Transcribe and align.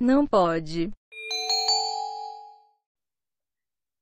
Não 0.00 0.26
pode. 0.26 0.90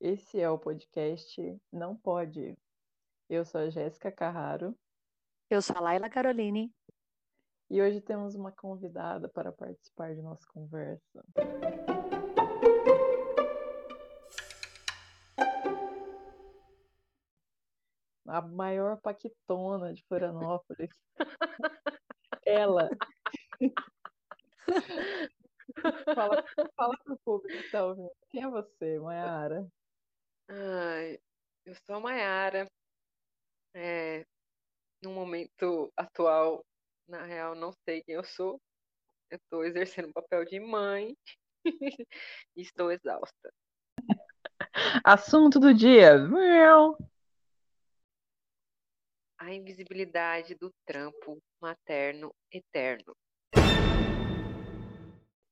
Esse 0.00 0.40
é 0.40 0.48
o 0.48 0.56
podcast 0.56 1.60
Não 1.72 1.96
Pode. 1.96 2.56
Eu 3.28 3.44
sou 3.44 3.62
a 3.62 3.68
Jéssica 3.68 4.12
Carraro 4.12 4.78
Eu 5.50 5.60
sou 5.60 5.76
a 5.76 5.80
Laila 5.80 6.08
Caroline. 6.08 6.72
e 7.68 7.82
hoje 7.82 8.00
temos 8.00 8.36
uma 8.36 8.52
convidada 8.52 9.28
para 9.28 9.50
participar 9.50 10.14
de 10.14 10.22
nossa 10.22 10.46
conversa. 10.46 11.24
A 18.28 18.40
maior 18.40 19.00
paquitona 19.00 19.92
de 19.92 20.04
Florianópolis. 20.04 20.90
Ela. 22.46 22.88
Fala, 26.14 26.44
fala 26.76 26.96
pro 27.04 27.18
público 27.18 27.76
ouvindo. 27.76 28.10
Quem 28.30 28.42
é 28.42 28.48
você, 28.48 28.98
Mayara? 28.98 29.66
Ai, 30.48 31.18
eu 31.64 31.74
sou 31.86 31.96
a 31.96 32.00
Mayara. 32.00 32.70
É, 33.74 34.24
no 35.02 35.12
momento 35.12 35.92
atual, 35.96 36.64
na 37.06 37.24
real, 37.24 37.54
não 37.54 37.72
sei 37.84 38.02
quem 38.02 38.14
eu 38.14 38.24
sou. 38.24 38.60
Eu 39.30 39.36
estou 39.36 39.64
exercendo 39.64 40.08
o 40.08 40.12
papel 40.12 40.44
de 40.44 40.58
mãe 40.58 41.16
e 42.56 42.62
estou 42.62 42.90
exausta. 42.90 43.52
Assunto 45.04 45.60
do 45.60 45.74
dia. 45.74 46.18
Miau. 46.18 46.96
A 49.38 49.52
invisibilidade 49.52 50.54
do 50.54 50.72
trampo 50.84 51.38
materno 51.60 52.34
eterno. 52.50 53.14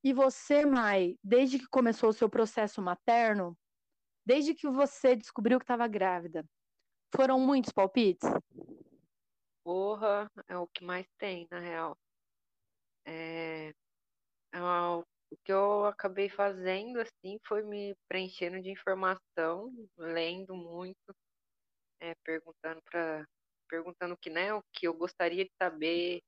E 0.07 0.13
você, 0.13 0.65
Mai, 0.65 1.19
desde 1.21 1.59
que 1.59 1.67
começou 1.67 2.11
o 2.11 2.13
seu 2.13 2.31
processo 2.31 2.81
materno, 2.81 3.59
desde 4.25 4.55
que 4.55 4.69
você 4.69 5.17
descobriu 5.17 5.59
que 5.59 5.65
estava 5.65 5.89
grávida, 5.89 6.47
foram 7.13 7.41
muitos 7.41 7.73
palpites? 7.73 8.31
Porra, 9.65 10.31
é 10.47 10.57
o 10.57 10.69
que 10.69 10.85
mais 10.85 11.09
tem, 11.19 11.49
na 11.51 11.59
real. 11.59 11.99
É, 13.05 13.71
é 14.53 14.61
uma- 14.61 14.99
o 14.99 15.05
que 15.45 15.53
eu 15.53 15.85
acabei 15.87 16.29
fazendo, 16.29 17.01
assim, 17.01 17.41
foi 17.45 17.65
me 17.65 17.97
preenchendo 18.09 18.63
de 18.63 18.71
informação, 18.71 19.73
lendo 19.99 20.55
muito, 20.55 21.17
é, 21.99 22.15
perguntando 22.23 22.81
para, 22.89 23.27
perguntando 23.69 24.17
que, 24.17 24.31
né, 24.31 24.55
o 24.55 24.63
que 24.73 24.87
eu 24.87 24.95
gostaria 24.95 25.45
de 25.45 25.51
saber 25.61 26.23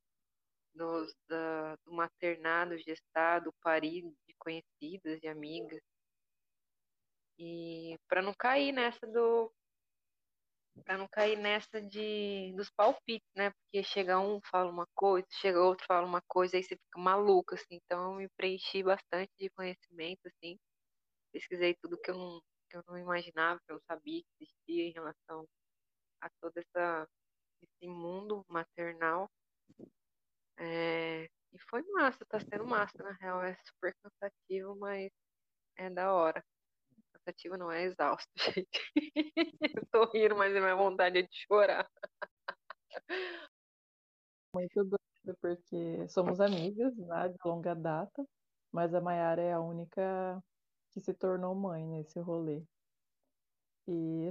nos, 0.75 1.13
da- 1.27 1.75
do 1.85 1.93
maternado, 1.93 2.77
gestado, 2.77 3.53
parido, 3.61 4.13
de 4.27 4.35
conhecidas, 4.39 5.19
de 5.19 5.27
amigas. 5.27 5.81
E 7.39 7.97
para 8.07 8.21
não 8.21 8.33
cair 8.35 8.71
nessa 8.71 9.07
do 9.07 9.51
para 10.85 10.97
não 10.97 11.07
cair 11.07 11.37
nessa 11.37 11.81
de 11.81 12.53
dos 12.55 12.69
palpites, 12.71 13.27
né? 13.35 13.51
Porque 13.51 13.83
chega 13.83 14.19
um, 14.19 14.39
fala 14.49 14.71
uma 14.71 14.87
coisa, 14.95 15.27
chega 15.41 15.61
outro, 15.61 15.85
fala 15.85 16.05
uma 16.05 16.21
coisa, 16.27 16.57
aí 16.57 16.63
você 16.63 16.75
fica 16.75 16.99
maluco, 16.99 17.55
assim. 17.55 17.65
Então 17.85 18.13
eu 18.13 18.17
me 18.19 18.29
preenchi 18.37 18.81
bastante 18.83 19.31
de 19.39 19.49
conhecimento, 19.51 20.21
assim. 20.27 20.57
Pesquisei 21.33 21.75
tudo 21.81 21.99
que 21.99 22.11
eu 22.11 22.15
não, 22.17 22.41
que 22.69 22.77
eu 22.77 22.83
não 22.87 22.97
imaginava, 22.97 23.59
que 23.67 23.73
eu 23.73 23.81
sabia 23.87 24.21
que 24.23 24.43
existia 24.45 24.85
em 24.89 24.93
relação 24.93 25.45
a 26.21 26.29
todo 26.41 26.57
essa, 26.57 27.07
esse 27.63 27.87
mundo 27.89 28.45
maternal. 28.49 29.29
É, 30.59 31.23
e 31.53 31.59
foi 31.69 31.81
massa, 31.93 32.25
tá 32.25 32.39
sendo 32.39 32.65
massa, 32.65 33.01
na 33.01 33.13
real. 33.13 33.41
É 33.41 33.55
super 33.65 33.95
cansativo, 34.03 34.75
mas 34.77 35.11
é 35.77 35.89
da 35.89 36.13
hora. 36.13 36.43
Cansativo 37.13 37.57
não 37.57 37.71
é 37.71 37.83
exausto, 37.83 38.29
gente. 38.55 38.91
Eu 39.75 39.87
tô 39.91 40.05
rindo, 40.11 40.35
mas 40.35 40.55
a 40.55 40.59
minha 40.59 40.75
vontade 40.75 41.19
é 41.19 41.21
de 41.21 41.35
chorar. 41.47 41.89
Muito 44.53 44.83
doido, 44.83 45.37
porque 45.41 46.07
somos 46.09 46.41
amigas, 46.41 46.95
né, 46.97 47.29
de 47.29 47.37
longa 47.45 47.75
data, 47.75 48.25
mas 48.71 48.93
a 48.93 49.01
Mayara 49.01 49.41
é 49.41 49.53
a 49.53 49.59
única 49.61 50.43
que 50.91 50.99
se 51.01 51.13
tornou 51.13 51.55
mãe 51.55 51.85
nesse 51.85 52.19
rolê. 52.19 52.63
E 53.87 54.29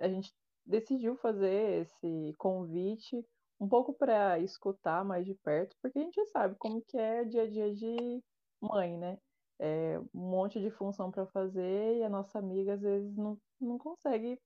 a 0.00 0.08
gente 0.08 0.32
decidiu 0.64 1.16
fazer 1.16 1.82
esse 1.82 2.34
convite 2.38 3.26
um 3.60 3.68
pouco 3.68 3.92
para 3.92 4.38
escutar 4.38 5.04
mais 5.04 5.26
de 5.26 5.34
perto, 5.34 5.76
porque 5.82 5.98
a 5.98 6.02
gente 6.02 6.24
sabe 6.26 6.56
como 6.56 6.82
que 6.82 6.96
é 6.96 7.24
dia 7.24 7.42
a 7.42 7.50
dia 7.50 7.74
de 7.74 8.22
mãe, 8.60 8.96
né? 8.96 9.18
É 9.58 10.00
um 10.00 10.08
monte 10.30 10.58
de 10.60 10.70
função 10.70 11.10
para 11.10 11.26
fazer 11.26 11.98
e 11.98 12.02
a 12.02 12.08
nossa 12.08 12.38
amiga 12.38 12.74
às 12.74 12.80
vezes 12.80 13.14
não, 13.16 13.38
não 13.60 13.76
consegue 13.78 14.40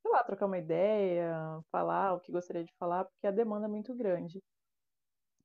sei 0.00 0.12
lá, 0.12 0.22
trocar 0.24 0.46
uma 0.46 0.58
ideia, 0.58 1.60
falar 1.70 2.14
o 2.14 2.20
que 2.20 2.32
gostaria 2.32 2.64
de 2.64 2.72
falar, 2.78 3.04
porque 3.04 3.26
a 3.26 3.32
demanda 3.32 3.66
é 3.66 3.68
muito 3.68 3.94
grande. 3.94 4.40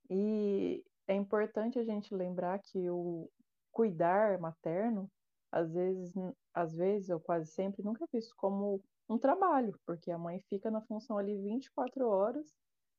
E 0.10 0.84
é 1.08 1.16
importante 1.16 1.80
a 1.80 1.84
gente 1.84 2.14
lembrar 2.14 2.60
que 2.60 2.90
o 2.90 3.30
cuidar 3.72 4.40
materno, 4.40 5.10
às 5.52 5.74
vezes, 5.74 6.14
às 6.54 6.76
vezes, 6.76 7.10
ou 7.10 7.20
quase 7.20 7.52
sempre, 7.52 7.84
nunca 7.84 8.04
é 8.06 8.08
visto 8.14 8.34
como 8.38 8.82
um 9.10 9.18
trabalho, 9.18 9.78
porque 9.86 10.12
a 10.12 10.18
mãe 10.18 10.40
fica 10.50 10.70
na 10.72 10.82
função 10.82 11.18
ali 11.18 11.38
24 11.42 12.08
horas 12.08 12.54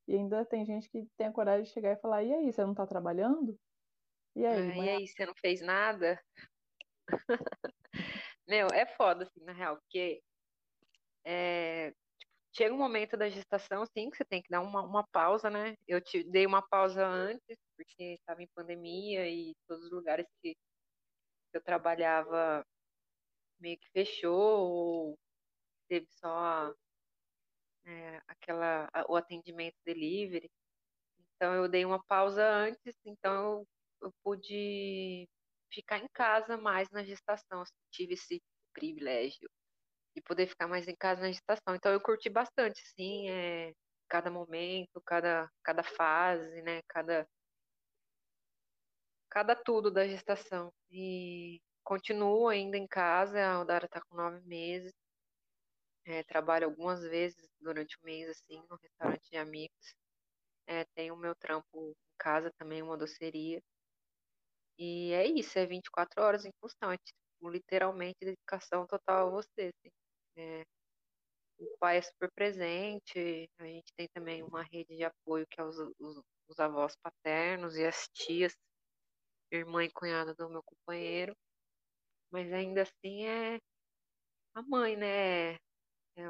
e 0.09 0.15
ainda 0.17 0.45
tem 0.47 0.65
gente 0.65 0.91
que 0.91 1.07
tem 1.17 1.29
a 1.29 1.33
coragem 1.33 1.65
de 1.65 1.71
chegar 1.71 1.93
e 1.93 2.01
falar: 2.01 2.23
e 2.25 2.33
aí, 2.35 2.53
você 2.53 2.65
não 2.65 2.75
tá 2.75 2.87
trabalhando? 2.87 3.59
E 4.37 4.47
aí, 4.47 4.71
Ah, 4.71 4.77
e 4.79 4.89
aí, 4.89 5.07
você 5.09 5.27
não 5.27 5.35
fez 5.41 5.61
nada? 5.63 6.21
Meu, 8.49 8.69
é 8.73 8.87
foda, 8.87 9.25
assim, 9.25 9.45
na 9.45 9.53
real, 9.53 9.77
porque 9.79 10.23
é, 11.27 11.91
tipo, 12.19 12.33
chega 12.57 12.75
um 12.75 12.79
momento 12.79 13.17
da 13.17 13.29
gestação, 13.29 13.83
assim, 13.83 14.11
que 14.11 14.17
você 14.17 14.25
tem 14.25 14.43
que 14.43 14.49
dar 14.51 14.61
uma, 14.61 14.83
uma 14.83 15.07
pausa, 15.13 15.51
né? 15.51 15.75
Eu 15.87 16.01
te 16.01 16.23
dei 16.31 16.47
uma 16.47 16.63
pausa 16.69 17.07
antes, 17.07 17.59
porque 17.77 18.15
estava 18.15 18.43
em 18.43 18.49
pandemia 18.55 19.29
e 19.29 19.55
todos 19.67 19.85
os 19.87 19.93
lugares 19.93 20.27
que 20.43 20.55
eu 21.53 21.63
trabalhava 21.63 22.65
meio 23.61 23.79
que 23.79 23.89
fechou, 23.93 24.35
ou 24.35 25.19
teve 25.89 26.07
só 26.11 26.75
é, 27.87 28.21
aquela, 28.29 28.89
o 29.09 29.17
atendimento 29.17 29.77
delivery. 29.85 30.51
Então 31.37 31.55
eu 31.55 31.69
dei 31.69 31.85
uma 31.85 32.03
pausa 32.05 32.47
antes, 32.47 32.95
então 33.05 33.35
eu, 33.35 33.69
eu 34.03 34.13
pude 34.23 35.29
ficar 35.73 35.99
em 35.99 36.09
casa 36.13 36.57
mais 36.57 36.89
na 36.91 37.05
gestação, 37.05 37.63
assim, 37.63 37.75
tive 37.91 38.15
esse 38.15 38.41
privilégio 38.73 39.49
de 40.15 40.23
poder 40.23 40.47
ficar 40.47 40.69
mais 40.69 40.87
em 40.89 40.97
casa 40.97 41.23
na 41.23 41.33
gestação. 41.33 41.75
Então 41.75 41.93
eu 41.93 42.01
curti 42.01 42.29
bastante, 42.31 42.81
assim, 42.83 43.29
é, 43.31 43.73
cada 44.09 44.31
momento, 44.31 45.01
cada, 45.05 45.51
cada 45.63 45.83
fase, 45.83 46.63
né, 46.63 46.81
cada, 46.89 47.27
cada 49.31 49.57
tudo 49.57 49.91
da 49.91 50.07
gestação. 50.07 50.73
E 50.91 51.61
continuo 51.83 52.49
ainda 52.49 52.77
em 52.77 52.87
casa, 52.87 53.45
a 53.45 53.61
Odara 53.61 53.89
tá 53.89 54.01
com 54.09 54.17
nove 54.17 54.41
meses, 54.47 54.93
é, 56.05 56.23
trabalho 56.25 56.67
algumas 56.67 57.01
vezes 57.03 57.49
durante 57.61 57.97
o 57.99 58.05
mês, 58.05 58.29
assim, 58.29 58.63
no 58.69 58.77
restaurante 58.77 59.31
de 59.31 59.37
amigos. 59.37 59.95
É, 60.67 60.85
tenho 60.95 61.15
o 61.15 61.19
meu 61.19 61.35
trampo 61.35 61.67
em 61.91 61.95
casa 62.19 62.51
também, 62.59 62.83
uma 62.83 62.97
doceria. 62.97 63.63
E 64.79 65.13
é 65.13 65.27
isso, 65.27 65.59
é 65.59 65.67
24 65.67 66.23
horas 66.23 66.45
em 66.45 66.51
tipo, 66.51 67.51
literalmente 67.51 68.17
dedicação 68.21 68.87
total 68.87 69.29
a 69.29 69.31
você, 69.31 69.73
assim. 69.73 69.91
É, 70.37 70.65
o 71.59 71.77
pai 71.79 71.99
é 71.99 72.03
super 72.03 72.31
presente, 72.33 73.49
a 73.59 73.65
gente 73.65 73.93
tem 73.97 74.09
também 74.15 74.43
uma 74.43 74.63
rede 74.63 74.97
de 74.97 75.05
apoio 75.05 75.47
que 75.51 75.61
é 75.61 75.65
os, 75.65 75.77
os, 75.99 76.23
os 76.49 76.59
avós 76.59 76.95
paternos 77.03 77.77
e 77.77 77.85
as 77.85 78.09
tias, 78.13 78.55
irmã 79.51 79.85
e 79.85 79.91
cunhada 79.93 80.35
do 80.35 80.49
meu 80.51 80.63
companheiro, 80.63 81.35
mas 82.31 82.53
ainda 82.53 82.83
assim 82.83 83.27
é 83.27 83.59
a 84.55 84.63
mãe, 84.63 84.97
né? 84.97 85.57
É 86.17 86.23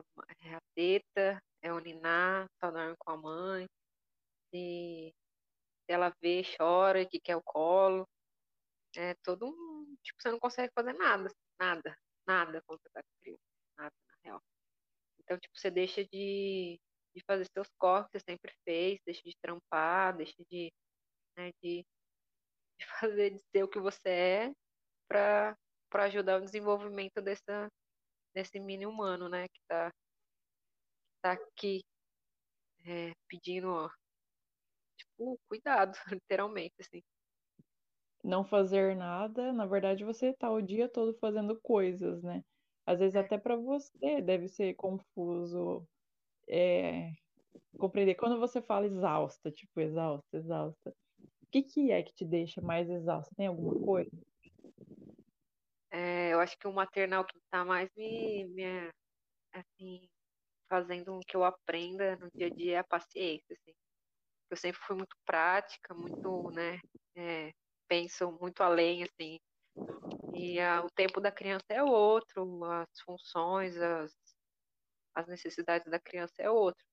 é 0.49 0.55
a 0.55 0.61
teta, 0.75 1.43
é 1.63 1.73
o 1.73 1.79
niná, 1.79 2.47
só 2.59 2.71
dorme 2.71 2.95
com 2.99 3.11
a 3.13 3.17
mãe, 3.17 3.67
se 4.51 5.15
ela 5.89 6.13
vê, 6.23 6.43
chora, 6.57 7.07
que 7.07 7.21
quer 7.21 7.37
o 7.37 7.43
colo. 7.43 8.07
É 8.97 9.15
todo 9.25 9.47
um. 9.47 9.97
Tipo, 10.03 10.23
você 10.23 10.31
não 10.31 10.39
consegue 10.39 10.73
fazer 10.75 10.93
nada, 10.95 11.31
nada, 11.59 11.97
nada 12.27 12.63
quando 12.67 12.81
você 12.81 12.89
tá 12.91 13.03
com 13.03 13.23
criança, 13.23 13.43
nada, 13.79 13.95
na 14.09 14.15
real. 14.25 14.43
Então, 15.21 15.39
tipo, 15.39 15.59
você 15.59 15.71
deixa 15.71 16.05
de, 16.05 16.81
de 17.15 17.25
fazer 17.27 17.47
seus 17.53 17.69
corres 17.79 18.07
que 18.09 18.19
você 18.21 18.25
sempre 18.31 18.53
fez, 18.65 19.01
deixa 19.07 19.23
de 19.25 19.37
trampar, 19.43 20.17
deixa 20.17 20.37
de, 20.51 20.73
né, 21.37 21.53
de, 21.63 21.85
de 22.79 22.87
fazer, 23.01 23.31
de 23.31 23.43
ser 23.53 23.65
o 23.65 23.69
que 23.69 23.81
você 23.81 24.09
é 24.09 24.53
pra 25.09 25.57
ajudar 26.05 26.41
o 26.41 26.45
desenvolvimento 26.45 27.23
dessa, 27.23 27.69
desse 28.35 28.59
mini 28.61 28.87
humano, 28.87 29.29
né, 29.29 29.49
que 29.49 29.61
tá, 29.69 29.91
tá 31.21 31.33
aqui 31.33 31.81
é, 32.87 33.13
pedindo, 33.29 33.69
ó, 33.71 33.91
tipo, 34.97 35.39
cuidado, 35.49 35.93
literalmente, 36.21 36.75
assim. 36.81 37.03
não 38.25 38.45
fazer 38.45 38.97
nada, 38.97 39.53
na 39.53 39.67
verdade 39.67 40.05
você 40.05 40.33
tá 40.33 40.51
o 40.51 40.61
dia 40.63 40.89
todo 40.89 41.15
fazendo 41.21 41.61
coisas, 41.63 42.23
né? 42.23 42.43
Às 42.87 42.99
vezes 43.01 43.17
até 43.17 43.39
para 43.39 43.57
você 43.57 44.21
deve 44.23 44.49
ser 44.49 44.75
confuso 44.75 45.87
é, 46.49 47.13
compreender. 47.79 48.17
Quando 48.17 48.39
você 48.41 48.63
fala 48.63 48.87
exausta, 48.87 49.51
tipo, 49.51 49.81
exausta, 49.81 50.37
exausta, 50.37 50.91
o 51.43 51.47
que, 51.53 51.63
que 51.63 51.93
é 51.93 52.03
que 52.03 52.15
te 52.15 52.25
deixa 52.27 52.61
mais 52.63 52.91
exausta? 52.91 53.35
Tem 53.37 53.47
alguma 53.49 53.77
coisa? 53.77 54.11
É, 55.95 56.33
eu 56.33 56.41
acho 56.41 56.59
que 56.59 56.67
o 56.67 56.73
maternal 56.73 57.25
que 57.25 57.39
tá 57.49 57.65
mais 57.65 57.89
me, 57.97 58.45
me 58.49 58.91
assim, 59.53 60.09
fazendo 60.69 61.21
que 61.21 61.37
eu 61.37 61.45
aprenda 61.45 62.17
no 62.17 62.29
dia 62.35 62.49
a 62.49 62.51
dia 62.51 62.75
é 62.75 62.79
a 62.79 62.85
paciência, 62.85 63.47
assim. 63.55 63.73
Eu 64.51 64.57
sempre 64.57 64.81
fui 64.81 64.97
muito 64.97 65.17
prática, 65.25 65.95
muito, 65.95 66.51
né, 66.51 66.81
é, 67.17 67.53
penso 67.87 68.33
muito 68.41 68.61
além, 68.61 69.05
assim. 69.05 69.39
E 70.35 70.59
a, 70.59 70.85
o 70.85 70.91
tempo 70.91 71.21
da 71.21 71.31
criança 71.31 71.67
é 71.71 71.81
outro, 71.81 72.65
as 72.65 73.01
funções, 73.05 73.77
as, 73.77 74.13
as 75.15 75.29
necessidades 75.29 75.89
da 75.89 76.01
criança 76.01 76.35
é 76.43 76.51
outro. 76.51 76.85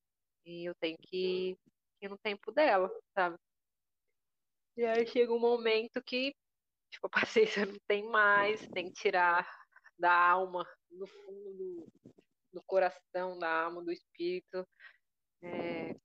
E 0.46 0.70
eu 0.70 0.76
tenho 0.80 0.98
que 1.00 1.58
ir 2.04 2.08
no 2.08 2.20
tempo 2.20 2.52
dela, 2.52 2.88
sabe? 3.16 3.36
E 4.78 4.86
aí 4.86 5.08
chega 5.08 5.34
um 5.34 5.40
momento 5.40 6.02
que, 6.04 6.34
tipo, 6.92 7.08
a 7.08 7.10
paciência 7.10 7.66
não 7.66 7.78
tem 7.88 8.04
mais, 8.10 8.68
tem 8.70 8.88
que 8.92 9.02
tirar 9.02 9.48
da 9.98 10.14
alma, 10.14 10.66
do 10.90 11.08
fundo 11.08 11.54
do, 11.54 11.88
do 12.54 12.64
coração, 12.64 13.38
da 13.40 13.66
alma, 13.66 13.84
do 13.84 13.92
espírito. 13.92 14.68
É, 15.44 15.96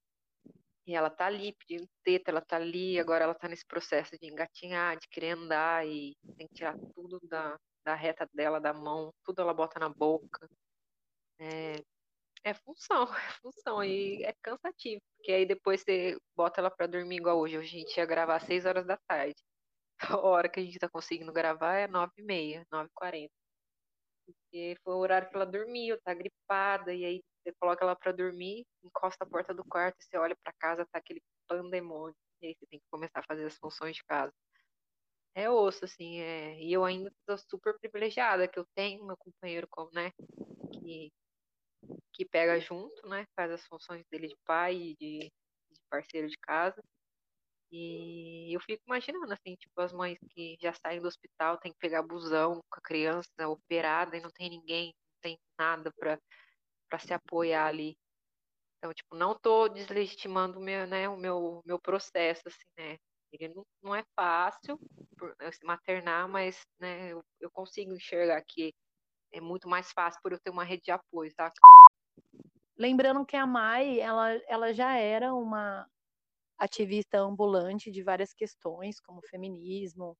e 0.86 0.94
ela 0.94 1.10
tá 1.10 1.26
ali 1.26 1.52
pedindo 1.54 1.88
teta, 2.04 2.30
ela 2.30 2.40
tá 2.40 2.56
ali, 2.56 2.98
agora 2.98 3.24
ela 3.24 3.34
tá 3.34 3.48
nesse 3.48 3.66
processo 3.66 4.16
de 4.18 4.28
engatinhar, 4.28 4.96
de 4.96 5.08
querer 5.08 5.30
andar 5.30 5.86
e 5.86 6.16
tem 6.36 6.46
que 6.46 6.54
tirar 6.54 6.78
tudo 6.94 7.18
da, 7.24 7.58
da 7.84 7.94
reta 7.94 8.28
dela, 8.32 8.60
da 8.60 8.72
mão, 8.72 9.12
tudo 9.24 9.42
ela 9.42 9.52
bota 9.52 9.80
na 9.80 9.88
boca. 9.88 10.48
É, 11.40 11.82
é 12.44 12.54
função, 12.54 13.04
é 13.16 13.32
função 13.42 13.84
e 13.84 14.22
é 14.24 14.32
cansativo, 14.42 15.02
porque 15.16 15.32
aí 15.32 15.44
depois 15.44 15.82
você 15.82 16.16
bota 16.36 16.60
ela 16.60 16.70
para 16.70 16.86
dormir 16.86 17.16
igual 17.16 17.38
hoje. 17.38 17.58
Hoje 17.58 17.76
a 17.76 17.80
gente 17.80 17.96
ia 17.96 18.06
gravar 18.06 18.36
às 18.36 18.44
6 18.44 18.64
horas 18.64 18.86
da 18.86 18.96
tarde. 19.08 19.42
A 20.00 20.16
hora 20.18 20.48
que 20.48 20.60
a 20.60 20.62
gente 20.62 20.78
tá 20.78 20.88
conseguindo 20.88 21.32
gravar 21.32 21.76
é 21.76 21.88
9 21.88 22.12
e 22.18 22.22
meia, 22.22 22.66
9 22.70 22.88
e 22.88 22.92
40. 22.94 23.32
Porque 24.26 24.76
foi 24.82 24.94
o 24.94 24.98
horário 24.98 25.28
que 25.28 25.36
ela 25.36 25.46
dormiu, 25.46 26.00
tá 26.02 26.12
gripada, 26.14 26.92
e 26.92 27.04
aí 27.04 27.22
você 27.42 27.52
coloca 27.60 27.84
ela 27.84 27.96
para 27.96 28.12
dormir, 28.12 28.66
encosta 28.82 29.24
a 29.24 29.28
porta 29.28 29.54
do 29.54 29.64
quarto, 29.64 29.96
você 30.00 30.16
olha 30.18 30.36
para 30.42 30.52
casa, 30.58 30.86
tá 30.90 30.98
aquele 30.98 31.22
pandemônio, 31.48 32.16
e 32.42 32.48
aí 32.48 32.56
você 32.58 32.66
tem 32.66 32.80
que 32.80 32.86
começar 32.90 33.20
a 33.20 33.22
fazer 33.22 33.46
as 33.46 33.56
funções 33.56 33.96
de 33.96 34.04
casa. 34.04 34.32
É 35.34 35.48
osso, 35.50 35.84
assim, 35.84 36.20
é... 36.20 36.58
e 36.60 36.72
eu 36.72 36.84
ainda 36.84 37.12
tô 37.26 37.36
super 37.38 37.78
privilegiada, 37.78 38.48
que 38.48 38.58
eu 38.58 38.66
tenho 38.74 39.06
meu 39.06 39.16
companheiro 39.16 39.68
como, 39.70 39.90
né, 39.92 40.10
que 40.72 41.12
que 42.12 42.24
pega 42.24 42.58
junto, 42.58 43.06
né? 43.06 43.26
Faz 43.36 43.50
as 43.52 43.66
funções 43.66 44.04
dele 44.10 44.28
de 44.28 44.36
pai 44.44 44.74
e 44.74 44.96
de, 44.96 45.18
de 45.70 45.80
parceiro 45.90 46.26
de 46.28 46.36
casa. 46.38 46.82
E 47.78 48.56
eu 48.56 48.60
fico 48.60 48.82
imaginando, 48.86 49.30
assim, 49.34 49.54
tipo, 49.54 49.78
as 49.82 49.92
mães 49.92 50.18
que 50.30 50.56
já 50.58 50.72
saem 50.72 51.00
do 51.00 51.08
hospital, 51.08 51.58
tem 51.58 51.72
que 51.72 51.78
pegar 51.78 52.02
busão 52.02 52.54
com 52.70 52.78
a 52.78 52.82
criança 52.82 53.48
operada 53.48 54.16
e 54.16 54.20
não 54.20 54.30
tem 54.30 54.48
ninguém, 54.48 54.86
não 54.86 55.20
tem 55.20 55.38
nada 55.58 55.92
para 55.92 56.98
se 56.98 57.12
apoiar 57.12 57.66
ali. 57.66 57.94
Então, 58.78 58.94
tipo, 58.94 59.14
não 59.14 59.38
tô 59.38 59.68
deslegitimando 59.68 60.58
meu, 60.58 60.86
né, 60.86 61.06
o 61.06 61.18
meu, 61.18 61.60
meu 61.66 61.78
processo, 61.78 62.42
assim, 62.46 62.66
né? 62.78 62.96
Ele 63.30 63.52
não, 63.52 63.66
não 63.82 63.94
é 63.94 64.02
fácil 64.14 64.78
né, 65.38 65.52
se 65.52 65.64
maternar, 65.66 66.26
mas 66.26 66.58
né, 66.78 67.12
eu, 67.12 67.22
eu 67.40 67.50
consigo 67.50 67.92
enxergar 67.92 68.42
que 68.46 68.72
é 69.32 69.40
muito 69.40 69.68
mais 69.68 69.92
fácil 69.92 70.18
por 70.22 70.32
eu 70.32 70.40
ter 70.40 70.48
uma 70.50 70.64
rede 70.64 70.84
de 70.84 70.92
apoio, 70.92 71.30
tá? 71.34 71.52
Lembrando 72.78 73.26
que 73.26 73.36
a 73.36 73.46
Mai, 73.46 74.00
ela, 74.00 74.32
ela 74.48 74.72
já 74.72 74.96
era 74.96 75.34
uma 75.34 75.86
ativista 76.58 77.18
ambulante 77.18 77.90
de 77.90 78.02
várias 78.02 78.32
questões, 78.32 79.00
como 79.00 79.20
feminismo, 79.22 80.16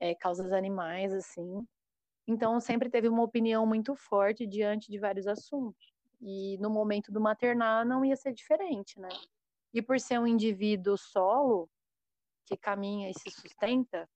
é, 0.00 0.14
causas 0.14 0.52
animais, 0.52 1.12
assim. 1.12 1.66
Então, 2.26 2.60
sempre 2.60 2.90
teve 2.90 3.08
uma 3.08 3.22
opinião 3.22 3.66
muito 3.66 3.94
forte 3.96 4.46
diante 4.46 4.90
de 4.90 4.98
vários 4.98 5.26
assuntos. 5.26 5.92
E 6.20 6.58
no 6.58 6.70
momento 6.70 7.10
do 7.10 7.20
maternar 7.20 7.84
não 7.86 8.04
ia 8.04 8.16
ser 8.16 8.32
diferente, 8.32 9.00
né? 9.00 9.08
E 9.72 9.80
por 9.82 9.98
ser 9.98 10.18
um 10.20 10.26
indivíduo 10.26 10.96
solo, 10.98 11.68
que 12.46 12.56
caminha 12.56 13.10
e 13.10 13.14
se 13.14 13.30
sustenta, 13.30 14.08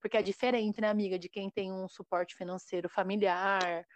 porque 0.00 0.16
é 0.16 0.22
diferente, 0.22 0.80
né, 0.80 0.88
amiga, 0.88 1.18
de 1.18 1.28
quem 1.28 1.50
tem 1.50 1.72
um 1.72 1.88
suporte 1.88 2.36
financeiro 2.36 2.88
familiar 2.88 3.86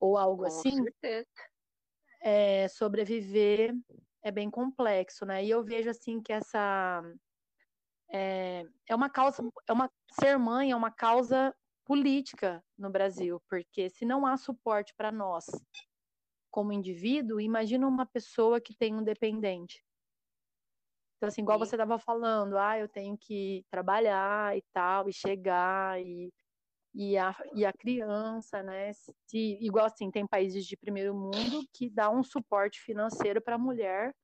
ou 0.00 0.16
algo 0.16 0.44
Com 0.44 0.48
assim. 0.48 0.70
certeza. 0.70 1.26
É, 2.20 2.68
sobreviver 2.68 3.74
é 4.24 4.30
bem 4.30 4.50
complexo, 4.50 5.26
né? 5.26 5.44
E 5.44 5.50
eu 5.50 5.62
vejo 5.62 5.90
assim 5.90 6.20
que 6.20 6.32
essa 6.32 7.02
é, 8.10 8.64
é 8.88 8.94
uma 8.94 9.10
causa, 9.10 9.42
é 9.68 9.72
uma 9.72 9.90
ser 10.18 10.38
mãe 10.38 10.72
é 10.72 10.76
uma 10.76 10.90
causa 10.90 11.54
política 11.84 12.64
no 12.76 12.90
Brasil, 12.90 13.40
porque 13.48 13.90
se 13.90 14.06
não 14.06 14.24
há 14.26 14.36
suporte 14.38 14.94
para 14.96 15.12
nós 15.12 15.44
como 16.50 16.72
indivíduo, 16.72 17.40
imagina 17.40 17.86
uma 17.86 18.06
pessoa 18.06 18.60
que 18.60 18.74
tem 18.74 18.94
um 18.94 19.02
dependente. 19.02 19.84
Então, 21.16 21.28
assim, 21.28 21.42
igual 21.42 21.58
Sim. 21.58 21.66
você 21.66 21.74
estava 21.74 21.98
falando, 21.98 22.56
ah, 22.56 22.78
eu 22.78 22.88
tenho 22.88 23.18
que 23.18 23.64
trabalhar 23.70 24.56
e 24.56 24.62
tal, 24.72 25.08
e 25.08 25.12
chegar, 25.12 26.00
e, 26.00 26.32
e, 26.94 27.18
a, 27.18 27.34
e 27.54 27.66
a 27.66 27.72
criança, 27.72 28.62
né? 28.62 28.92
Se, 28.92 29.58
igual 29.60 29.86
assim, 29.86 30.10
tem 30.10 30.26
países 30.26 30.64
de 30.64 30.76
primeiro 30.76 31.14
mundo 31.14 31.66
que 31.72 31.90
dá 31.90 32.08
um 32.08 32.22
suporte 32.22 32.80
financeiro 32.80 33.42
para 33.42 33.56
a 33.56 33.58
mulher 33.58 34.14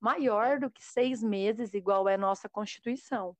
maior 0.00 0.58
do 0.58 0.70
que 0.70 0.82
seis 0.82 1.22
meses, 1.22 1.74
igual 1.74 2.08
é 2.08 2.16
nossa 2.16 2.48
Constituição. 2.48 3.36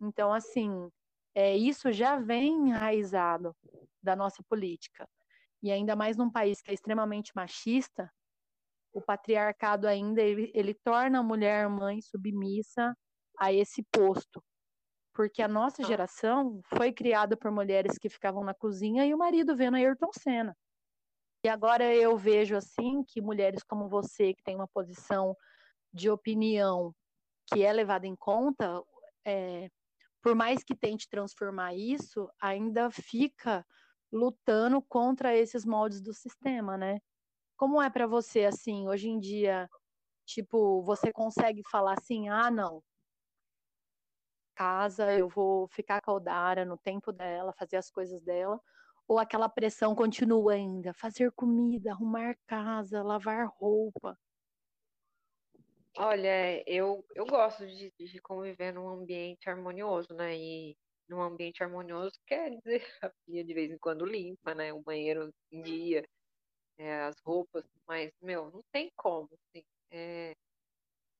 Então, 0.00 0.32
assim, 0.32 0.90
é, 1.34 1.56
isso 1.56 1.92
já 1.92 2.16
vem 2.16 2.68
enraizado 2.68 3.54
da 4.02 4.16
nossa 4.16 4.42
política. 4.44 5.08
E 5.62 5.70
ainda 5.70 5.94
mais 5.94 6.16
num 6.16 6.30
país 6.30 6.60
que 6.60 6.70
é 6.70 6.74
extremamente 6.74 7.32
machista, 7.34 8.10
o 8.92 9.00
patriarcado 9.00 9.86
ainda 9.86 10.20
ele, 10.20 10.50
ele 10.54 10.74
torna 10.74 11.20
a 11.20 11.22
mulher 11.22 11.68
mãe 11.68 12.00
submissa 12.00 12.96
a 13.38 13.52
esse 13.52 13.82
posto. 13.84 14.42
Porque 15.20 15.42
a 15.42 15.48
nossa 15.48 15.84
geração 15.84 16.62
foi 16.64 16.94
criada 16.94 17.36
por 17.36 17.50
mulheres 17.50 17.98
que 17.98 18.08
ficavam 18.08 18.42
na 18.42 18.54
cozinha 18.54 19.04
e 19.04 19.12
o 19.12 19.18
marido 19.18 19.54
vendo 19.54 19.74
Ayrton 19.76 20.08
Senna. 20.14 20.56
E 21.44 21.48
agora 21.50 21.94
eu 21.94 22.16
vejo 22.16 22.56
assim 22.56 23.04
que 23.04 23.20
mulheres 23.20 23.62
como 23.62 23.86
você, 23.86 24.32
que 24.32 24.42
tem 24.42 24.56
uma 24.56 24.66
posição 24.66 25.36
de 25.92 26.08
opinião 26.08 26.94
que 27.52 27.62
é 27.62 27.70
levada 27.70 28.06
em 28.06 28.16
conta, 28.16 28.82
é, 29.22 29.68
por 30.22 30.34
mais 30.34 30.64
que 30.64 30.74
tente 30.74 31.06
transformar 31.06 31.74
isso, 31.74 32.26
ainda 32.40 32.90
fica 32.90 33.62
lutando 34.10 34.80
contra 34.80 35.36
esses 35.36 35.66
moldes 35.66 36.00
do 36.00 36.14
sistema, 36.14 36.78
né? 36.78 36.98
Como 37.58 37.82
é 37.82 37.90
para 37.90 38.06
você, 38.06 38.46
assim, 38.46 38.88
hoje 38.88 39.10
em 39.10 39.20
dia, 39.20 39.68
tipo, 40.24 40.80
você 40.80 41.12
consegue 41.12 41.60
falar 41.70 41.98
assim, 41.98 42.30
ah, 42.30 42.50
não, 42.50 42.82
casa, 44.60 45.16
eu 45.16 45.26
vou 45.26 45.66
ficar 45.68 46.02
com 46.02 46.10
a 46.10 46.14
Odara 46.16 46.66
no 46.66 46.76
tempo 46.76 47.10
dela, 47.10 47.50
fazer 47.54 47.78
as 47.78 47.90
coisas 47.90 48.22
dela, 48.22 48.60
ou 49.08 49.18
aquela 49.18 49.48
pressão 49.48 49.94
continua 49.94 50.52
ainda, 50.52 50.92
fazer 50.92 51.32
comida, 51.32 51.92
arrumar 51.92 52.36
casa, 52.46 53.02
lavar 53.02 53.48
roupa. 53.58 54.18
Olha, 55.96 56.62
eu, 56.70 57.02
eu 57.14 57.24
gosto 57.24 57.66
de, 57.66 57.90
de 57.98 58.20
conviver 58.20 58.70
num 58.74 58.86
ambiente 58.86 59.48
harmonioso, 59.48 60.12
né? 60.12 60.36
E 60.36 60.76
num 61.08 61.22
ambiente 61.22 61.62
harmonioso 61.62 62.12
quer 62.26 62.50
dizer 62.50 62.84
a 63.02 63.10
pia 63.24 63.42
de 63.42 63.54
vez 63.54 63.70
em 63.70 63.78
quando 63.78 64.04
limpa, 64.04 64.54
né? 64.54 64.74
O 64.74 64.82
banheiro 64.82 65.32
em 65.50 65.62
dia, 65.62 66.04
é, 66.76 67.00
as 67.04 67.16
roupas, 67.24 67.64
mas, 67.88 68.12
meu, 68.20 68.50
não 68.50 68.60
tem 68.70 68.92
como, 68.94 69.30
assim. 69.32 69.64
É, 69.90 70.34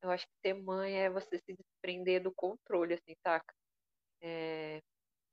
eu 0.02 0.10
acho 0.10 0.26
que 0.26 0.32
ser 0.42 0.54
mãe 0.54 0.94
é 1.00 1.10
você 1.10 1.38
se 1.38 1.54
desprender 1.54 2.22
do 2.22 2.32
controle, 2.32 2.94
assim, 2.94 3.14
saca? 3.22 3.54
É, 4.22 4.80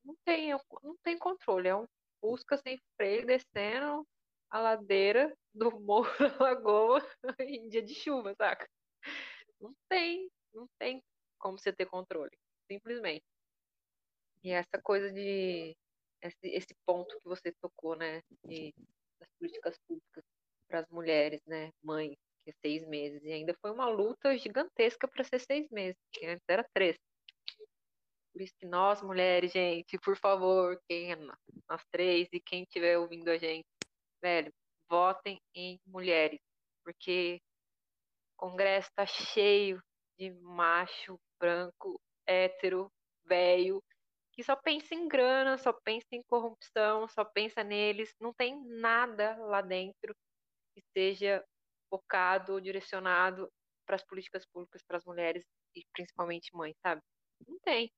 não 0.04 0.16
tem, 0.26 0.52
não 0.84 0.96
tem 1.04 1.18
controle, 1.18 1.68
é 1.68 1.76
um 1.76 1.86
busca 2.22 2.58
sem 2.58 2.80
freio 2.96 3.26
descendo 3.26 4.06
a 4.50 4.60
ladeira 4.60 5.36
do 5.54 5.72
Morro 5.82 6.10
da 6.20 6.38
Lagoa 6.44 7.02
em 7.40 7.70
dia 7.70 7.82
de 7.82 7.94
chuva, 7.94 8.34
saca? 8.36 8.68
Não 9.60 9.74
tem, 9.90 10.30
não 10.54 10.68
tem 10.80 11.02
como 11.40 11.58
você 11.58 11.72
ter 11.74 11.86
controle, 11.86 12.32
simplesmente. 12.70 13.24
E 14.44 14.52
essa 14.52 14.82
coisa 14.82 15.12
de 15.12 15.76
esse, 16.22 16.48
esse 16.48 16.76
ponto 16.86 17.20
que 17.20 17.28
você 17.28 17.52
tocou, 17.62 17.96
né, 17.96 18.22
de, 18.46 18.74
das 19.20 19.30
políticas 19.40 19.78
públicas 19.88 20.24
para 20.68 20.80
as 20.80 20.88
mulheres, 20.90 21.42
né, 21.46 21.72
mães, 21.84 22.18
seis 22.62 22.86
meses, 22.88 23.24
e 23.24 23.32
ainda 23.32 23.56
foi 23.62 23.72
uma 23.72 23.90
luta 23.90 24.38
gigantesca 24.38 25.08
para 25.08 25.24
ser 25.24 25.40
seis 25.40 25.68
meses, 25.70 25.98
que 26.12 26.26
antes 26.26 26.44
era 26.48 26.66
três. 26.74 26.96
Por 28.32 28.42
isso 28.42 28.54
que 28.60 28.68
nós, 28.68 29.02
mulheres, 29.02 29.52
gente, 29.52 29.98
por 29.98 30.16
favor, 30.16 30.80
quem 30.88 31.12
é 31.12 31.16
nós 31.16 31.82
três 31.92 32.28
e 32.32 32.40
quem 32.40 32.64
estiver 32.64 32.98
ouvindo 32.98 33.30
a 33.30 33.38
gente, 33.38 33.66
velho, 34.22 34.54
votem 34.90 35.42
em 35.56 35.80
mulheres, 35.86 36.40
porque 36.84 37.42
o 38.36 38.48
Congresso 38.48 38.90
tá 38.96 39.06
cheio 39.06 39.82
de 40.20 40.32
macho 40.32 41.20
branco, 41.40 42.00
hétero, 42.28 42.92
velho, 43.26 43.84
que 44.34 44.44
só 44.44 44.56
pensa 44.56 44.94
em 44.94 45.08
grana, 45.08 45.58
só 45.58 45.74
pensa 45.74 46.08
em 46.12 46.22
corrupção, 46.30 47.08
só 47.08 47.26
pensa 47.26 47.64
neles, 47.64 48.14
não 48.22 48.32
tem 48.34 48.64
nada 48.66 49.36
lá 49.46 49.62
dentro 49.62 50.16
que 50.76 50.84
seja 50.96 51.44
focado 51.90 52.62
direcionado 52.62 53.52
para 53.86 53.96
as 53.96 54.04
políticas 54.04 54.46
públicas 54.46 54.82
para 54.88 54.98
as 54.98 55.06
mulheres 55.06 55.44
e 55.76 55.86
principalmente 55.94 56.56
mães, 56.56 56.76
sabe? 56.82 57.02
Não 57.48 57.58
tem. 57.60 57.92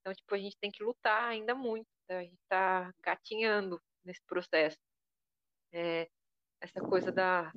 Então, 0.00 0.14
tipo, 0.14 0.34
a 0.34 0.38
gente 0.38 0.56
tem 0.60 0.70
que 0.70 0.82
lutar 0.82 1.24
ainda 1.24 1.54
muito. 1.54 1.86
Né? 2.08 2.18
A 2.18 2.22
gente 2.22 2.38
está 2.42 2.92
gatinhando 3.02 3.80
nesse 4.04 4.22
processo. 4.26 4.76
É, 5.72 6.08
essa 6.60 6.80
coisa 6.80 7.12
da, 7.12 7.52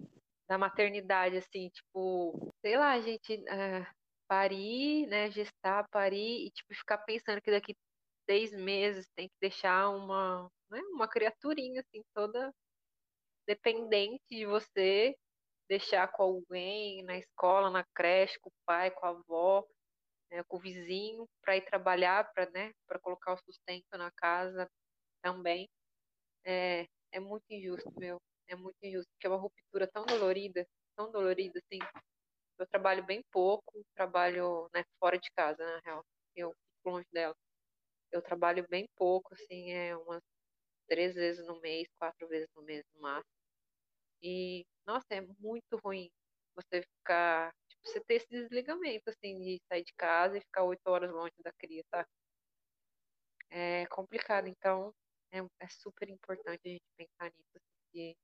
da 0.48 0.58
maternidade, 0.58 1.38
assim, 1.38 1.70
tipo, 1.70 2.52
sei 2.62 2.78
lá, 2.78 2.94
a 2.94 3.02
gente 3.02 3.34
é, 3.48 3.88
parir, 4.28 5.08
né, 5.08 5.32
gestar, 5.32 5.88
parir 5.90 6.48
e, 6.48 6.52
tipo, 6.52 6.74
ficar 6.76 6.98
pensando 7.00 7.42
que 7.42 7.52
daqui 7.52 7.76
seis 8.30 8.52
meses 8.52 9.08
tem 9.16 9.28
que 9.28 9.36
deixar 9.42 9.90
uma, 9.90 10.50
né, 10.70 10.80
uma 10.92 11.08
criaturinha, 11.08 11.82
assim, 11.82 12.04
toda 12.14 12.54
dependente 13.48 14.24
de 14.30 14.46
você, 14.46 15.16
deixar 15.70 16.08
com 16.12 16.24
alguém 16.24 17.04
na 17.04 17.18
escola, 17.18 17.70
na 17.70 17.86
creche, 17.96 18.40
com 18.40 18.50
o 18.50 18.54
pai, 18.66 18.92
com 18.92 19.06
a 19.06 19.10
avó, 19.12 19.66
né, 20.32 20.44
com 20.48 20.58
o 20.58 20.60
vizinho, 20.60 21.28
para 21.42 21.58
ir 21.58 21.66
trabalhar, 21.66 22.32
para 22.34 22.50
né, 22.52 22.72
colocar 23.02 23.34
o 23.34 23.38
sustento 23.38 23.86
na 23.98 24.12
casa 24.12 24.68
também. 25.24 25.68
É, 26.46 26.86
é 27.12 27.20
muito 27.20 27.46
injusto, 27.52 27.92
meu. 28.00 28.20
É 28.48 28.56
muito 28.56 28.78
injusto, 28.84 29.10
porque 29.14 29.28
é 29.28 29.30
uma 29.30 29.40
ruptura 29.40 29.88
tão 29.88 30.06
dolorida, 30.06 30.66
tão 30.98 31.12
dolorida, 31.12 31.60
assim. 31.60 31.80
Eu 32.60 32.68
trabalho 32.68 33.06
bem 33.06 33.22
pouco, 33.32 33.84
trabalho 33.96 34.70
né, 34.74 34.84
fora 35.00 35.18
de 35.20 35.30
casa, 35.32 35.64
na 35.66 35.80
real. 35.86 36.06
Eu 36.36 36.52
fico 36.52 36.90
longe 36.92 37.08
dela. 37.12 37.36
Eu 38.12 38.22
trabalho 38.22 38.66
bem 38.70 38.88
pouco, 38.98 39.34
assim, 39.36 39.72
é 39.72 39.96
umas 39.98 40.22
três 40.88 41.16
vezes 41.16 41.46
no 41.48 41.60
mês, 41.62 41.88
quatro 42.00 42.28
vezes 42.28 42.50
no 42.56 42.64
mês 42.64 42.84
no 42.96 43.02
máximo. 43.02 43.39
E, 44.22 44.66
nossa, 44.86 45.06
é 45.12 45.22
muito 45.40 45.78
ruim 45.84 46.10
você 46.56 46.82
ficar, 46.82 47.52
tipo, 47.70 47.88
você 47.88 48.02
ter 48.02 48.16
esse 48.16 48.28
desligamento, 48.30 49.10
assim, 49.10 49.40
de 49.40 49.62
sair 49.68 49.84
de 49.84 49.94
casa 49.94 50.38
e 50.38 50.42
ficar 50.42 50.64
oito 50.64 50.86
horas 50.88 51.12
longe 51.12 51.34
da 51.44 51.52
criança, 51.54 51.88
tá? 51.92 52.06
É 53.52 53.86
complicado, 53.88 54.48
então 54.48 54.94
é, 55.32 55.40
é 55.40 55.68
super 55.70 56.10
importante 56.10 56.62
a 56.66 56.70
gente 56.70 56.84
pensar 56.98 57.32
nisso, 57.36 57.58
assim, 57.58 58.16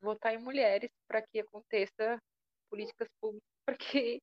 votar 0.00 0.34
em 0.34 0.38
mulheres 0.38 0.90
para 1.08 1.22
que 1.22 1.40
aconteça 1.40 2.18
políticas 2.70 3.08
públicas 3.20 3.48
para 3.66 3.76
que 3.76 4.20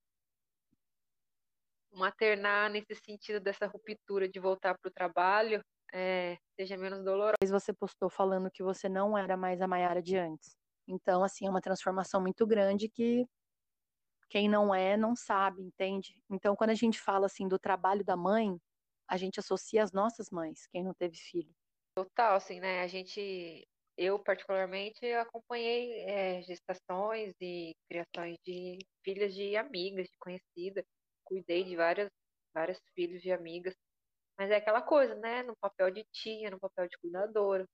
maternar 1.91 2.71
nesse 2.71 2.95
sentido 2.95 3.39
dessa 3.39 3.67
ruptura 3.67 4.27
de 4.27 4.39
voltar 4.39 4.75
para 4.79 4.89
o 4.89 4.93
trabalho 4.93 5.61
é, 5.93 6.37
seja 6.59 6.75
menos 6.75 7.03
dolorosa. 7.03 7.35
Você 7.47 7.71
postou 7.71 8.09
falando 8.09 8.49
que 8.51 8.63
você 8.63 8.89
não 8.89 9.17
era 9.17 9.37
mais 9.37 9.61
a 9.61 9.67
Maiara 9.67 10.01
de 10.01 10.17
antes. 10.17 10.55
Então, 10.87 11.23
assim, 11.23 11.45
é 11.45 11.49
uma 11.49 11.61
transformação 11.61 12.19
muito 12.19 12.45
grande 12.45 12.89
que 12.89 13.25
quem 14.29 14.49
não 14.49 14.73
é 14.73 14.97
não 14.97 15.15
sabe, 15.15 15.61
entende? 15.61 16.19
Então, 16.29 16.55
quando 16.55 16.71
a 16.71 16.75
gente 16.75 16.99
fala 16.99 17.27
assim 17.27 17.47
do 17.47 17.59
trabalho 17.59 18.03
da 18.03 18.17
mãe, 18.17 18.57
a 19.07 19.15
gente 19.15 19.39
associa 19.39 19.83
as 19.83 19.91
nossas 19.91 20.29
mães, 20.31 20.65
quem 20.71 20.83
não 20.83 20.93
teve 20.93 21.15
filho. 21.15 21.53
Total, 21.95 22.35
assim, 22.35 22.59
né? 22.59 22.81
A 22.81 22.87
gente, 22.87 23.63
eu 23.95 24.17
particularmente 24.17 25.05
acompanhei 25.13 26.03
é, 26.05 26.41
gestações 26.41 27.33
e 27.39 27.75
criações 27.87 28.37
de 28.43 28.79
filhas 29.05 29.35
de 29.35 29.55
amigas, 29.55 30.07
de 30.07 30.17
conhecida, 30.17 30.83
cuidei 31.23 31.63
de 31.63 31.75
várias, 31.75 32.09
vários 32.55 32.79
filhos 32.95 33.21
de 33.21 33.31
amigas 33.31 33.75
mas 34.37 34.49
é 34.51 34.55
aquela 34.57 34.81
coisa, 34.81 35.15
né? 35.15 35.43
No 35.43 35.55
papel 35.57 35.91
de 35.91 36.03
tia, 36.11 36.49
no 36.51 36.59
papel 36.59 36.87
de 36.87 36.97
cuidadora. 36.97 37.65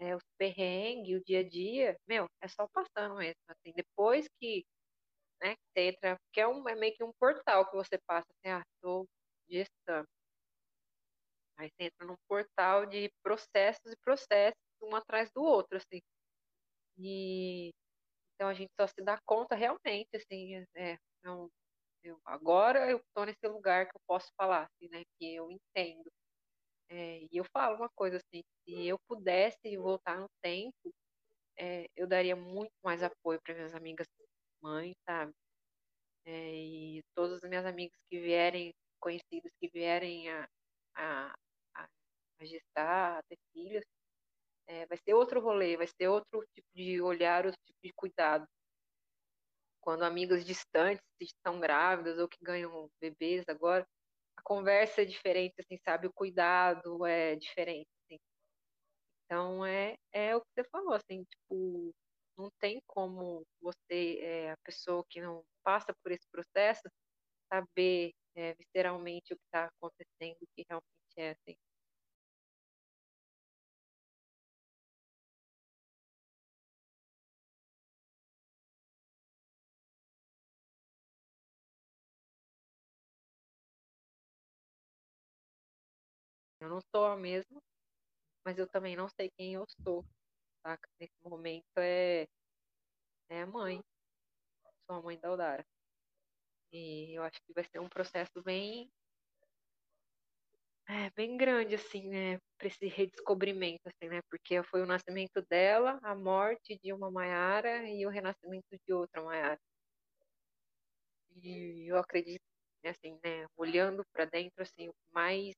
É, 0.00 0.16
os 0.16 0.22
perrengues, 0.38 1.20
o 1.20 1.24
dia 1.24 1.40
a 1.40 1.48
dia, 1.48 1.96
meu, 2.08 2.26
é 2.42 2.48
só 2.48 2.66
passando 2.72 3.16
mesmo. 3.16 3.36
Assim, 3.48 3.72
depois 3.76 4.26
que, 4.40 4.64
né, 5.42 5.54
você 5.74 5.88
entra, 5.90 6.16
porque 6.26 6.40
é, 6.40 6.48
um, 6.48 6.68
é 6.68 6.74
meio 6.76 6.94
que 6.96 7.04
um 7.04 7.12
portal 7.20 7.68
que 7.70 7.76
você 7.76 7.98
passa, 8.06 8.26
assim, 8.30 8.52
ah, 8.54 8.62
tô 8.82 9.06
gestando. 9.48 10.06
Aí 11.56 11.68
você 11.70 11.84
entra 11.84 12.06
num 12.06 12.16
portal 12.28 12.86
de 12.86 13.10
processos 13.22 13.92
e 13.92 13.96
processos, 14.04 14.58
um 14.82 14.94
atrás 14.96 15.30
do 15.34 15.42
outro, 15.42 15.76
assim. 15.78 16.00
E 16.98 17.70
então 18.34 18.48
a 18.48 18.54
gente 18.54 18.72
só 18.80 18.86
se 18.86 19.02
dá 19.02 19.18
conta 19.26 19.54
realmente, 19.54 20.08
assim, 20.16 20.56
é, 20.74 20.98
é 21.24 21.30
um, 21.30 21.48
eu, 22.04 22.20
agora 22.24 22.90
eu 22.90 22.98
estou 22.98 23.24
nesse 23.26 23.46
lugar 23.48 23.86
que 23.86 23.96
eu 23.96 24.00
posso 24.06 24.28
falar, 24.36 24.64
assim, 24.64 24.88
né? 24.90 25.02
Que 25.18 25.34
eu 25.36 25.50
entendo. 25.50 26.10
É, 26.90 27.20
e 27.24 27.28
eu 27.32 27.44
falo 27.52 27.76
uma 27.76 27.88
coisa 27.96 28.18
assim, 28.18 28.42
se 28.64 28.86
eu 28.86 28.98
pudesse 29.08 29.76
voltar 29.78 30.20
no 30.20 30.28
tempo, 30.42 30.92
é, 31.58 31.86
eu 31.96 32.06
daria 32.06 32.36
muito 32.36 32.72
mais 32.84 33.02
apoio 33.02 33.40
para 33.42 33.54
minhas 33.54 33.74
amigas 33.74 34.06
mães, 34.62 34.94
sabe? 35.08 35.32
É, 36.26 36.54
e 36.54 37.02
todas 37.14 37.42
as 37.42 37.48
minhas 37.50 37.66
amigas 37.66 37.96
que 38.10 38.20
vierem, 38.20 38.72
conhecidas, 39.00 39.52
que 39.60 39.68
vierem 39.70 40.30
a, 40.30 40.48
a, 40.96 41.34
a, 41.76 41.86
a 42.40 42.44
gestar, 42.44 43.18
a 43.18 43.22
ter 43.24 43.38
filhos, 43.52 43.84
é, 44.66 44.86
vai 44.86 44.98
ser 44.98 45.14
outro 45.14 45.40
rolê, 45.40 45.76
vai 45.76 45.86
ser 45.88 46.08
outro 46.08 46.44
tipo 46.54 46.68
de 46.74 47.00
olhar, 47.02 47.46
outro 47.46 47.60
tipo 47.66 47.78
de 47.82 47.92
cuidado 47.94 48.46
quando 49.84 50.02
amigas 50.02 50.46
distantes 50.46 51.04
estão 51.20 51.60
grávidas 51.60 52.18
ou 52.18 52.26
que 52.26 52.42
ganham 52.42 52.90
bebês 52.98 53.44
agora, 53.48 53.86
a 54.34 54.42
conversa 54.42 55.02
é 55.02 55.04
diferente, 55.04 55.54
assim, 55.60 55.76
sabe? 55.84 56.06
O 56.06 56.12
cuidado 56.14 57.04
é 57.04 57.36
diferente, 57.36 57.86
assim. 58.02 58.18
Então, 59.26 59.64
é, 59.66 59.94
é 60.10 60.34
o 60.34 60.40
que 60.40 60.46
você 60.54 60.64
falou, 60.70 60.94
assim, 60.94 61.22
tipo, 61.24 61.94
não 62.36 62.50
tem 62.58 62.80
como 62.86 63.44
você, 63.60 64.20
é, 64.22 64.52
a 64.52 64.56
pessoa 64.64 65.04
que 65.10 65.20
não 65.20 65.44
passa 65.62 65.94
por 66.02 66.12
esse 66.12 66.26
processo, 66.32 66.82
saber 67.52 68.12
é, 68.34 68.54
visceralmente 68.54 69.34
o 69.34 69.36
que 69.36 69.44
está 69.44 69.66
acontecendo, 69.66 70.38
o 70.40 70.46
que 70.56 70.64
realmente 70.66 71.14
é, 71.18 71.30
assim. 71.32 71.56
Eu 86.64 86.70
não 86.70 86.80
sou 86.80 87.04
a 87.04 87.14
mesma, 87.14 87.60
mas 88.42 88.56
eu 88.56 88.66
também 88.66 88.96
não 88.96 89.06
sei 89.06 89.30
quem 89.36 89.52
eu 89.52 89.66
sou, 89.82 90.02
saca? 90.62 90.88
Nesse 90.98 91.12
momento 91.22 91.66
é, 91.76 92.26
é 93.28 93.42
a 93.42 93.46
mãe. 93.46 93.82
Sou 94.86 94.96
a 94.96 95.02
mãe 95.02 95.18
da 95.18 95.28
Aldara. 95.28 95.62
E 96.72 97.12
eu 97.14 97.22
acho 97.22 97.38
que 97.42 97.52
vai 97.52 97.64
ser 97.64 97.80
um 97.80 97.88
processo 97.88 98.42
bem 98.42 98.90
é, 100.88 101.10
bem 101.10 101.36
grande, 101.36 101.74
assim, 101.74 102.08
né, 102.08 102.38
para 102.58 102.68
esse 102.68 102.86
redescobrimento, 102.86 103.82
assim, 103.86 104.08
né, 104.08 104.22
porque 104.30 104.62
foi 104.62 104.82
o 104.82 104.86
nascimento 104.86 105.42
dela, 105.50 105.98
a 106.02 106.14
morte 106.14 106.78
de 106.82 106.92
uma 106.94 107.10
Maiara 107.10 107.86
e 107.90 108.06
o 108.06 108.10
renascimento 108.10 108.66
de 108.86 108.92
outra 108.92 109.22
Maiara. 109.22 109.60
E 111.36 111.90
eu 111.90 111.98
acredito, 111.98 112.42
assim, 112.84 113.18
né, 113.22 113.46
olhando 113.56 114.02
para 114.12 114.24
dentro, 114.24 114.62
assim, 114.62 114.88
o 114.88 114.94
mais 115.12 115.54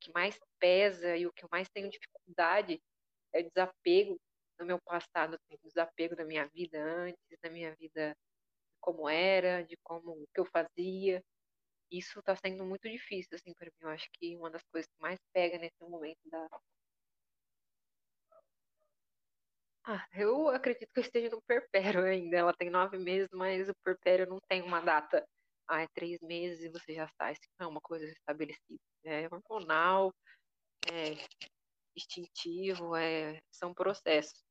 que 0.00 0.10
mais 0.12 0.38
pesa 0.58 1.16
e 1.16 1.26
o 1.26 1.32
que 1.32 1.44
eu 1.44 1.48
mais 1.52 1.68
tenho 1.68 1.90
dificuldade 1.90 2.80
é 3.32 3.40
o 3.40 3.48
desapego 3.48 4.20
do 4.58 4.66
meu 4.66 4.78
passado, 4.80 5.34
assim, 5.34 5.54
o 5.54 5.68
desapego 5.68 6.16
da 6.16 6.24
minha 6.24 6.46
vida 6.48 6.82
antes, 6.82 7.38
da 7.42 7.50
minha 7.50 7.74
vida 7.76 8.16
como 8.80 9.08
era, 9.08 9.62
de 9.62 9.76
como 9.82 10.12
o 10.12 10.26
que 10.34 10.40
eu 10.40 10.46
fazia. 10.46 11.22
Isso 11.90 12.20
está 12.20 12.36
sendo 12.36 12.64
muito 12.64 12.88
difícil, 12.88 13.34
assim, 13.34 13.52
para 13.54 13.66
mim. 13.66 13.72
Eu 13.80 13.88
acho 13.90 14.08
que 14.12 14.36
uma 14.36 14.50
das 14.50 14.62
coisas 14.72 14.86
que 14.90 15.00
mais 15.00 15.18
pega 15.32 15.58
nesse 15.58 15.80
momento 15.80 16.20
da. 16.26 16.46
Ah, 19.84 20.06
eu 20.14 20.48
acredito 20.48 20.92
que 20.92 21.00
eu 21.00 21.02
esteja 21.02 21.30
no 21.30 21.42
perpério 21.42 22.04
ainda. 22.04 22.36
Ela 22.36 22.54
tem 22.54 22.70
nove 22.70 22.98
meses, 22.98 23.28
mas 23.32 23.68
o 23.68 23.74
perpério 23.84 24.26
não 24.26 24.38
tem 24.48 24.62
uma 24.62 24.80
data 24.80 25.26
ah, 25.70 25.82
é 25.82 25.88
três 25.94 26.20
meses 26.20 26.64
e 26.64 26.68
você 26.68 26.94
já 26.94 27.08
sai. 27.16 27.32
Isso 27.32 27.48
não 27.58 27.66
é 27.66 27.70
uma 27.70 27.80
coisa 27.80 28.04
estabelecida. 28.04 28.80
É 29.04 29.28
hormonal, 29.28 30.12
é 30.92 31.14
instintivo, 31.96 32.96
é, 32.96 33.40
são 33.50 33.72
processos. 33.72 34.42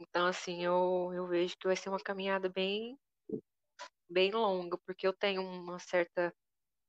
Então, 0.00 0.26
assim, 0.26 0.64
eu, 0.64 1.12
eu 1.14 1.26
vejo 1.28 1.54
que 1.58 1.66
vai 1.66 1.76
ser 1.76 1.88
uma 1.88 2.00
caminhada 2.00 2.48
bem, 2.48 2.98
bem 4.08 4.32
longa, 4.32 4.76
porque 4.78 5.06
eu 5.06 5.12
tenho 5.12 5.42
uma 5.42 5.78
certa 5.78 6.34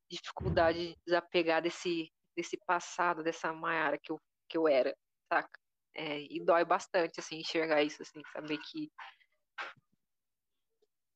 dificuldade 0.10 0.80
de 0.80 0.98
desapegar 1.06 1.62
desse, 1.62 2.12
desse 2.36 2.58
passado, 2.66 3.24
dessa 3.24 3.54
Maiara 3.54 4.00
que 4.02 4.12
eu, 4.12 4.20
que 4.50 4.58
eu 4.58 4.68
era, 4.68 4.96
saca? 5.32 5.60
É, 5.94 6.22
e 6.22 6.44
dói 6.44 6.64
bastante, 6.64 7.20
assim, 7.20 7.40
enxergar 7.40 7.84
isso, 7.84 8.02
assim, 8.02 8.22
saber 8.34 8.58
que 8.60 8.90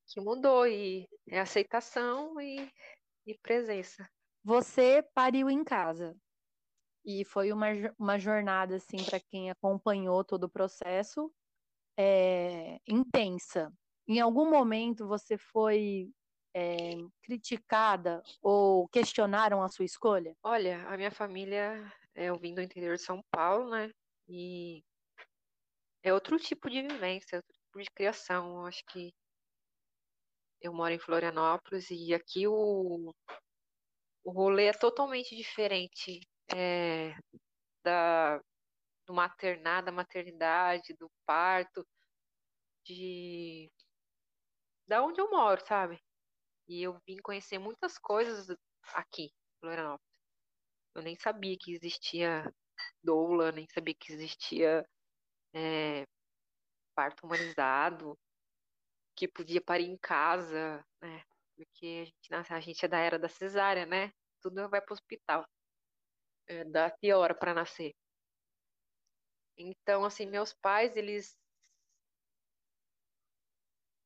que 0.08 0.22
mudou 0.22 0.68
e 0.68 1.08
é 1.30 1.40
aceitação 1.40 2.40
e, 2.40 2.70
e 3.26 3.38
presença. 3.40 4.08
Você 4.44 5.04
pariu 5.14 5.50
em 5.50 5.64
casa 5.64 6.16
e 7.06 7.24
foi 7.26 7.52
uma, 7.52 7.68
uma 7.98 8.18
jornada 8.18 8.76
assim 8.76 9.04
para 9.04 9.20
quem 9.20 9.50
acompanhou 9.50 10.24
todo 10.24 10.46
o 10.46 10.50
processo 10.50 11.32
é, 11.98 12.80
intensa. 12.88 13.72
Em 14.08 14.20
algum 14.20 14.50
momento 14.50 15.08
você 15.08 15.38
foi 15.38 16.12
é, 16.54 16.96
criticada 17.24 18.24
ou 18.42 18.88
questionaram 18.90 19.62
a 19.62 19.70
sua 19.70 19.86
escolha? 19.86 20.36
Olha, 20.44 20.88
a 20.88 20.96
minha 20.96 21.12
família 21.12 21.92
é 22.14 22.26
eu 22.26 22.38
vim 22.38 22.54
do 22.54 22.62
interior 22.62 22.96
de 22.96 23.02
São 23.02 23.22
Paulo, 23.32 23.70
né? 23.70 23.92
E 24.28 24.84
é 26.02 26.14
outro 26.14 26.38
tipo 26.38 26.70
de 26.70 26.82
vivência, 26.82 27.38
outro 27.38 27.54
tipo 27.54 27.82
de 27.82 27.90
criação. 27.92 28.60
Eu 28.60 28.66
acho 28.66 28.84
que 28.86 29.12
eu 30.66 30.74
moro 30.74 30.94
em 30.94 31.00
Florianópolis 31.00 31.90
e 31.92 32.14
aqui 32.14 32.48
o, 32.48 33.14
o 34.24 34.32
rolê 34.32 34.66
é 34.66 34.74
totalmente 34.74 35.36
diferente 35.36 36.20
é, 36.54 37.14
da, 37.84 38.40
do 39.06 39.14
maternar, 39.14 39.84
da 39.84 39.92
maternidade, 39.92 40.96
do 41.00 41.10
parto, 41.26 41.86
de 42.84 43.72
da 44.88 45.04
onde 45.04 45.20
eu 45.20 45.30
moro, 45.30 45.64
sabe? 45.66 46.00
E 46.68 46.84
eu 46.84 47.00
vim 47.08 47.18
conhecer 47.18 47.60
muitas 47.60 47.98
coisas 47.98 48.48
aqui, 48.94 49.32
Florianópolis. 49.60 50.06
Eu 50.96 51.02
nem 51.04 51.16
sabia 51.16 51.58
que 51.60 51.74
existia 51.74 52.52
doula, 53.04 53.52
nem 53.52 53.68
sabia 53.70 53.96
que 53.96 54.14
existia 54.14 54.88
é, 55.54 56.06
parto 56.96 57.26
humanizado 57.26 58.18
que 59.16 59.28
podia 59.28 59.62
parir 59.62 59.86
em 59.86 59.98
casa, 59.98 60.86
né? 61.02 61.24
Porque 61.56 62.04
a 62.32 62.36
gente, 62.38 62.54
a 62.54 62.60
gente 62.60 62.86
é 62.86 62.88
da 62.88 63.00
era 63.00 63.18
da 63.20 63.30
cesárea, 63.30 63.86
né? 63.86 64.12
Tudo 64.42 64.70
vai 64.70 64.82
para 64.82 64.92
o 64.94 64.96
hospital. 64.96 65.46
É, 66.48 66.64
dá 66.66 66.90
pior 66.92 67.34
para 67.40 67.54
nascer. 67.54 67.94
Então, 69.58 70.04
assim, 70.06 70.26
meus 70.26 70.54
pais, 70.54 70.96
eles 70.96 71.38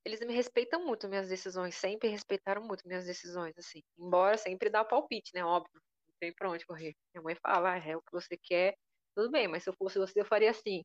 eles 0.04 0.20
me 0.20 0.32
respeitam 0.34 0.84
muito 0.86 1.08
minhas 1.08 1.28
decisões, 1.28 1.74
sempre 1.74 2.08
respeitaram 2.08 2.62
muito 2.62 2.86
minhas 2.86 3.04
decisões, 3.06 3.56
assim. 3.58 3.82
Embora 3.98 4.36
sempre 4.38 4.70
dá 4.70 4.84
palpite, 4.84 5.30
né? 5.34 5.44
Óbvio, 5.44 5.80
não 6.08 6.14
tem 6.20 6.32
pra 6.34 6.50
onde 6.50 6.64
correr. 6.66 6.94
Minha 7.14 7.22
mãe 7.22 7.34
fala, 7.36 7.74
ah, 7.74 7.78
é 7.78 7.96
o 7.96 8.02
que 8.02 8.12
você 8.12 8.36
quer, 8.42 8.74
tudo 9.14 9.30
bem, 9.30 9.46
mas 9.48 9.62
se 9.64 9.70
eu 9.70 9.74
fosse 9.74 9.98
você, 9.98 10.20
eu 10.20 10.24
faria 10.24 10.50
assim. 10.50 10.82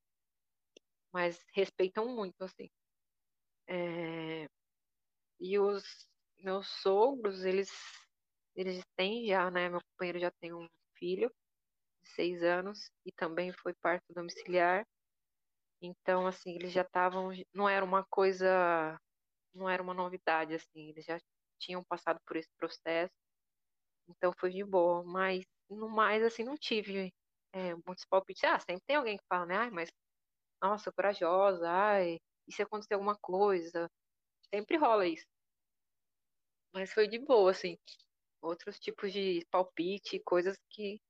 Mas 1.11 1.43
respeitam 1.55 2.07
muito, 2.15 2.43
assim. 2.43 2.69
É, 3.67 4.45
e 5.39 5.59
os 5.59 5.83
meus 6.43 6.67
sogros, 6.81 7.43
eles, 7.45 7.69
eles 8.55 8.83
têm 8.95 9.27
já, 9.27 9.49
né? 9.51 9.69
Meu 9.69 9.81
companheiro 9.91 10.19
já 10.19 10.31
tem 10.31 10.53
um 10.53 10.67
filho 10.97 11.29
de 12.03 12.09
seis 12.11 12.43
anos 12.43 12.89
e 13.05 13.11
também 13.13 13.53
foi 13.53 13.73
parto 13.81 14.05
domiciliar. 14.13 14.85
Então, 15.81 16.27
assim, 16.27 16.51
eles 16.55 16.71
já 16.73 16.81
estavam. 16.81 17.31
Não 17.53 17.69
era 17.69 17.83
uma 17.85 18.05
coisa. 18.09 18.97
Não 19.53 19.69
era 19.69 19.81
uma 19.83 19.93
novidade, 19.93 20.53
assim. 20.55 20.89
Eles 20.89 21.05
já 21.05 21.17
tinham 21.59 21.83
passado 21.83 22.19
por 22.25 22.35
esse 22.37 22.49
processo. 22.57 23.13
Então 24.09 24.33
foi 24.39 24.51
de 24.51 24.63
boa. 24.63 25.03
Mas, 25.03 25.43
no 25.69 25.89
mais, 25.89 26.23
assim, 26.23 26.43
não 26.43 26.55
tive 26.57 27.13
é, 27.53 27.75
muitos 27.75 28.05
palpites. 28.09 28.43
Ah, 28.43 28.59
sempre 28.59 28.83
tem 28.87 28.95
alguém 28.97 29.17
que 29.17 29.23
fala, 29.29 29.45
né? 29.45 29.57
Ai, 29.57 29.71
mas. 29.71 29.89
Nossa, 30.61 30.91
corajosa. 30.93 31.69
Ai, 31.69 32.19
e 32.47 32.53
se 32.53 32.61
acontecer 32.61 32.93
alguma 32.95 33.15
coisa? 33.17 33.89
Sempre 34.53 34.77
rola 34.77 35.07
isso. 35.07 35.25
Mas 36.73 36.93
foi 36.93 37.07
de 37.07 37.17
boa, 37.19 37.51
assim. 37.51 37.77
Outros 38.41 38.79
tipos 38.79 39.11
de 39.13 39.45
palpite, 39.51 40.19
coisas 40.19 40.57
que 40.69 41.01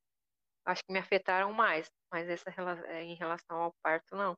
acho 0.65 0.83
que 0.85 0.93
me 0.93 0.99
afetaram 0.99 1.53
mais. 1.53 1.89
Mas 2.11 2.29
essa 2.29 2.49
é, 2.87 3.03
em 3.03 3.15
relação 3.15 3.57
ao 3.57 3.73
parto, 3.83 4.15
não. 4.15 4.35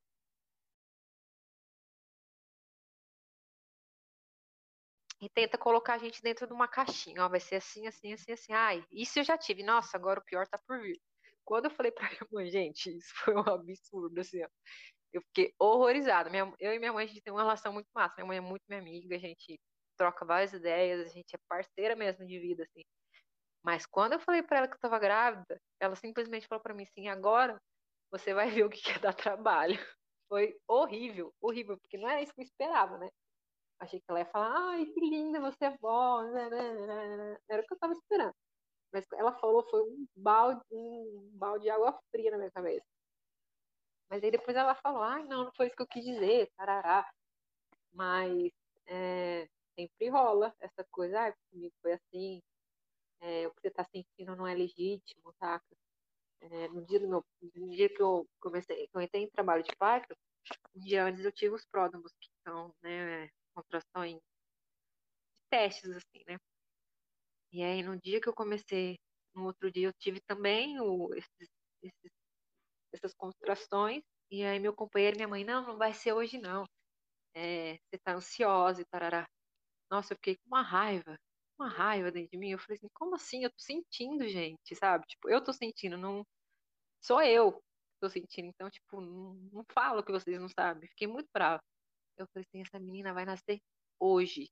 e 5.21 5.29
tenta 5.29 5.57
colocar 5.57 5.95
a 5.95 5.97
gente 5.97 6.21
dentro 6.21 6.47
de 6.47 6.53
uma 6.53 6.67
caixinha, 6.67 7.23
ó, 7.25 7.29
vai 7.29 7.39
ser 7.39 7.55
assim, 7.55 7.87
assim, 7.87 8.13
assim, 8.13 8.31
assim. 8.31 8.53
Ai, 8.53 8.85
isso 8.91 9.19
eu 9.19 9.23
já 9.23 9.37
tive. 9.37 9.63
Nossa, 9.63 9.97
agora 9.97 10.19
o 10.19 10.23
pior 10.23 10.47
tá 10.47 10.57
por 10.67 10.79
vir. 10.81 11.01
Quando 11.43 11.65
eu 11.65 11.71
falei 11.71 11.91
pra 11.91 12.09
minha 12.09 12.27
mãe, 12.31 12.49
gente, 12.51 12.95
isso 12.97 13.13
foi 13.23 13.35
um 13.35 13.39
absurdo, 13.39 14.19
assim, 14.19 14.43
ó. 14.43 14.47
Eu 15.13 15.21
fiquei 15.23 15.53
horrorizada. 15.59 16.29
Minha, 16.29 16.53
eu 16.59 16.73
e 16.73 16.79
minha 16.79 16.93
mãe, 16.93 17.05
a 17.05 17.07
gente 17.07 17.21
tem 17.21 17.33
uma 17.33 17.41
relação 17.41 17.73
muito 17.73 17.87
massa. 17.95 18.15
Minha 18.17 18.27
mãe 18.27 18.37
é 18.37 18.41
muito 18.41 18.63
minha 18.67 18.81
amiga, 18.81 19.15
a 19.15 19.19
gente 19.19 19.59
troca 19.97 20.25
várias 20.25 20.53
ideias, 20.53 21.01
a 21.07 21.13
gente 21.13 21.35
é 21.35 21.39
parceira 21.49 21.95
mesmo 21.95 22.25
de 22.25 22.39
vida, 22.39 22.63
assim. 22.63 22.83
Mas 23.63 23.85
quando 23.85 24.13
eu 24.13 24.19
falei 24.19 24.43
para 24.43 24.59
ela 24.59 24.67
que 24.67 24.75
eu 24.75 24.79
tava 24.79 24.99
grávida, 24.99 25.59
ela 25.79 25.95
simplesmente 25.95 26.47
falou 26.47 26.61
para 26.63 26.73
mim 26.73 26.83
assim: 26.83 27.07
agora 27.09 27.57
você 28.11 28.33
vai 28.33 28.49
ver 28.63 28.65
o 28.65 28.69
que 28.69 28.91
é 28.91 28.99
dar 28.99 29.13
trabalho. 29.13 29.77
Foi 30.29 30.57
horrível, 30.67 31.33
horrível, 31.41 31.77
porque 31.79 31.97
não 31.97 32.09
era 32.09 32.21
isso 32.21 32.33
que 32.33 32.41
eu 32.41 32.45
esperava, 32.45 32.97
né? 32.97 33.09
Achei 33.79 33.99
que 33.99 34.05
ela 34.09 34.19
ia 34.19 34.25
falar: 34.27 34.53
ai, 34.71 34.85
que 34.85 34.99
linda, 34.99 35.39
você 35.41 35.65
é 35.65 35.69
né, 35.69 35.77
era 37.49 37.61
o 37.61 37.65
que 37.65 37.73
eu 37.73 37.79
tava 37.79 37.93
esperando. 37.93 38.33
Mas 38.93 39.05
ela 39.13 39.33
falou, 39.39 39.67
foi 39.69 39.81
um 39.83 40.07
balde, 40.15 40.61
um 40.71 41.31
balde 41.33 41.63
de 41.65 41.69
água 41.69 41.99
fria 42.11 42.31
na 42.31 42.37
minha 42.37 42.51
cabeça. 42.51 42.85
Mas 44.09 44.23
aí 44.23 44.31
depois 44.31 44.55
ela 44.55 44.75
falou, 44.75 45.01
ah, 45.03 45.19
não, 45.19 45.45
não 45.45 45.51
foi 45.55 45.67
isso 45.67 45.75
que 45.75 45.81
eu 45.81 45.87
quis 45.87 46.05
dizer, 46.05 46.49
tarará. 46.55 47.09
Mas 47.93 48.51
é, 48.87 49.47
sempre 49.75 50.09
rola 50.09 50.55
essa 50.59 50.83
coisa, 50.91 51.27
ah, 51.27 51.33
comigo 51.51 51.73
foi 51.81 51.93
assim, 51.93 52.41
é, 53.21 53.47
o 53.47 53.51
que 53.53 53.61
você 53.61 53.67
está 53.69 53.83
sentindo 53.85 54.35
não 54.35 54.47
é 54.47 54.53
legítimo, 54.55 55.33
tá? 55.39 55.61
É, 56.39 56.67
no, 56.69 56.85
dia 56.85 56.99
do 56.99 57.07
meu, 57.07 57.25
no 57.55 57.69
dia 57.71 57.89
que 57.89 58.01
eu 58.01 58.27
comecei, 58.39 58.87
que 58.87 58.95
eu 58.95 59.01
entrei 59.01 59.23
em 59.23 59.29
trabalho 59.29 59.63
de 59.63 59.75
parto, 59.75 60.15
um 60.75 60.79
dia 60.79 61.05
antes 61.05 61.25
eu 61.25 61.31
tive 61.31 61.55
os 61.55 61.65
pródromos, 61.65 62.11
que 62.19 62.29
são, 62.43 62.73
né, 62.81 63.29
contrações 63.53 64.15
de 64.15 64.21
testes, 65.49 65.89
assim, 65.91 66.23
né? 66.27 66.37
E 67.51 67.63
aí 67.63 67.81
no 67.83 67.99
dia 67.99 68.21
que 68.21 68.29
eu 68.29 68.33
comecei, 68.33 68.97
no 69.33 69.45
outro 69.45 69.71
dia 69.71 69.87
eu 69.87 69.93
tive 69.93 70.19
também 70.21 70.79
o, 70.79 71.13
esses, 71.15 71.49
esses 71.81 72.11
essas 72.97 73.13
contrações. 73.15 74.03
E 74.31 74.43
aí 74.43 74.59
meu 74.59 74.73
companheiro 74.73 75.15
e 75.15 75.19
minha 75.19 75.27
mãe, 75.27 75.43
não, 75.45 75.65
não 75.65 75.77
vai 75.77 75.93
ser 75.93 76.13
hoje 76.13 76.37
não. 76.37 76.65
É, 77.35 77.73
você 77.77 77.97
tá 78.03 78.13
ansiosa 78.15 78.81
e 78.81 78.85
tarará. 78.85 79.25
Nossa, 79.91 80.13
eu 80.13 80.17
fiquei 80.17 80.35
com 80.37 80.47
uma 80.47 80.61
raiva, 80.61 81.15
uma 81.59 81.69
raiva 81.69 82.11
dentro 82.11 82.31
de 82.31 82.37
mim. 82.37 82.51
Eu 82.51 82.59
falei 82.59 82.77
assim, 82.77 82.89
como 82.93 83.15
assim? 83.15 83.43
Eu 83.43 83.49
tô 83.51 83.59
sentindo, 83.59 84.27
gente, 84.27 84.75
sabe? 84.75 85.05
Tipo, 85.07 85.29
eu 85.29 85.43
tô 85.43 85.53
sentindo, 85.53 85.97
não 85.97 86.25
sou 87.01 87.21
eu 87.21 87.53
que 87.53 87.61
tô 88.01 88.09
sentindo. 88.09 88.49
Então, 88.49 88.69
tipo, 88.69 89.01
não, 89.01 89.35
não 89.53 89.65
falo 89.73 90.03
que 90.03 90.11
vocês 90.11 90.39
não 90.39 90.49
sabem. 90.49 90.89
Fiquei 90.89 91.07
muito 91.07 91.29
brava. 91.33 91.61
Eu 92.17 92.27
falei 92.33 92.45
assim, 92.49 92.61
essa 92.61 92.79
menina 92.79 93.13
vai 93.13 93.25
nascer 93.25 93.59
hoje. 93.99 94.49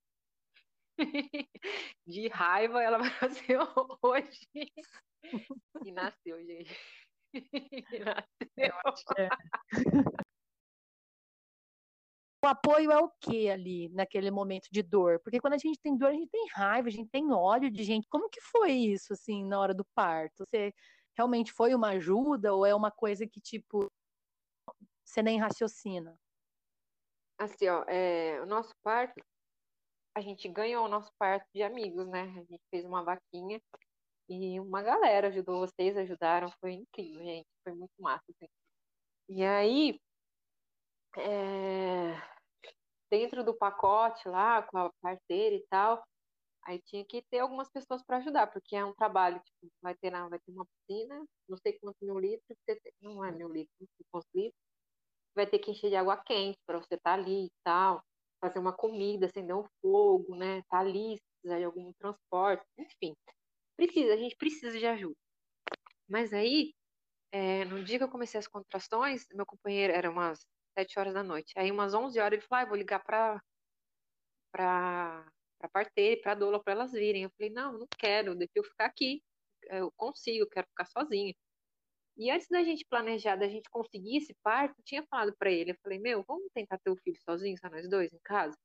De 2.07 2.27
raiva, 2.29 2.81
ela 2.81 2.97
vai 2.99 3.09
nascer 3.21 3.57
hoje. 4.01 4.47
E 5.83 5.91
nasceu, 5.91 6.37
gente. 6.45 6.71
É. 9.17 9.29
O 12.43 12.47
apoio 12.47 12.91
é 12.91 12.99
o 12.99 13.09
que 13.09 13.49
ali, 13.49 13.89
naquele 13.89 14.29
momento 14.29 14.67
de 14.71 14.83
dor? 14.83 15.19
Porque 15.23 15.39
quando 15.39 15.55
a 15.55 15.57
gente 15.57 15.79
tem 15.81 15.97
dor, 15.97 16.09
a 16.09 16.13
gente 16.13 16.29
tem 16.29 16.47
raiva, 16.53 16.87
a 16.87 16.91
gente 16.91 17.09
tem 17.09 17.31
ódio 17.31 17.71
de 17.71 17.83
gente. 17.83 18.07
Como 18.07 18.29
que 18.29 18.39
foi 18.39 18.71
isso, 18.71 19.13
assim, 19.13 19.43
na 19.43 19.59
hora 19.59 19.73
do 19.73 19.83
parto? 19.95 20.45
Você 20.45 20.71
realmente 21.17 21.51
foi 21.51 21.73
uma 21.73 21.89
ajuda 21.93 22.53
ou 22.53 22.63
é 22.63 22.75
uma 22.75 22.91
coisa 22.91 23.25
que, 23.25 23.41
tipo, 23.41 23.91
você 25.03 25.23
nem 25.23 25.39
raciocina? 25.39 26.15
Assim, 27.39 27.67
ó, 27.67 27.83
é, 27.87 28.39
o 28.41 28.45
nosso 28.45 28.75
parto, 28.83 29.19
a 30.15 30.21
gente 30.21 30.47
ganhou 30.47 30.85
o 30.85 30.89
nosso 30.89 31.11
parto 31.17 31.47
de 31.51 31.63
amigos, 31.63 32.07
né? 32.07 32.21
A 32.21 32.43
gente 32.43 32.61
fez 32.69 32.85
uma 32.85 33.03
vaquinha 33.03 33.59
e 34.29 34.59
uma 34.59 34.81
galera 34.81 35.27
ajudou, 35.27 35.59
vocês 35.67 35.95
ajudaram, 35.97 36.51
foi 36.59 36.73
incrível, 36.73 37.23
gente. 37.23 37.47
Foi 37.63 37.73
muito 37.73 37.93
massa, 37.99 38.23
assim. 38.29 38.47
E 39.29 39.43
aí, 39.43 39.99
é, 41.17 42.15
dentro 43.09 43.43
do 43.43 43.53
pacote 43.53 44.27
lá, 44.27 44.63
com 44.63 44.77
a 44.77 44.91
parceira 45.01 45.55
e 45.55 45.65
tal, 45.69 46.03
aí 46.63 46.81
tinha 46.81 47.05
que 47.05 47.23
ter 47.29 47.39
algumas 47.39 47.69
pessoas 47.69 48.03
para 48.03 48.17
ajudar, 48.17 48.47
porque 48.47 48.75
é 48.75 48.83
um 48.85 48.93
trabalho, 48.93 49.39
tipo, 49.39 49.71
vai 49.81 49.95
ter, 49.95 50.11
vai 50.11 50.39
ter 50.39 50.51
uma 50.51 50.65
piscina, 50.65 51.23
não 51.47 51.57
sei 51.57 51.73
quantos 51.79 52.01
mil 52.01 52.19
litros, 52.19 52.57
não 53.01 53.23
é 53.23 53.31
mil 53.31 53.49
litros, 53.49 53.75
não 53.79 53.87
sei 53.97 54.05
quantos 54.11 54.29
litros, 54.33 54.61
vai 55.35 55.47
ter 55.47 55.59
que 55.59 55.71
encher 55.71 55.89
de 55.89 55.95
água 55.95 56.17
quente 56.17 56.59
para 56.65 56.79
você 56.79 56.95
estar 56.95 57.11
tá 57.11 57.13
ali 57.13 57.45
e 57.45 57.51
tal, 57.63 58.03
fazer 58.41 58.59
uma 58.59 58.73
comida, 58.73 59.27
acender 59.27 59.55
um 59.55 59.65
fogo, 59.81 60.35
né, 60.35 60.61
tá 60.69 60.79
ali, 60.79 61.17
se 61.17 61.23
precisar 61.41 61.59
de 61.59 61.65
algum 61.65 61.91
transporte, 61.93 62.65
enfim. 62.77 63.15
Precisa, 63.75 64.13
a 64.13 64.17
gente 64.17 64.35
precisa 64.37 64.77
de 64.77 64.85
ajuda. 64.85 65.15
Mas 66.07 66.33
aí, 66.33 66.73
é, 67.31 67.65
no 67.65 67.83
dia 67.83 67.97
que 67.97 68.03
eu 68.03 68.09
comecei 68.09 68.39
as 68.39 68.47
contrações, 68.47 69.25
meu 69.33 69.45
companheiro, 69.45 69.93
era 69.93 70.09
umas 70.09 70.39
7 70.77 70.99
horas 70.99 71.13
da 71.13 71.23
noite. 71.23 71.53
Aí, 71.57 71.71
umas 71.71 71.93
11 71.93 72.19
horas, 72.19 72.37
ele 72.39 72.47
falou, 72.47 72.65
ah, 72.65 72.69
vou 72.69 72.77
ligar 72.77 73.03
pra, 73.03 73.41
pra, 74.51 75.27
pra 75.59 75.69
parteira, 75.69 76.21
pra 76.21 76.35
doula, 76.35 76.63
pra 76.63 76.73
elas 76.73 76.91
virem. 76.91 77.23
Eu 77.23 77.31
falei, 77.37 77.51
não, 77.53 77.73
não 77.79 77.87
quero, 77.99 78.35
deixa 78.35 78.53
eu 78.55 78.63
ficar 78.63 78.85
aqui. 78.85 79.21
Eu 79.63 79.91
consigo, 79.97 80.43
eu 80.43 80.49
quero 80.49 80.67
ficar 80.67 80.85
sozinha. 80.85 81.33
E 82.17 82.31
antes 82.31 82.47
da 82.49 82.63
gente 82.63 82.85
planejar, 82.89 83.35
da 83.35 83.47
gente 83.47 83.69
conseguir 83.69 84.17
esse 84.17 84.33
parto, 84.41 84.75
eu 84.79 84.83
tinha 84.85 85.03
falado 85.09 85.35
para 85.37 85.51
ele, 85.51 85.71
eu 85.71 85.77
falei, 85.83 85.99
meu, 85.99 86.23
vamos 86.25 86.49
tentar 86.53 86.77
ter 86.79 86.89
o 86.89 86.95
filho 86.97 87.17
sozinho, 87.21 87.57
só 87.59 87.69
nós 87.69 87.89
dois 87.89 88.11
em 88.13 88.19
casa? 88.23 88.57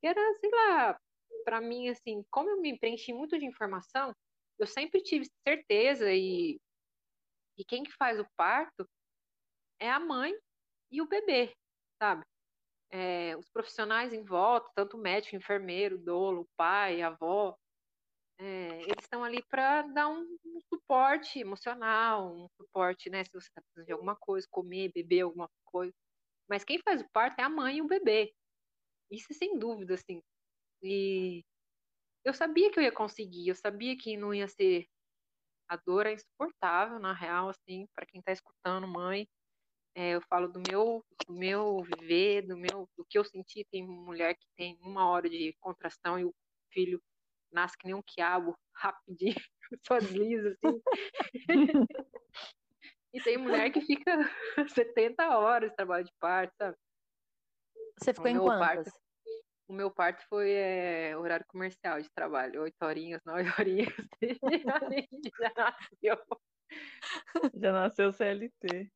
Que 0.00 0.08
era, 0.08 0.20
sei 0.40 0.50
lá, 0.50 1.00
para 1.44 1.60
mim, 1.60 1.88
assim, 1.88 2.22
como 2.30 2.50
eu 2.50 2.60
me 2.60 2.78
preenchi 2.78 3.12
muito 3.14 3.38
de 3.38 3.46
informação, 3.46 4.14
eu 4.62 4.66
sempre 4.66 5.02
tive 5.02 5.26
certeza 5.46 6.12
e, 6.12 6.60
e 7.58 7.64
quem 7.64 7.82
que 7.82 7.90
faz 7.92 8.20
o 8.20 8.26
parto 8.36 8.88
é 9.80 9.90
a 9.90 9.98
mãe 9.98 10.32
e 10.88 11.02
o 11.02 11.08
bebê, 11.08 11.52
sabe? 12.00 12.24
É, 12.88 13.36
os 13.36 13.50
profissionais 13.50 14.12
em 14.12 14.22
volta, 14.22 14.70
tanto 14.74 14.96
o 14.96 15.00
médico, 15.00 15.34
enfermeiro, 15.34 15.98
dolo, 15.98 16.48
pai, 16.56 17.02
avó, 17.02 17.56
é, 18.38 18.82
eles 18.82 19.02
estão 19.02 19.24
ali 19.24 19.42
para 19.50 19.82
dar 19.82 20.08
um, 20.08 20.38
um, 20.44 20.60
suporte 20.72 21.40
emocional, 21.40 22.32
um 22.32 22.48
suporte, 22.56 23.10
né, 23.10 23.24
se 23.24 23.32
você 23.32 23.48
está 23.48 23.60
precisando 23.62 23.86
de 23.86 23.92
alguma 23.92 24.14
coisa, 24.14 24.46
comer, 24.48 24.92
beber 24.92 25.22
alguma 25.22 25.48
coisa. 25.64 25.92
Mas 26.48 26.62
quem 26.62 26.78
faz 26.84 27.00
o 27.00 27.10
parto 27.12 27.40
é 27.40 27.42
a 27.42 27.48
mãe 27.48 27.78
e 27.78 27.82
o 27.82 27.88
bebê. 27.88 28.32
Isso 29.10 29.34
sem 29.34 29.58
dúvida, 29.58 29.94
assim. 29.94 30.22
E 30.82 31.42
eu 32.24 32.32
sabia 32.32 32.70
que 32.70 32.78
eu 32.78 32.82
ia 32.82 32.92
conseguir, 32.92 33.48
eu 33.48 33.54
sabia 33.54 33.96
que 33.96 34.16
não 34.16 34.32
ia 34.32 34.48
ser. 34.48 34.86
A 35.68 35.76
dor 35.76 36.06
é 36.06 36.12
insuportável, 36.12 36.98
na 36.98 37.12
real, 37.12 37.48
assim, 37.48 37.86
para 37.94 38.06
quem 38.06 38.20
está 38.20 38.32
escutando, 38.32 38.86
mãe. 38.86 39.26
É, 39.94 40.14
eu 40.14 40.22
falo 40.22 40.48
do 40.48 40.62
meu, 40.68 41.04
do 41.26 41.34
meu 41.34 41.82
viver, 41.82 42.42
do 42.42 42.56
meu, 42.56 42.88
do 42.96 43.04
que 43.08 43.18
eu 43.18 43.24
senti. 43.24 43.66
Tem 43.70 43.86
mulher 43.86 44.34
que 44.34 44.46
tem 44.56 44.78
uma 44.82 45.08
hora 45.08 45.28
de 45.28 45.54
contração 45.60 46.18
e 46.18 46.24
o 46.24 46.34
filho 46.70 47.02
nasce 47.52 47.76
que 47.76 47.86
nem 47.86 47.94
um 47.94 48.02
quiabo, 48.02 48.56
rapidinho, 48.74 49.34
só 49.86 49.98
desliza, 49.98 50.50
assim. 50.50 50.82
e 53.14 53.22
tem 53.22 53.36
mulher 53.36 53.70
que 53.70 53.80
fica 53.80 54.18
70 54.68 55.38
horas 55.38 55.70
de 55.70 55.76
trabalho 55.76 56.04
de 56.04 56.12
parto, 56.18 56.54
sabe? 56.56 56.76
Você 57.98 58.14
ficou 58.14 58.26
o 58.26 58.34
em 58.34 58.38
quantas? 58.38 58.58
Parto, 58.58 59.02
o 59.72 59.74
meu 59.74 59.90
parto 59.90 60.22
foi 60.28 60.52
é, 60.52 61.16
horário 61.16 61.46
comercial 61.48 62.00
de 62.00 62.08
trabalho, 62.14 62.60
oito 62.62 62.76
horinhas, 62.82 63.22
nove 63.26 63.48
horinhas, 63.58 63.88
já 65.40 65.52
nasceu. 65.56 66.16
Já 67.54 67.72
nasceu 67.72 68.12
CLT. 68.12 68.92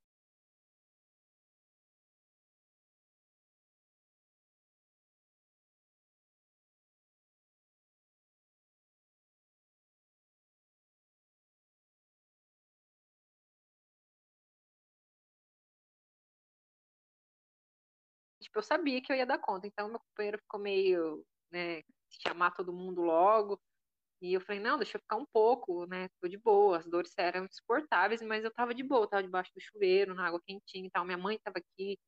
Eu 18.59 18.63
sabia 18.63 19.01
que 19.03 19.13
eu 19.13 19.17
ia 19.17 19.27
dar 19.27 19.39
conta. 19.39 19.67
Então, 19.67 19.89
meu 19.89 20.01
companheiro 20.01 20.39
ficou 20.39 20.61
meio, 20.61 21.25
né, 21.51 21.83
chamar 22.27 22.53
todo 22.53 22.73
mundo 22.73 23.03
logo. 23.03 23.61
E 24.21 24.33
eu 24.35 24.41
falei, 24.41 24.61
não, 24.61 24.79
deixa 24.79 24.97
eu 24.97 25.01
ficar 25.01 25.17
um 25.17 25.27
pouco, 25.27 25.87
né? 25.87 26.09
Tô 26.21 26.29
de 26.29 26.39
boa. 26.39 26.79
As 26.79 26.87
dores 26.87 27.13
eram 27.19 27.45
insuportáveis, 27.45 28.23
mas 28.23 28.45
eu 28.45 28.51
tava 28.53 28.75
de 28.75 28.83
boa, 28.83 29.03
eu 29.05 29.09
tava 29.09 29.23
debaixo 29.23 29.53
do 29.55 29.61
chuveiro, 29.61 30.15
na 30.15 30.27
água 30.27 30.41
quentinha 30.47 30.87
e 30.87 30.91
tal. 30.91 31.05
Minha 31.05 31.19
mãe 31.19 31.39
tava 31.45 31.59
aqui, 31.59 31.99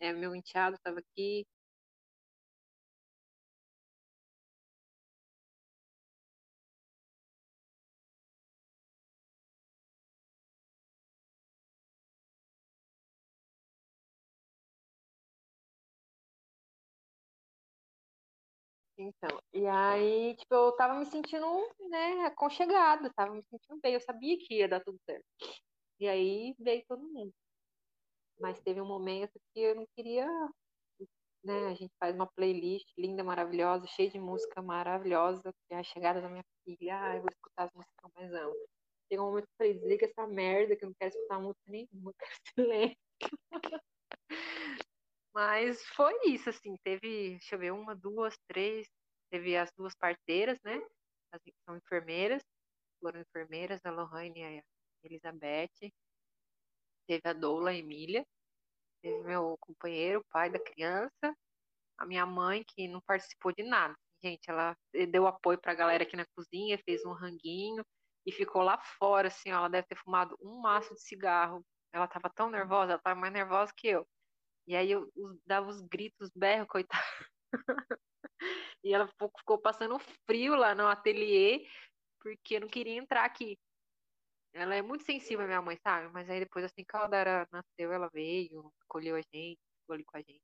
é, 0.00 0.12
meu 0.12 0.34
enteado 0.34 0.78
tava 0.82 1.00
aqui. 1.00 1.46
Então, 19.02 19.42
e 19.52 19.66
aí, 19.66 20.36
tipo, 20.36 20.54
eu 20.54 20.72
tava 20.76 20.94
me 20.94 21.04
sentindo, 21.06 21.44
né, 21.90 22.24
aconchegada, 22.26 23.12
tava 23.12 23.34
me 23.34 23.42
sentindo 23.50 23.80
bem, 23.82 23.94
eu 23.94 24.00
sabia 24.00 24.38
que 24.38 24.54
ia 24.54 24.68
dar 24.68 24.80
tudo 24.80 24.98
certo. 25.04 25.24
E 26.00 26.08
aí 26.08 26.54
veio 26.58 26.84
todo 26.86 27.02
mundo. 27.02 27.32
Mas 28.38 28.60
teve 28.60 28.80
um 28.80 28.86
momento 28.86 29.32
que 29.52 29.60
eu 29.60 29.74
não 29.74 29.86
queria, 29.96 30.26
né, 31.44 31.66
a 31.68 31.74
gente 31.74 31.92
faz 31.98 32.14
uma 32.14 32.28
playlist 32.28 32.86
linda, 32.96 33.24
maravilhosa, 33.24 33.86
cheia 33.88 34.10
de 34.10 34.20
música 34.20 34.62
maravilhosa, 34.62 35.52
que 35.68 35.74
é 35.74 35.78
a 35.78 35.82
chegada 35.84 36.20
da 36.20 36.28
minha 36.28 36.44
filha, 36.64 37.00
ah, 37.00 37.16
eu 37.16 37.22
vou 37.22 37.30
escutar 37.30 37.64
as 37.64 37.72
músicas 37.72 37.94
que 37.98 38.06
eu 38.06 38.10
mais 38.14 38.32
amo. 38.34 38.54
Chegou 39.10 39.26
um 39.26 39.28
momento 39.30 39.46
que 39.46 39.52
eu 39.52 39.56
falei, 39.58 39.74
desliga 39.74 40.06
essa 40.06 40.26
merda, 40.28 40.76
que 40.76 40.84
eu 40.84 40.88
não 40.90 40.96
quero 40.98 41.14
escutar 41.14 41.40
música 41.40 41.64
nenhuma, 41.66 42.10
eu 42.10 42.14
quero 42.14 42.32
silêncio. 42.54 42.96
Mas 45.34 45.82
foi 45.96 46.12
isso, 46.26 46.50
assim, 46.50 46.76
teve, 46.84 47.30
deixa 47.30 47.54
eu 47.54 47.58
ver, 47.58 47.72
uma, 47.72 47.94
duas, 47.94 48.36
três, 48.46 48.86
teve 49.30 49.56
as 49.56 49.72
duas 49.72 49.94
parteiras, 49.94 50.58
né? 50.62 50.80
As 51.32 51.40
são 51.64 51.76
enfermeiras, 51.76 52.42
foram 53.00 53.20
enfermeiras, 53.20 53.80
a 53.84 53.90
Lohane 53.90 54.40
e 54.40 54.58
a 54.58 54.62
Elizabeth. 55.04 55.92
Teve 57.06 57.22
a 57.24 57.32
Doula, 57.32 57.70
a 57.70 57.74
Emília. 57.74 58.26
Teve 59.02 59.22
meu 59.24 59.56
companheiro, 59.60 60.20
o 60.20 60.24
pai 60.30 60.50
da 60.50 60.58
criança. 60.58 61.36
A 61.98 62.06
minha 62.06 62.26
mãe, 62.26 62.64
que 62.64 62.86
não 62.88 63.00
participou 63.00 63.52
de 63.52 63.62
nada. 63.62 63.94
Gente, 64.22 64.48
ela 64.48 64.76
deu 65.10 65.26
apoio 65.26 65.60
pra 65.60 65.74
galera 65.74 66.04
aqui 66.04 66.16
na 66.16 66.26
cozinha, 66.36 66.78
fez 66.84 67.04
um 67.04 67.12
ranguinho 67.12 67.84
e 68.24 68.32
ficou 68.32 68.62
lá 68.62 68.78
fora, 68.98 69.28
assim, 69.28 69.50
ó, 69.52 69.56
ela 69.58 69.68
deve 69.68 69.86
ter 69.88 69.96
fumado 69.96 70.36
um 70.40 70.60
maço 70.60 70.94
de 70.94 71.02
cigarro. 71.02 71.64
Ela 71.92 72.06
tava 72.06 72.30
tão 72.30 72.50
nervosa, 72.50 72.92
ela 72.92 73.02
tava 73.02 73.18
mais 73.18 73.32
nervosa 73.32 73.72
que 73.76 73.88
eu. 73.88 74.06
E 74.66 74.76
aí 74.76 74.90
eu 74.90 75.10
dava 75.46 75.68
os 75.68 75.80
gritos, 75.82 76.30
berro, 76.34 76.66
coitado. 76.66 77.02
e 78.84 78.94
ela 78.94 79.08
ficou 79.38 79.58
passando 79.58 79.98
frio 80.26 80.54
lá 80.54 80.74
no 80.74 80.86
ateliê, 80.86 81.66
porque 82.20 82.60
não 82.60 82.68
queria 82.68 82.96
entrar 82.96 83.24
aqui. 83.24 83.58
Ela 84.54 84.74
é 84.74 84.82
muito 84.82 85.04
sensível, 85.04 85.46
minha 85.46 85.62
mãe, 85.62 85.78
sabe? 85.82 86.08
Mas 86.12 86.28
aí 86.28 86.40
depois, 86.40 86.64
assim 86.64 86.84
que 86.84 86.96
a 86.96 87.00
Aldara 87.00 87.48
nasceu, 87.50 87.90
ela 87.92 88.08
veio, 88.12 88.70
acolheu 88.82 89.16
a 89.16 89.22
gente, 89.34 89.58
ficou 89.80 89.94
ali 89.94 90.04
com 90.04 90.16
a 90.16 90.20
gente. 90.20 90.42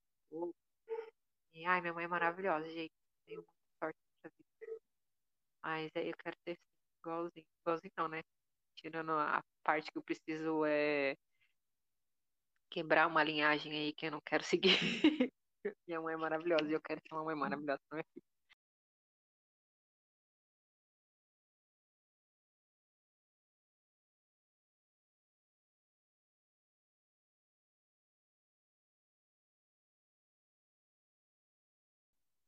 E, 1.53 1.67
ai, 1.67 1.81
minha 1.81 1.93
mãe 1.93 2.05
é 2.05 2.09
maravilhosa, 2.09 2.69
gente. 2.71 2.93
Tenho 3.27 3.41
muita 3.41 3.53
sorte 3.79 3.99
nessa 4.25 4.35
vida. 4.37 4.81
Mas 5.63 5.91
aí 5.95 6.09
eu 6.09 6.17
quero 6.17 6.37
ser 6.45 6.59
igualzinho. 7.01 7.47
Igualzinho 7.61 7.93
não, 7.99 8.09
né? 8.09 8.23
Tirando 8.77 9.13
a 9.13 9.43
parte 9.63 9.91
que 9.91 9.99
eu 9.99 10.03
preciso 10.03 10.65
é 10.65 11.17
quebrar 12.71 13.07
uma 13.07 13.23
linhagem 13.25 13.73
aí 13.73 13.93
que 13.93 14.07
eu 14.07 14.11
não 14.13 14.21
quero 14.21 14.45
seguir. 14.45 14.71
minha 15.87 16.01
mãe 16.01 16.15
é 16.15 16.17
maravilhosa 16.17 16.67
e 16.69 16.73
eu 16.73 16.81
quero 16.81 17.01
ser 17.03 17.15
uma 17.15 17.25
mãe 17.25 17.35
maravilhosa 17.35 17.81
filha. 17.91 18.25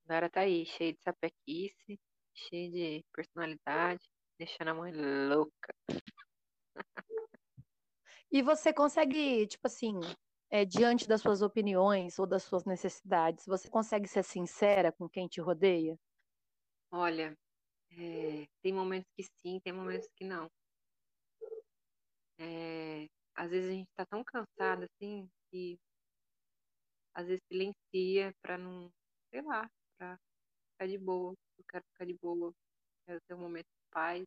Dara 0.07 0.29
tá 0.29 0.41
aí, 0.41 0.67
cheia 0.67 0.93
de 0.93 1.01
sapequice, 1.03 2.01
cheia 2.35 2.71
de 2.71 3.05
personalidade, 3.15 4.03
deixando 4.39 4.71
a 4.71 4.75
mãe 4.75 4.93
louca. 4.93 5.73
E 8.33 8.43
você 8.43 8.73
consegue, 8.73 9.47
tipo 9.47 9.67
assim, 9.67 9.99
é, 10.51 10.65
diante 10.65 11.07
das 11.09 11.21
suas 11.21 11.43
opiniões 11.43 12.19
ou 12.19 12.27
das 12.27 12.45
suas 12.45 12.65
necessidades, 12.65 13.45
você 13.47 13.69
consegue 13.69 14.07
ser 14.09 14.23
sincera 14.23 14.93
com 14.93 15.09
quem 15.09 15.27
te 15.27 15.41
rodeia? 15.41 15.99
Olha, 16.93 17.35
é, 17.93 18.47
tem 18.63 18.73
momentos 18.73 19.09
que 19.17 19.25
sim, 19.43 19.61
tem 19.61 19.73
momentos 19.73 20.09
que 20.17 20.25
não. 20.25 20.49
É, 22.39 23.07
às 23.35 23.51
vezes 23.51 23.71
a 23.71 23.73
gente 23.73 23.89
tá 23.97 24.07
tão 24.07 24.25
cansado 24.25 24.85
assim 24.85 25.29
que 25.51 25.79
às 27.15 27.27
vezes 27.27 27.43
silencia 27.49 28.33
para 28.43 28.57
não, 28.57 28.91
sei 29.31 29.43
lá, 29.43 29.69
para 29.99 30.17
ficar 30.73 30.87
de 30.89 30.99
boa. 30.99 31.35
Eu 31.59 31.65
quero 31.69 31.85
ficar 31.93 32.05
de 32.07 32.15
boa, 32.21 32.53
quero 33.07 33.21
ter 33.29 33.35
um 33.35 33.41
momento 33.41 33.67
de 33.67 33.91
paz. 33.93 34.25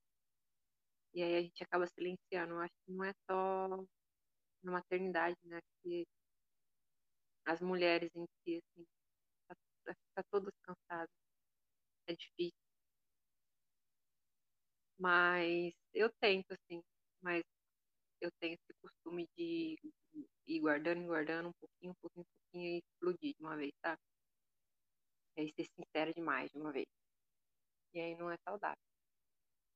E 1.13 1.21
aí 1.23 1.35
a 1.35 1.41
gente 1.41 1.63
acaba 1.63 1.87
silenciando. 1.87 2.53
Eu 2.53 2.59
acho 2.61 2.73
que 2.85 2.91
não 2.91 3.03
é 3.05 3.13
só 3.29 3.67
na 4.63 4.71
maternidade, 4.73 5.37
né? 5.45 5.59
Que 5.81 6.05
as 7.45 7.61
mulheres 7.61 8.09
em 8.15 8.25
si, 8.43 8.57
assim, 8.57 8.85
tá, 9.47 9.55
tá, 9.85 9.95
tá 10.15 10.23
todas 10.31 10.53
cansadas. 10.63 11.09
É 12.07 12.15
difícil. 12.15 12.57
Mas 14.97 15.73
eu 15.93 16.09
tento, 16.19 16.53
assim, 16.53 16.81
mas 17.21 17.43
eu 18.21 18.31
tenho 18.39 18.55
esse 18.55 18.73
costume 18.81 19.27
de 19.37 19.77
ir 20.47 20.59
guardando 20.59 21.05
guardando 21.05 21.49
um 21.49 21.53
pouquinho, 21.53 21.91
um 21.91 21.95
pouquinho, 22.01 22.25
um 22.25 22.35
pouquinho 22.43 22.75
e 22.75 22.79
explodir 22.79 23.35
de 23.37 23.43
uma 23.43 23.57
vez, 23.57 23.73
sabe? 23.85 24.01
E 25.37 25.41
aí 25.41 25.53
ser 25.55 25.67
sincera 25.75 26.11
demais 26.13 26.51
de 26.51 26.57
uma 26.57 26.71
vez. 26.71 26.87
E 27.93 27.99
aí 27.99 28.15
não 28.15 28.29
é 28.29 28.37
saudável. 28.45 28.92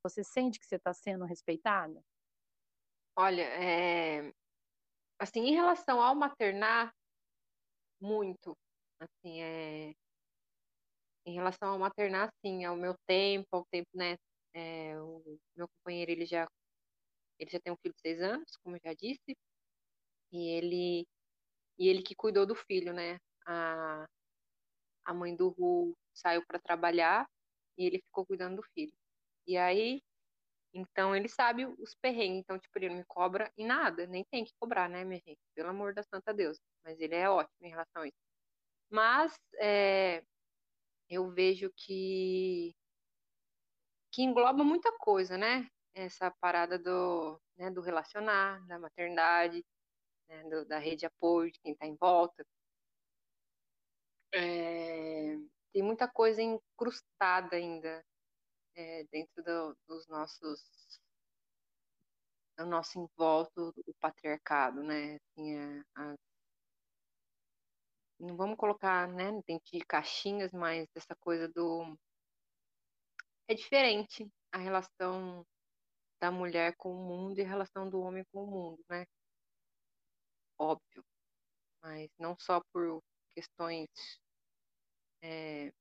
Você 0.10 0.24
sente 0.24 0.58
que 0.58 0.65
você 0.65 0.78
está 0.78 0.93
sendo 0.93 1.26
respeitada? 1.26 2.02
Olha, 3.15 3.41
é... 3.41 4.32
assim, 5.20 5.41
em 5.41 5.54
relação 5.54 6.02
ao 6.02 6.15
maternar, 6.15 6.93
muito. 8.00 8.58
Assim, 9.00 9.41
é... 9.41 9.93
Em 11.26 11.34
relação 11.34 11.70
ao 11.74 11.80
maternar, 11.80 12.30
sim, 12.41 12.63
ao 12.63 12.78
meu 12.78 12.96
tempo, 13.06 13.48
ao 13.52 13.65
tempo, 13.65 13.89
né? 13.93 14.15
É, 14.54 14.98
o 15.02 15.38
meu 15.56 15.67
companheiro, 15.67 16.12
ele 16.12 16.26
já, 16.26 16.48
ele 17.38 17.50
já 17.52 17.60
tem 17.60 17.74
um 17.74 17.78
filho 17.78 17.93
de 17.93 18.02
seis 18.02 18.22
anos, 18.22 18.56
como 18.63 18.78
eu 18.78 18.82
já 18.82 18.93
disse, 18.93 19.38
e 20.32 20.48
ele, 20.50 21.06
e 21.78 21.89
ele 21.89 22.02
que 22.02 22.15
cuidou 22.15 22.46
do 22.46 22.56
filho, 22.56 22.93
né? 22.93 23.20
A, 23.46 24.06
a 25.06 25.13
mãe 25.13 25.36
do 25.36 25.50
Ru 25.50 25.93
saiu 26.13 26.46
para 26.48 26.60
trabalhar 26.60 27.28
e 27.78 27.86
ele 27.86 28.00
ficou 28.00 28.26
cuidando 28.26 28.58
do 28.58 28.63
filho. 28.74 28.96
E 29.47 29.57
aí, 29.57 30.01
então 30.73 31.15
ele 31.15 31.29
sabe 31.29 31.65
os 31.65 31.95
perrengues, 31.95 32.39
então, 32.41 32.60
tipo, 32.60 32.77
ele 32.77 32.89
não 32.89 32.97
me 32.97 33.05
cobra 33.05 33.51
em 33.57 33.65
nada, 33.65 34.05
nem 34.07 34.23
tem 34.25 34.43
que 34.45 34.53
cobrar, 34.60 34.89
né, 34.89 35.03
minha 35.05 35.21
gente? 35.25 35.39
Pelo 35.55 35.69
amor 35.69 35.93
da 35.93 36.03
santa 36.03 36.33
Deus. 36.33 36.60
Mas 36.83 36.99
ele 36.99 37.15
é 37.15 37.29
ótimo 37.29 37.65
em 37.65 37.69
relação 37.69 38.03
a 38.03 38.07
isso. 38.07 38.17
Mas, 38.89 39.33
é, 39.60 40.23
eu 41.10 41.29
vejo 41.31 41.71
que 41.75 42.75
que 44.12 44.23
engloba 44.23 44.63
muita 44.63 44.91
coisa, 44.97 45.38
né? 45.38 45.69
Essa 45.93 46.31
parada 46.41 46.79
do, 46.79 47.39
né, 47.55 47.69
do 47.69 47.81
relacionar, 47.81 48.65
da 48.67 48.79
maternidade, 48.79 49.63
né, 50.27 50.43
do, 50.49 50.65
da 50.65 50.79
rede 50.79 51.01
de 51.01 51.05
apoio, 51.05 51.51
de 51.51 51.60
quem 51.60 51.73
está 51.73 51.86
em 51.86 51.95
volta. 51.95 52.45
É, 54.33 55.38
tem 55.71 55.83
muita 55.83 56.07
coisa 56.07 56.41
incrustada 56.41 57.55
ainda 57.57 58.03
é, 58.77 59.03
dentro 59.11 59.43
do, 59.43 59.77
dos 59.87 60.07
nossos 60.07 61.01
do 62.57 62.65
nosso 62.65 62.99
envolto 62.99 63.73
o 63.85 63.93
patriarcado, 63.99 64.81
né? 64.83 65.15
Assim, 65.15 65.55
é, 65.57 65.83
a, 65.95 66.15
não 68.19 68.35
vamos 68.35 68.57
colocar, 68.57 69.07
né, 69.07 69.31
dentro 69.45 69.71
de 69.71 69.85
caixinhas, 69.85 70.51
mas 70.51 70.87
essa 70.95 71.15
coisa 71.15 71.47
do 71.49 71.97
é 73.47 73.53
diferente 73.53 74.27
a 74.51 74.57
relação 74.57 75.45
da 76.19 76.31
mulher 76.31 76.75
com 76.77 76.91
o 76.91 77.05
mundo 77.07 77.39
e 77.39 77.43
a 77.43 77.47
relação 77.47 77.89
do 77.89 77.99
homem 78.01 78.25
com 78.31 78.43
o 78.43 78.47
mundo, 78.47 78.83
né? 78.89 79.05
Óbvio. 80.59 81.03
Mas 81.81 82.09
não 82.19 82.35
só 82.39 82.61
por 82.73 83.01
questões. 83.33 83.87
É... 85.21 85.71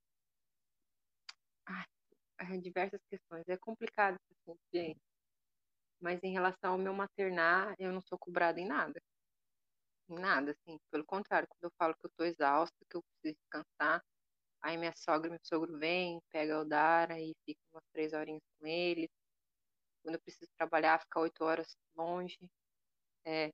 Diversas 2.62 3.00
questões. 3.10 3.44
É 3.48 3.56
complicado 3.58 4.16
esse 4.30 4.58
gente. 4.72 5.00
Mas 6.00 6.18
em 6.22 6.32
relação 6.32 6.72
ao 6.72 6.78
meu 6.78 6.94
maternar, 6.94 7.74
eu 7.78 7.92
não 7.92 8.00
sou 8.00 8.18
cobrada 8.18 8.58
em 8.60 8.66
nada. 8.66 8.98
Em 10.08 10.18
nada, 10.18 10.50
assim. 10.52 10.78
Pelo 10.90 11.04
contrário, 11.04 11.46
quando 11.48 11.64
eu 11.64 11.72
falo 11.78 11.94
que 11.94 12.06
eu 12.06 12.10
tô 12.16 12.24
exausta, 12.24 12.76
que 12.90 12.96
eu 12.96 13.02
preciso 13.02 13.38
descansar, 13.40 14.02
Aí 14.62 14.76
minha 14.76 14.92
sogra 14.96 15.28
e 15.28 15.30
meu 15.30 15.40
sogro 15.44 15.78
vem, 15.78 16.20
pega 16.32 16.60
o 16.60 16.64
Dara 16.64 17.20
e 17.20 17.34
fica 17.44 17.60
umas 17.72 17.84
três 17.92 18.12
horinhas 18.12 18.42
com 18.58 18.66
ele. 18.66 19.08
Quando 20.02 20.16
eu 20.16 20.20
preciso 20.22 20.50
trabalhar, 20.58 21.00
ficar 21.00 21.20
oito 21.20 21.44
horas 21.44 21.76
longe. 21.96 22.38
É, 23.26 23.50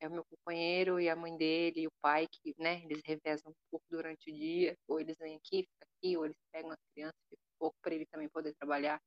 é 0.00 0.08
o 0.08 0.12
meu 0.12 0.24
companheiro 0.24 1.00
e 1.00 1.08
a 1.08 1.16
mãe 1.16 1.36
dele 1.36 1.82
e 1.82 1.86
o 1.88 1.92
pai 2.02 2.26
que, 2.28 2.54
né, 2.58 2.82
eles 2.84 3.02
revezam 3.04 3.52
um 3.52 3.54
pouco 3.70 3.86
durante 3.90 4.30
o 4.30 4.34
dia. 4.34 4.76
Ou 4.88 5.00
eles 5.00 5.16
vêm 5.18 5.36
aqui, 5.36 5.64
ficam 5.64 5.88
aqui, 5.98 6.16
ou 6.16 6.24
eles 6.26 6.38
pegam 6.52 6.72
as 6.72 6.80
crianças, 6.94 7.20
fica 7.30 7.42
um 7.42 7.47
pouco 7.58 7.76
para 7.82 7.94
ele 7.94 8.06
também 8.06 8.28
poder 8.28 8.54
trabalhar. 8.54 9.00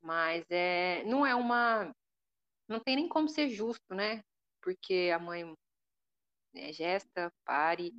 Mas 0.00 0.44
é, 0.50 1.02
não 1.04 1.26
é 1.26 1.34
uma. 1.34 1.92
Não 2.68 2.80
tem 2.80 2.96
nem 2.96 3.08
como 3.08 3.28
ser 3.28 3.48
justo, 3.50 3.94
né? 3.94 4.22
Porque 4.62 5.10
a 5.14 5.18
mãe 5.18 5.44
né, 6.54 6.72
gesta, 6.72 7.32
pare, 7.44 7.92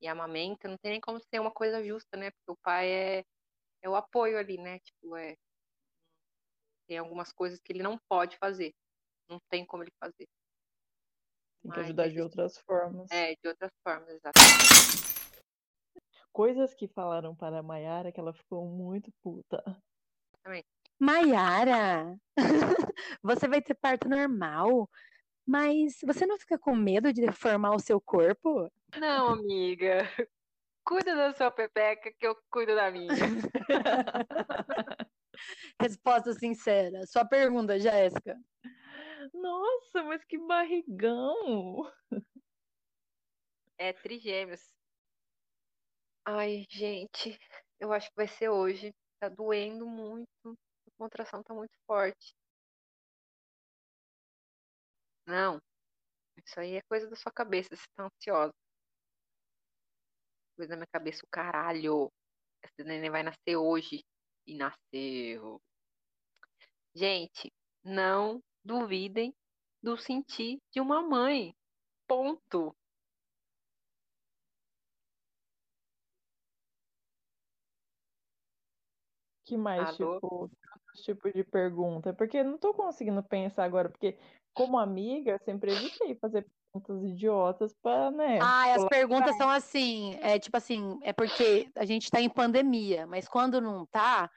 e 0.00 0.08
amamenta, 0.08 0.68
não 0.68 0.76
tem 0.78 0.92
nem 0.92 1.00
como 1.00 1.20
ser 1.20 1.40
uma 1.40 1.50
coisa 1.50 1.82
justa, 1.82 2.16
né? 2.16 2.30
Porque 2.30 2.52
o 2.52 2.62
pai 2.62 2.88
é, 2.90 3.24
é 3.82 3.88
o 3.88 3.96
apoio 3.96 4.38
ali, 4.38 4.58
né? 4.58 4.78
Tipo, 4.80 5.16
é, 5.16 5.36
tem 6.86 6.98
algumas 6.98 7.32
coisas 7.32 7.60
que 7.60 7.72
ele 7.72 7.82
não 7.82 7.98
pode 8.08 8.36
fazer. 8.38 8.72
Não 9.28 9.40
tem 9.48 9.64
como 9.64 9.82
ele 9.82 9.92
fazer. 9.98 10.28
Tem 11.62 11.72
que 11.72 11.80
ajudar 11.80 12.08
de 12.08 12.20
outras 12.20 12.58
formas. 12.58 13.10
É, 13.10 13.34
de 13.34 13.48
outras 13.48 13.72
formas, 13.82 14.08
exatamente. 14.08 15.15
Coisas 16.36 16.74
que 16.74 16.86
falaram 16.86 17.34
para 17.34 17.60
a 17.60 17.62
Mayara 17.62 18.12
que 18.12 18.20
ela 18.20 18.34
ficou 18.34 18.68
muito 18.68 19.10
puta. 19.22 19.64
Mayara, 21.00 22.14
você 23.22 23.48
vai 23.48 23.62
ter 23.62 23.72
parto 23.72 24.06
normal, 24.06 24.86
mas 25.46 25.96
você 26.04 26.26
não 26.26 26.38
fica 26.38 26.58
com 26.58 26.76
medo 26.76 27.10
de 27.10 27.22
deformar 27.22 27.74
o 27.74 27.80
seu 27.80 27.98
corpo? 27.98 28.70
Não, 29.00 29.28
amiga. 29.28 30.02
Cuida 30.84 31.16
da 31.16 31.32
sua 31.32 31.50
pepeca 31.50 32.12
que 32.12 32.26
eu 32.26 32.36
cuido 32.50 32.74
da 32.74 32.90
minha. 32.90 33.08
Resposta 35.80 36.34
sincera. 36.34 37.06
Sua 37.06 37.24
pergunta, 37.24 37.80
Jéssica. 37.80 38.38
Nossa, 39.32 40.04
mas 40.04 40.22
que 40.22 40.36
barrigão! 40.36 41.90
É 43.78 43.94
trigêmeos. 43.94 44.76
Ai, 46.26 46.66
gente, 46.70 47.38
eu 47.80 47.92
acho 47.92 48.08
que 48.10 48.16
vai 48.16 48.28
ser 48.28 48.48
hoje. 48.50 48.92
Tá 49.20 49.28
doendo 49.28 49.86
muito. 49.86 50.26
A 50.46 50.90
contração 50.98 51.42
tá 51.42 51.54
muito 51.54 51.72
forte. 51.86 52.34
Não, 55.26 55.58
isso 56.38 56.60
aí 56.60 56.76
é 56.76 56.82
coisa 56.88 57.08
da 57.08 57.16
sua 57.16 57.32
cabeça, 57.32 57.76
você 57.76 57.84
tá 57.96 58.04
ansiosa 58.06 58.52
coisa 60.56 60.70
na 60.70 60.76
minha 60.78 60.86
cabeça, 60.90 61.20
o 61.24 61.28
caralho. 61.30 62.10
Esse 62.64 62.82
neném 62.84 63.10
vai 63.10 63.22
nascer 63.22 63.56
hoje. 63.56 64.02
E 64.46 64.56
nasceu. 64.56 65.60
Gente, 66.94 67.52
não 67.84 68.40
duvidem 68.64 69.34
do 69.82 69.96
sentir 69.96 70.58
de 70.72 70.80
uma 70.80 71.02
mãe. 71.02 71.54
Ponto. 72.08 72.74
Que 79.46 79.56
mais, 79.56 79.88
Alô? 79.96 80.14
tipo, 80.16 80.50
tipo 80.92 81.32
de 81.32 81.44
pergunta? 81.44 82.12
Porque 82.12 82.42
não 82.42 82.58
tô 82.58 82.74
conseguindo 82.74 83.22
pensar 83.22 83.64
agora, 83.64 83.88
porque 83.88 84.18
como 84.52 84.76
amiga, 84.76 85.38
sempre 85.44 85.70
evitei 85.70 86.16
fazer 86.16 86.46
perguntas 86.72 87.04
idiotas 87.04 87.72
para, 87.80 88.10
né? 88.10 88.40
Ah, 88.40 88.74
as 88.74 88.84
perguntas 88.88 89.36
são 89.36 89.48
assim, 89.48 90.14
é 90.20 90.38
tipo 90.38 90.56
assim, 90.56 90.98
é 91.02 91.12
porque 91.12 91.70
a 91.76 91.84
gente 91.84 92.04
está 92.04 92.20
em 92.20 92.28
pandemia, 92.28 93.06
mas 93.06 93.28
quando 93.28 93.60
não 93.60 93.86
tá, 93.86 94.28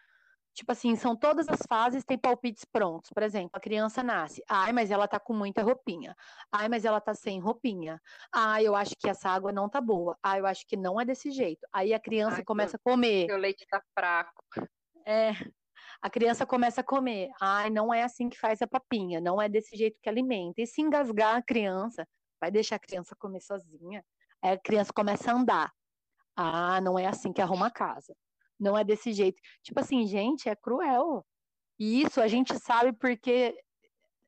tipo 0.54 0.72
assim, 0.72 0.96
são 0.96 1.16
todas 1.16 1.48
as 1.50 1.62
fases 1.68 2.04
tem 2.04 2.18
palpites 2.18 2.66
prontos. 2.66 3.10
Por 3.12 3.24
exemplo, 3.24 3.52
a 3.54 3.60
criança 3.60 4.04
nasce, 4.04 4.44
ai, 4.48 4.72
mas 4.72 4.92
ela 4.92 5.08
tá 5.08 5.20
com 5.20 5.34
muita 5.34 5.64
roupinha. 5.64 6.16
Ai, 6.52 6.70
mas 6.70 6.86
ela 6.86 7.02
tá 7.02 7.16
sem 7.16 7.40
roupinha. 7.40 8.00
Ah, 8.32 8.62
eu 8.62 8.76
acho 8.76 8.96
que 8.96 9.10
essa 9.10 9.30
água 9.30 9.52
não 9.52 9.68
tá 9.68 9.82
boa. 9.82 10.18
Ah, 10.22 10.38
eu 10.38 10.46
acho 10.46 10.68
que 10.68 10.78
não 10.78 11.00
é 11.00 11.06
desse 11.06 11.32
jeito. 11.32 11.66
Aí 11.74 11.94
a 11.94 12.00
criança 12.00 12.38
ai, 12.38 12.44
começa 12.44 12.78
a 12.78 12.80
comer. 12.80 13.26
Seu 13.26 13.38
leite 13.38 13.66
tá 13.68 13.82
fraco. 13.98 14.44
É, 15.10 15.32
a 16.04 16.08
criança 16.08 16.46
começa 16.46 16.82
a 16.82 16.84
comer. 16.84 17.32
Ai, 17.42 17.72
não 17.72 17.92
é 17.92 18.04
assim 18.04 18.30
que 18.30 18.38
faz 18.38 18.62
a 18.62 18.68
papinha, 18.68 19.20
não 19.20 19.42
é 19.42 19.50
desse 19.50 19.76
jeito 19.76 20.00
que 20.00 20.08
alimenta. 20.08 20.62
E 20.62 20.68
se 20.68 20.82
engasgar 20.82 21.36
a 21.36 21.42
criança, 21.42 22.08
vai 22.40 22.52
deixar 22.52 22.76
a 22.76 22.80
criança 22.80 23.16
comer 23.16 23.42
sozinha. 23.42 24.06
Aí 24.40 24.52
a 24.52 24.60
criança 24.60 24.94
começa 24.94 25.32
a 25.32 25.36
andar. 25.36 25.74
Ah, 26.36 26.80
não 26.80 26.98
é 27.00 27.08
assim 27.08 27.34
que 27.34 27.42
arruma 27.42 27.68
a 27.68 27.72
casa. 27.72 28.16
Não 28.60 28.78
é 28.78 28.84
desse 28.84 29.12
jeito. 29.12 29.42
Tipo 29.64 29.80
assim, 29.80 30.06
gente, 30.06 30.48
é 30.48 30.56
cruel. 30.56 31.26
E 31.80 32.04
isso 32.04 32.22
a 32.22 32.28
gente 32.28 32.58
sabe 32.60 32.94
porque 32.94 33.60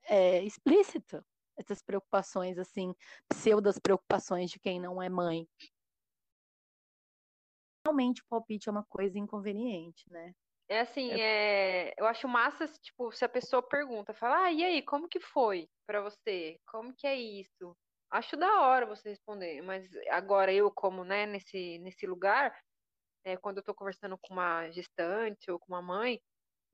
é 0.06 0.44
explícito. 0.44 1.24
Essas 1.56 1.84
preocupações, 1.84 2.58
assim, 2.58 2.96
pseudas 3.30 3.78
preocupações 3.78 4.50
de 4.50 4.60
quem 4.60 4.80
não 4.80 5.00
é 5.00 5.10
mãe. 5.10 5.48
Realmente 7.86 8.24
o 8.24 8.26
palpite 8.28 8.67
é 8.67 8.72
uma 8.72 8.86
coisa 8.86 9.20
inconveniente, 9.20 10.12
né? 10.12 10.34
É 10.71 10.79
assim, 10.81 11.12
é... 11.12 11.19
é 11.19 11.93
eu 11.97 12.05
acho 12.07 12.27
massa, 12.27 12.67
tipo, 12.67 13.12
se 13.12 13.25
a 13.25 13.29
pessoa 13.29 13.62
pergunta, 13.67 14.13
fala, 14.13 14.45
ah, 14.45 14.53
e 14.53 14.63
aí, 14.63 14.81
como 14.84 15.10
que 15.10 15.19
foi 15.19 15.69
para 15.86 16.01
você? 16.01 16.57
Como 16.67 16.93
que 16.95 17.05
é 17.07 17.15
isso? 17.15 17.77
Acho 18.10 18.38
da 18.38 18.62
hora 18.62 18.86
você 18.86 19.10
responder, 19.10 19.62
mas 19.63 19.86
agora 20.10 20.53
eu, 20.53 20.71
como, 20.73 21.03
né, 21.03 21.25
nesse, 21.25 21.79
nesse 21.79 22.07
lugar, 22.07 22.57
é, 23.25 23.38
quando 23.38 23.60
eu 23.60 23.63
tô 23.63 23.75
conversando 23.75 24.17
com 24.21 24.34
uma 24.36 24.69
gestante 24.71 25.51
ou 25.51 25.60
com 25.60 25.73
uma 25.73 25.81
mãe, 25.84 26.21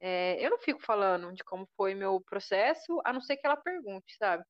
É, 0.01 0.45
eu 0.45 0.51
não 0.51 0.60
fico 0.60 0.81
falando 0.86 1.33
de 1.33 1.43
como 1.45 1.67
foi 1.77 1.95
meu 1.95 2.21
processo, 2.21 3.01
a 3.05 3.13
não 3.13 3.21
ser 3.21 3.38
que 3.38 3.47
ela 3.47 3.57
pergunte, 3.57 4.15
sabe? 4.17 4.43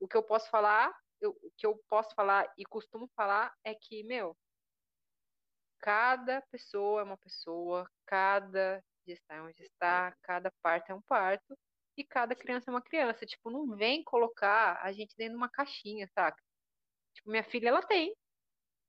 O 0.00 0.08
que 0.08 0.16
eu 0.16 0.22
posso 0.24 0.50
falar, 0.50 0.92
eu, 1.20 1.30
o 1.42 1.50
que 1.56 1.66
eu 1.66 1.78
posso 1.88 2.14
falar 2.14 2.46
e 2.58 2.64
costumo 2.64 3.08
falar 3.16 3.52
é 3.64 3.74
que, 3.74 4.04
meu, 4.04 4.36
cada 5.80 6.42
pessoa 6.50 7.00
é 7.00 7.04
uma 7.04 7.18
pessoa, 7.18 7.90
cada 8.06 8.82
gestão 9.06 9.36
é 9.36 9.42
onde 9.42 9.62
está, 9.62 10.14
cada 10.22 10.50
parto 10.62 10.90
é 10.90 10.94
um 10.94 11.02
parto, 11.02 11.56
e 11.96 12.04
cada 12.04 12.34
criança 12.34 12.70
é 12.70 12.72
uma 12.72 12.82
criança. 12.82 13.24
Tipo, 13.24 13.50
não 13.50 13.76
vem 13.76 14.02
colocar 14.04 14.78
a 14.82 14.92
gente 14.92 15.16
dentro 15.16 15.34
de 15.34 15.38
uma 15.38 15.48
caixinha, 15.48 16.06
saca? 16.08 16.42
Tipo, 17.14 17.30
minha 17.30 17.44
filha, 17.44 17.68
ela 17.68 17.82
tem 17.82 18.14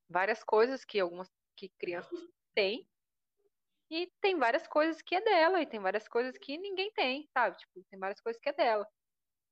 várias 0.10 0.44
coisas 0.44 0.84
que 0.84 1.00
algumas 1.00 1.30
que 1.56 1.70
crianças 1.80 2.20
têm, 2.54 2.88
e 3.90 4.12
tem 4.22 4.38
várias 4.38 4.68
coisas 4.68 5.02
que 5.02 5.16
é 5.16 5.22
dela, 5.22 5.62
e 5.62 5.66
tem 5.66 5.80
várias 5.80 6.08
coisas 6.08 6.38
que 6.38 6.58
ninguém 6.58 6.92
tem, 6.92 7.28
sabe? 7.34 7.58
Tipo, 7.58 7.84
tem 7.90 8.00
várias 8.00 8.20
coisas 8.20 8.42
que 8.42 8.50
é 8.50 8.54
dela. 8.54 8.88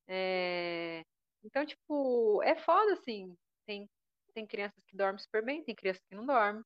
É... 0.07 1.03
Então, 1.43 1.65
tipo, 1.65 2.41
é 2.43 2.55
foda, 2.55 2.93
assim. 2.93 3.35
Tem, 3.65 3.89
tem 4.33 4.45
crianças 4.45 4.83
que 4.85 4.97
dormem 4.97 5.19
super 5.19 5.43
bem, 5.43 5.63
tem 5.63 5.75
crianças 5.75 6.03
que 6.09 6.15
não 6.15 6.25
dormem. 6.25 6.63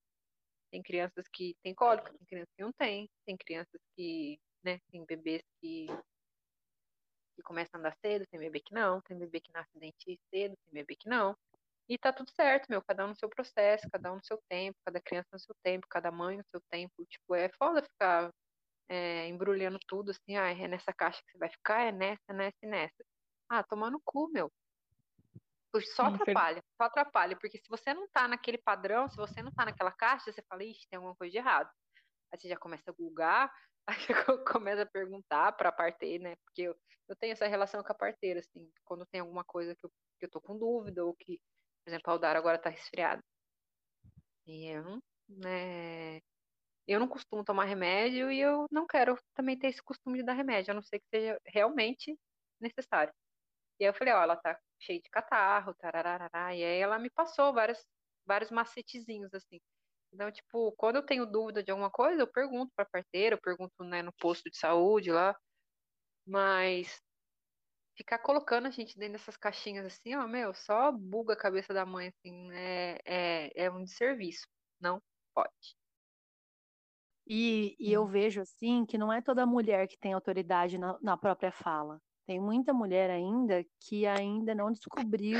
Tem 0.71 0.81
crianças 0.81 1.25
que 1.33 1.55
têm 1.63 1.73
cólica, 1.73 2.11
tem 2.11 2.27
crianças 2.27 2.53
que 2.55 2.63
não 2.63 2.71
têm. 2.73 3.09
Tem 3.25 3.37
crianças 3.37 3.81
que, 3.95 4.39
né, 4.63 4.79
tem 4.91 5.03
bebês 5.05 5.41
que, 5.59 5.87
que 7.35 7.41
começam 7.43 7.77
a 7.77 7.79
andar 7.79 7.97
cedo, 8.01 8.25
tem 8.27 8.39
bebê 8.39 8.59
que 8.59 8.73
não. 8.73 9.01
Tem 9.01 9.17
bebê 9.17 9.39
que 9.39 9.51
nasce 9.53 9.71
dente 9.79 10.19
cedo, 10.29 10.55
tem 10.65 10.73
bebê 10.73 10.95
que 10.95 11.09
não. 11.09 11.35
E 11.89 11.97
tá 11.97 12.13
tudo 12.13 12.29
certo, 12.35 12.67
meu, 12.69 12.83
cada 12.83 13.03
um 13.03 13.09
no 13.09 13.15
seu 13.15 13.27
processo, 13.27 13.89
cada 13.91 14.11
um 14.11 14.17
no 14.17 14.23
seu 14.23 14.39
tempo, 14.47 14.77
cada 14.85 15.01
criança 15.01 15.27
no 15.33 15.39
seu 15.39 15.55
tempo, 15.63 15.87
cada 15.89 16.11
mãe 16.11 16.37
no 16.37 16.43
seu 16.51 16.61
tempo. 16.69 17.03
Tipo, 17.05 17.33
é 17.33 17.49
foda 17.57 17.81
ficar 17.81 18.31
é, 18.89 19.27
embrulhando 19.27 19.79
tudo 19.87 20.11
assim, 20.11 20.37
ah, 20.37 20.51
é 20.51 20.67
nessa 20.67 20.93
caixa 20.93 21.21
que 21.25 21.31
você 21.31 21.37
vai 21.39 21.49
ficar, 21.49 21.81
é 21.87 21.91
nessa, 21.91 22.33
nessa 22.33 22.57
e 22.63 22.67
nessa. 22.67 23.05
Ah, 23.49 23.63
tomar 23.63 23.89
no 23.89 23.99
cu, 24.05 24.29
meu. 24.29 24.51
Só 25.95 26.03
atrapalha, 26.03 26.63
só 26.77 26.83
atrapalha, 26.87 27.37
porque 27.39 27.57
se 27.57 27.69
você 27.69 27.93
não 27.93 28.07
tá 28.09 28.27
naquele 28.27 28.57
padrão, 28.57 29.07
se 29.07 29.15
você 29.15 29.41
não 29.41 29.51
tá 29.51 29.65
naquela 29.65 29.91
caixa, 29.91 30.31
você 30.31 30.41
fala, 30.49 30.63
ixi, 30.63 30.87
tem 30.89 30.97
alguma 30.97 31.15
coisa 31.15 31.31
de 31.31 31.37
errado. 31.37 31.69
Aí 32.31 32.39
você 32.39 32.49
já 32.49 32.57
começa 32.57 32.91
a 32.91 32.93
julgar, 32.97 33.51
aí 33.87 33.95
você 33.95 34.13
começa 34.51 34.83
a 34.83 34.85
perguntar 34.85 35.51
pra 35.53 35.71
parteira, 35.71 36.23
né? 36.23 36.35
Porque 36.45 36.63
eu, 36.63 36.75
eu 37.07 37.15
tenho 37.15 37.33
essa 37.33 37.47
relação 37.47 37.83
com 37.83 37.91
a 37.91 37.95
parteira, 37.95 38.39
assim, 38.39 38.71
quando 38.85 39.05
tem 39.07 39.21
alguma 39.21 39.43
coisa 39.43 39.75
que 39.75 39.85
eu, 39.85 39.91
que 40.19 40.25
eu 40.25 40.29
tô 40.31 40.41
com 40.41 40.57
dúvida, 40.57 41.05
ou 41.05 41.15
que, 41.15 41.39
por 41.83 41.91
exemplo, 41.91 42.09
a 42.09 42.13
Aldara 42.13 42.39
agora 42.39 42.59
tá 42.59 42.69
resfriada. 42.69 43.23
E 44.47 44.67
eu, 44.67 44.99
né, 45.27 46.19
eu 46.87 46.99
não 46.99 47.07
costumo 47.07 47.43
tomar 47.43 47.65
remédio 47.65 48.31
e 48.31 48.39
eu 48.39 48.65
não 48.71 48.87
quero 48.87 49.15
também 49.35 49.57
ter 49.57 49.67
esse 49.67 49.83
costume 49.83 50.19
de 50.19 50.25
dar 50.25 50.33
remédio, 50.33 50.71
a 50.71 50.75
não 50.75 50.81
ser 50.81 50.99
que 50.99 51.07
seja 51.13 51.39
realmente 51.45 52.17
necessário. 52.59 53.13
E 53.79 53.85
aí 53.85 53.89
eu 53.89 53.93
falei, 53.93 54.13
ó, 54.13 54.21
ela 54.23 54.35
tá 54.35 54.59
cheia 54.79 55.01
de 55.01 55.09
catarro, 55.09 55.73
tararará, 55.75 56.55
e 56.55 56.63
aí 56.63 56.79
ela 56.79 56.99
me 56.99 57.09
passou 57.09 57.53
vários, 57.53 57.83
vários 58.25 58.51
macetezinhos, 58.51 59.33
assim. 59.33 59.59
Então, 60.11 60.31
tipo, 60.31 60.71
quando 60.73 60.97
eu 60.97 61.05
tenho 61.05 61.25
dúvida 61.25 61.63
de 61.63 61.71
alguma 61.71 61.89
coisa, 61.91 62.21
eu 62.21 62.27
pergunto 62.27 62.71
pra 62.75 62.85
parteira, 62.85 63.35
eu 63.35 63.41
pergunto, 63.41 63.83
né, 63.83 64.01
no 64.01 64.11
posto 64.13 64.49
de 64.49 64.57
saúde 64.57 65.11
lá, 65.11 65.35
mas 66.25 67.01
ficar 67.95 68.19
colocando 68.19 68.67
a 68.67 68.71
gente 68.71 68.97
dentro 68.97 69.13
dessas 69.13 69.37
caixinhas 69.37 69.85
assim, 69.85 70.15
ó, 70.15 70.27
meu, 70.27 70.53
só 70.53 70.91
buga 70.91 71.33
a 71.33 71.37
cabeça 71.37 71.73
da 71.73 71.85
mãe, 71.85 72.07
assim, 72.07 72.51
é, 72.53 72.99
é, 73.05 73.65
é 73.65 73.71
um 73.71 73.83
desserviço, 73.83 74.47
não 74.79 75.01
pode. 75.33 75.77
E, 77.27 77.75
e 77.79 77.93
eu 77.93 78.07
vejo, 78.07 78.41
assim, 78.41 78.85
que 78.85 78.97
não 78.97 79.13
é 79.13 79.21
toda 79.21 79.45
mulher 79.45 79.87
que 79.87 79.99
tem 79.99 80.13
autoridade 80.13 80.79
na, 80.79 80.97
na 81.01 81.15
própria 81.15 81.51
fala. 81.51 82.01
Tem 82.29 82.39
muita 82.39 82.71
mulher 82.71 83.09
ainda 83.09 83.65
que 83.79 84.05
ainda 84.05 84.53
não 84.53 84.71
descobriu 84.71 85.39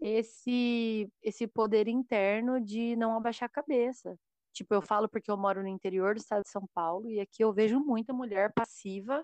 esse 0.00 1.06
esse 1.22 1.46
poder 1.46 1.86
interno 1.86 2.58
de 2.62 2.96
não 2.96 3.14
abaixar 3.14 3.46
a 3.46 3.52
cabeça. 3.52 4.18
Tipo, 4.50 4.72
eu 4.72 4.80
falo 4.80 5.06
porque 5.06 5.30
eu 5.30 5.36
moro 5.36 5.60
no 5.60 5.68
interior 5.68 6.14
do 6.14 6.18
estado 6.22 6.44
de 6.44 6.48
São 6.48 6.66
Paulo 6.72 7.10
e 7.10 7.20
aqui 7.20 7.44
eu 7.44 7.52
vejo 7.52 7.78
muita 7.78 8.14
mulher 8.14 8.50
passiva 8.54 9.22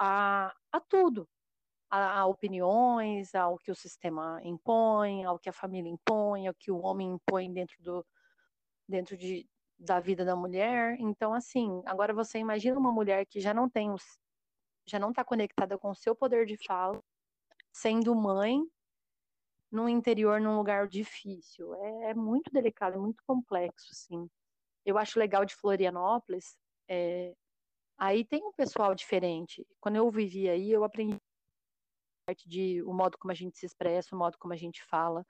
a, 0.00 0.52
a 0.72 0.80
tudo. 0.80 1.28
A, 1.88 2.18
a 2.22 2.26
opiniões, 2.26 3.32
ao 3.32 3.56
que 3.58 3.70
o 3.70 3.76
sistema 3.76 4.40
impõe, 4.42 5.22
ao 5.24 5.38
que 5.38 5.48
a 5.48 5.52
família 5.52 5.88
impõe, 5.88 6.48
ao 6.48 6.54
que 6.54 6.72
o 6.72 6.78
homem 6.78 7.08
impõe 7.12 7.52
dentro 7.52 7.80
do 7.84 8.04
dentro 8.88 9.16
de, 9.16 9.48
da 9.78 10.00
vida 10.00 10.24
da 10.24 10.34
mulher. 10.34 10.96
Então, 10.98 11.32
assim, 11.32 11.82
agora 11.86 12.12
você 12.12 12.40
imagina 12.40 12.76
uma 12.80 12.90
mulher 12.90 13.26
que 13.26 13.38
já 13.40 13.54
não 13.54 13.70
tem 13.70 13.94
já 14.88 14.98
não 14.98 15.10
está 15.10 15.24
conectada 15.24 15.78
com 15.78 15.90
o 15.90 15.94
seu 15.94 16.14
poder 16.16 16.46
de 16.46 16.56
fala, 16.66 17.02
sendo 17.72 18.14
mãe 18.14 18.60
no 19.70 19.88
interior, 19.88 20.40
num 20.40 20.56
lugar 20.56 20.88
difícil. 20.88 21.74
É, 21.74 22.10
é 22.10 22.14
muito 22.14 22.50
delicado, 22.52 22.94
é 22.96 22.98
muito 22.98 23.22
complexo, 23.26 23.88
assim. 23.92 24.28
Eu 24.84 24.98
acho 24.98 25.18
legal 25.18 25.44
de 25.46 25.56
Florianópolis, 25.56 26.58
é, 26.88 27.34
aí 27.98 28.24
tem 28.26 28.44
um 28.46 28.52
pessoal 28.52 28.94
diferente. 28.94 29.66
Quando 29.80 29.96
eu 29.96 30.10
vivi 30.10 30.48
aí, 30.50 30.70
eu 30.72 30.84
aprendi 30.84 31.18
parte 32.26 32.48
de 32.48 32.82
o 32.82 32.92
modo 32.92 33.16
como 33.18 33.32
a 33.32 33.34
gente 33.34 33.58
se 33.58 33.66
expressa, 33.66 34.14
o 34.14 34.18
modo 34.18 34.36
como 34.38 34.52
a 34.52 34.56
gente 34.56 34.82
fala, 34.84 35.24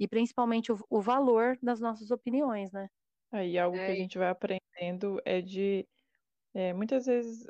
e 0.00 0.08
principalmente 0.08 0.72
o, 0.72 0.78
o 0.90 1.00
valor 1.02 1.58
das 1.62 1.80
nossas 1.80 2.10
opiniões, 2.10 2.72
né? 2.72 2.88
Aí 3.32 3.58
algo 3.58 3.80
que 3.82 3.90
a 3.90 3.94
É, 3.94 3.96
gente 3.96 4.18
vai 4.18 4.28
aprendendo 4.30 5.20
é 5.24 5.40
de 5.40 5.88
é, 6.54 6.72
muitas 6.74 7.06
vezes 7.06 7.46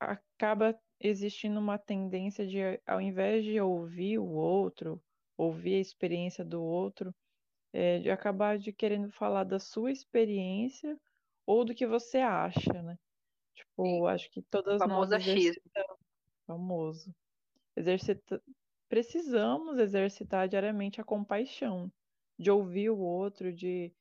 acaba 0.00 0.78
existindo 1.00 1.60
uma 1.60 1.78
tendência 1.78 2.46
de, 2.46 2.58
ao 2.86 3.00
invés 3.00 3.44
de 3.44 3.60
ouvir 3.60 4.18
o 4.18 4.26
outro, 4.28 5.02
ouvir 5.36 5.76
a 5.76 5.80
experiência 5.80 6.44
do 6.44 6.62
outro, 6.62 7.14
é, 7.72 8.00
de 8.00 8.10
acabar 8.10 8.58
de 8.58 8.72
querendo 8.72 9.10
falar 9.12 9.44
da 9.44 9.58
sua 9.60 9.92
experiência 9.92 10.98
ou 11.46 11.64
do 11.64 11.74
que 11.74 11.86
você 11.86 12.18
acha, 12.18 12.82
né? 12.82 12.98
sim, 13.82 14.02
Tipo, 14.02 14.06
acho 14.06 14.30
que 14.30 14.42
todas 14.42 14.84
nós 14.86 15.12
famoso 15.12 15.14
achismo. 15.14 15.62
exercitamos, 15.62 15.98
famoso, 16.46 17.14
exercita, 17.76 18.42
precisamos 18.88 19.78
exercitar 19.78 20.48
diariamente 20.48 21.00
a 21.00 21.04
compaixão, 21.04 21.92
de 22.38 22.50
ouvir 22.50 22.90
o 22.90 22.98
outro, 22.98 23.52
de, 23.52 23.94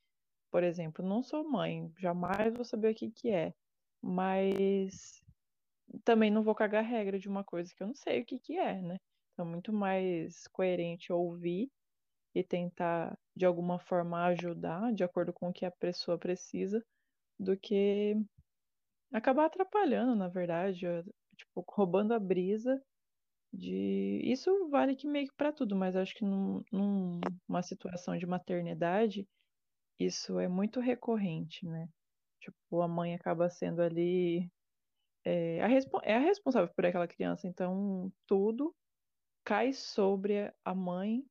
por 0.52 0.64
exemplo, 0.64 1.06
não 1.06 1.24
sou 1.24 1.50
mãe, 1.50 1.92
jamais 2.00 2.54
vou 2.56 2.66
saber 2.66 2.92
o 2.92 2.96
que 2.96 3.12
que 3.12 3.30
é, 3.32 3.54
mas 4.02 5.24
também 6.04 6.32
não 6.32 6.44
vou 6.44 6.56
cagar 6.56 6.84
regra 6.84 7.20
de 7.20 7.28
uma 7.28 7.44
coisa 7.44 7.74
que 7.76 7.82
eu 7.82 7.88
não 7.88 7.96
sei 7.96 8.22
o 8.22 8.26
que 8.26 8.40
que 8.40 8.58
é, 8.58 8.82
né? 8.82 8.98
Então, 9.34 9.46
muito 9.46 9.72
mais 9.74 10.48
coerente 10.48 11.14
ouvir 11.14 11.70
e 12.36 12.44
tentar, 12.44 13.18
de 13.36 13.46
alguma 13.46 13.80
forma, 13.80 14.26
ajudar, 14.28 14.94
de 14.94 15.04
acordo 15.04 15.34
com 15.34 15.50
o 15.50 15.54
que 15.54 15.66
a 15.66 15.72
pessoa 15.72 16.18
precisa, 16.18 16.84
do 17.40 17.58
que 17.58 18.16
acabar 19.12 19.46
atrapalhando, 19.46 20.16
na 20.16 20.28
verdade, 20.28 20.86
ó, 20.88 21.04
tipo, 21.36 21.64
roubando 21.70 22.14
a 22.14 22.20
brisa 22.20 22.82
de. 23.54 24.22
Isso 24.24 24.70
vale 24.70 24.96
que 24.96 25.08
meio 25.08 25.28
que 25.28 25.36
pra 25.36 25.52
tudo, 25.54 25.76
mas 25.76 25.96
acho 25.96 26.14
que 26.16 26.26
num, 26.26 26.64
numa 26.72 27.64
situação 27.64 28.18
de 28.18 28.26
maternidade, 28.26 29.28
isso 30.00 30.40
é 30.40 30.48
muito 30.48 30.80
recorrente, 30.80 31.66
né? 31.66 31.88
Tipo, 32.42 32.82
a 32.82 32.88
mãe 32.88 33.16
acaba 33.16 33.50
sendo 33.50 33.82
ali 33.82 34.50
é 35.26 35.62
a, 35.62 35.68
é 36.04 36.16
a 36.16 36.20
responsável 36.20 36.74
por 36.74 36.86
aquela 36.86 37.08
criança, 37.08 37.48
então 37.48 38.12
tudo 38.28 38.76
cai 39.44 39.74
sobre 39.74 40.54
a 40.64 40.76
mãe, 40.76 41.24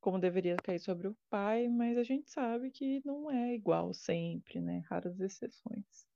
como 0.00 0.18
deveria 0.18 0.56
cair 0.56 0.80
sobre 0.80 1.08
o 1.08 1.16
pai, 1.28 1.68
mas 1.68 1.96
a 1.96 2.02
gente 2.02 2.30
sabe 2.30 2.70
que 2.70 3.00
não 3.04 3.30
é 3.30 3.54
igual 3.54 3.92
sempre, 3.92 4.60
né? 4.60 4.82
Raras 4.88 5.18
exceções. 5.20 6.06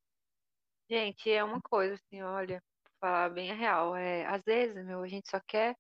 Gente, 0.90 1.30
é 1.30 1.42
uma 1.42 1.61
coisa 1.61 1.95
assim, 1.95 2.22
olha, 2.22 2.62
falar 3.01 3.30
bem 3.30 3.51
a 3.51 3.55
real, 3.55 3.97
é, 3.97 4.26
às 4.26 4.42
vezes, 4.45 4.84
meu, 4.84 5.03
a 5.03 5.09
gente 5.09 5.28
só 5.28 5.40
quer 5.47 5.74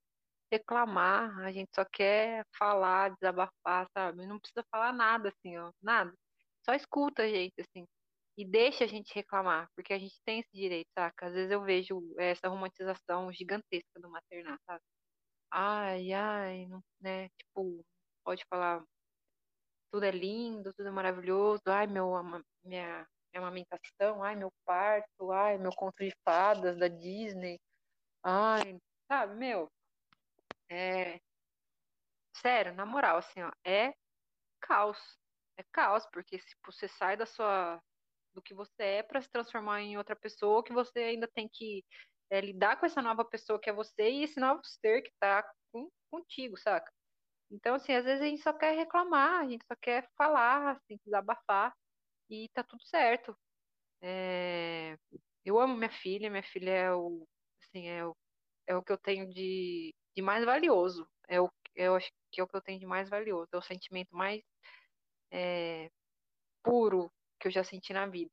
reclamar, 0.52 1.38
a 1.40 1.52
gente 1.52 1.70
só 1.74 1.84
quer 1.84 2.44
falar, 2.58 3.10
desabafar, 3.20 3.86
sabe? 3.92 4.26
Não 4.26 4.38
precisa 4.38 4.64
falar 4.70 4.92
nada 4.92 5.30
assim, 5.30 5.56
ó, 5.56 5.70
nada. 5.82 6.12
Só 6.64 6.74
escuta 6.74 7.22
a 7.22 7.28
gente, 7.28 7.54
assim, 7.60 7.84
e 8.36 8.44
deixa 8.44 8.84
a 8.84 8.86
gente 8.86 9.14
reclamar, 9.14 9.68
porque 9.74 9.92
a 9.92 9.98
gente 9.98 10.20
tem 10.24 10.40
esse 10.40 10.50
direito, 10.52 10.88
saca? 10.98 11.26
Às 11.26 11.34
vezes 11.34 11.50
eu 11.52 11.62
vejo 11.62 12.00
essa 12.18 12.48
romantização 12.48 13.32
gigantesca 13.32 14.00
do 14.00 14.10
maternar, 14.10 14.58
sabe? 14.66 14.82
Ai, 15.50 16.12
ai, 16.12 16.66
não, 16.66 16.82
né? 17.00 17.28
Tipo, 17.30 17.84
pode 18.24 18.44
falar, 18.50 18.84
tudo 19.90 20.04
é 20.04 20.10
lindo, 20.10 20.72
tudo 20.74 20.88
é 20.88 20.90
maravilhoso, 20.92 21.62
ai, 21.68 21.86
meu, 21.86 22.10
minha, 22.64 23.06
minha 23.32 23.38
amamentação, 23.38 24.22
ai, 24.24 24.36
meu 24.36 24.50
parto, 24.64 25.30
ai, 25.32 25.58
meu 25.58 25.72
conto 25.72 26.04
de 26.04 26.12
fadas 26.24 26.76
da 26.78 26.88
Disney, 26.88 27.58
ai, 28.24 28.78
sabe, 29.08 29.34
meu, 29.36 29.70
é, 30.70 31.20
sério, 32.36 32.74
na 32.74 32.84
moral, 32.86 33.18
assim, 33.18 33.42
ó, 33.42 33.50
é 33.64 33.92
caos, 34.60 34.98
é 35.58 35.64
caos, 35.72 36.06
porque 36.12 36.38
se 36.40 36.56
você 36.64 36.88
sai 36.88 37.16
da 37.16 37.26
sua, 37.26 37.80
do 38.34 38.42
que 38.42 38.54
você 38.54 38.82
é 38.82 39.02
para 39.02 39.22
se 39.22 39.30
transformar 39.30 39.80
em 39.80 39.96
outra 39.96 40.16
pessoa, 40.16 40.64
que 40.64 40.72
você 40.72 40.98
ainda 41.00 41.28
tem 41.28 41.48
que 41.48 41.84
é, 42.30 42.40
lidar 42.40 42.78
com 42.78 42.86
essa 42.86 43.00
nova 43.00 43.24
pessoa 43.24 43.60
que 43.60 43.70
é 43.70 43.72
você 43.72 44.10
e 44.10 44.24
esse 44.24 44.40
novo 44.40 44.60
ser 44.64 45.02
que 45.02 45.10
está 45.10 45.42
com, 45.72 45.88
contigo, 46.10 46.56
saca? 46.58 46.92
Então, 47.50 47.74
assim, 47.76 47.92
às 47.92 48.04
vezes 48.04 48.22
a 48.22 48.26
gente 48.26 48.42
só 48.42 48.52
quer 48.52 48.76
reclamar, 48.76 49.40
a 49.40 49.48
gente 49.48 49.64
só 49.66 49.76
quer 49.80 50.08
falar, 50.16 50.72
assim, 50.72 50.98
desabafar, 51.04 51.72
e 52.30 52.48
tá 52.54 52.62
tudo 52.64 52.82
certo. 52.84 53.36
É... 54.02 54.96
Eu 55.44 55.58
amo 55.60 55.76
minha 55.76 55.90
filha, 55.90 56.30
minha 56.30 56.42
filha 56.42 56.70
é 56.70 56.92
o, 56.94 57.26
assim, 57.62 57.88
é 57.88 58.04
o, 58.04 58.16
é 58.66 58.76
o 58.76 58.82
que 58.82 58.92
eu 58.92 58.98
tenho 58.98 59.28
de, 59.28 59.94
de 60.16 60.22
mais 60.22 60.44
valioso. 60.44 61.06
É 61.28 61.40
o, 61.40 61.50
eu 61.74 61.96
acho 61.96 62.10
que 62.32 62.40
é 62.40 62.44
o 62.44 62.48
que 62.48 62.56
eu 62.56 62.62
tenho 62.62 62.80
de 62.80 62.86
mais 62.86 63.08
valioso, 63.08 63.48
é 63.52 63.56
o 63.56 63.62
sentimento 63.62 64.14
mais 64.16 64.42
é, 65.30 65.90
puro 66.62 67.12
que 67.40 67.48
eu 67.48 67.52
já 67.52 67.64
senti 67.64 67.92
na 67.92 68.06
vida. 68.06 68.30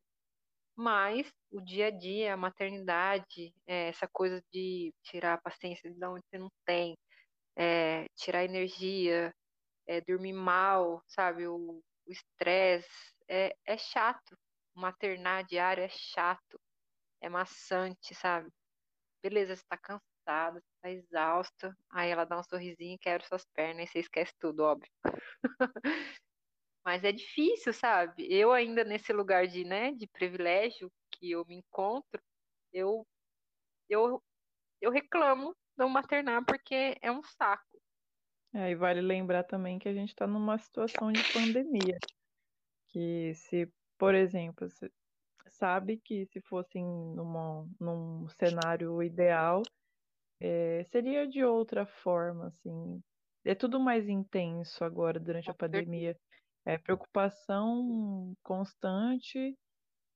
Mas 0.76 1.32
o 1.52 1.62
dia 1.62 1.88
a 1.88 1.92
dia, 1.92 2.34
a 2.34 2.38
maternidade, 2.38 3.54
é, 3.68 3.90
essa 3.90 4.08
coisa 4.08 4.42
de 4.52 4.94
tirar 5.04 5.36
a 5.36 5.42
paciência 5.42 5.92
de 5.92 6.06
onde 6.06 6.24
você 6.30 6.38
não 6.40 6.50
tem, 6.66 6.98
é, 7.58 8.08
tirar 8.16 8.44
energia, 8.46 9.34
é, 9.88 10.02
dormir 10.02 10.34
mal, 10.34 11.04
sabe? 11.08 11.48
O 11.48 11.82
estresse 12.08 13.14
é, 13.28 13.56
é 13.66 13.78
chato. 13.78 14.38
Maternar 14.76 15.46
diário 15.46 15.84
é 15.84 15.90
chato, 15.90 16.60
é 17.22 17.30
maçante, 17.30 18.16
sabe? 18.16 18.50
Beleza, 19.24 19.56
você 19.56 19.64
tá 19.70 19.78
cansada, 19.78 20.62
você 20.62 20.72
tá 20.82 20.92
exausta. 20.92 21.78
Aí 21.92 22.10
ela 22.12 22.26
dá 22.26 22.40
um 22.40 22.44
sorrisinho, 22.44 22.98
quebra 23.00 23.26
suas 23.28 23.46
pernas 23.54 23.90
e 23.90 23.92
você 23.92 24.00
esquece 24.00 24.34
tudo, 24.40 24.62
óbvio. 24.64 24.90
Mas 26.84 27.04
é 27.04 27.12
difícil, 27.12 27.74
sabe? 27.74 28.28
Eu 28.32 28.52
ainda 28.52 28.84
nesse 28.84 29.14
lugar 29.14 29.48
de, 29.48 29.64
né, 29.64 29.92
de 29.92 30.08
privilégio 30.08 30.92
que 31.12 31.32
eu 31.32 31.46
me 31.46 31.56
encontro, 31.56 32.22
eu 32.74 33.06
eu 33.90 34.22
eu 34.82 34.92
reclamo 34.92 35.56
não 35.78 35.90
maternar 35.90 36.44
porque 36.46 36.98
é 37.02 37.12
um 37.12 37.24
saco. 37.24 37.80
É, 38.54 38.72
e 38.72 38.76
vale 38.76 39.00
lembrar 39.00 39.44
também 39.44 39.80
que 39.80 39.88
a 39.88 39.94
gente 39.94 40.10
está 40.10 40.28
numa 40.28 40.58
situação 40.58 41.12
de 41.12 41.22
pandemia. 41.32 41.98
Que 42.90 43.34
se, 43.34 43.72
por 43.98 44.14
exemplo, 44.14 44.70
se, 44.70 44.92
sabe 45.48 45.98
que 45.98 46.26
se 46.26 46.42
fosse 46.42 46.80
numa, 46.82 47.66
num 47.80 48.28
cenário 48.30 49.02
ideal, 49.02 49.62
é, 50.40 50.84
seria 50.92 51.28
de 51.28 51.44
outra 51.44 51.86
forma, 51.86 52.48
assim. 52.48 53.02
É 53.46 53.56
tudo 53.56 53.80
mais 53.80 54.08
intenso 54.10 54.84
agora 54.84 55.20
durante 55.20 55.50
a 55.50 55.54
pandemia. 55.54 56.18
É 56.66 56.78
preocupação 56.78 58.34
constante 58.44 59.56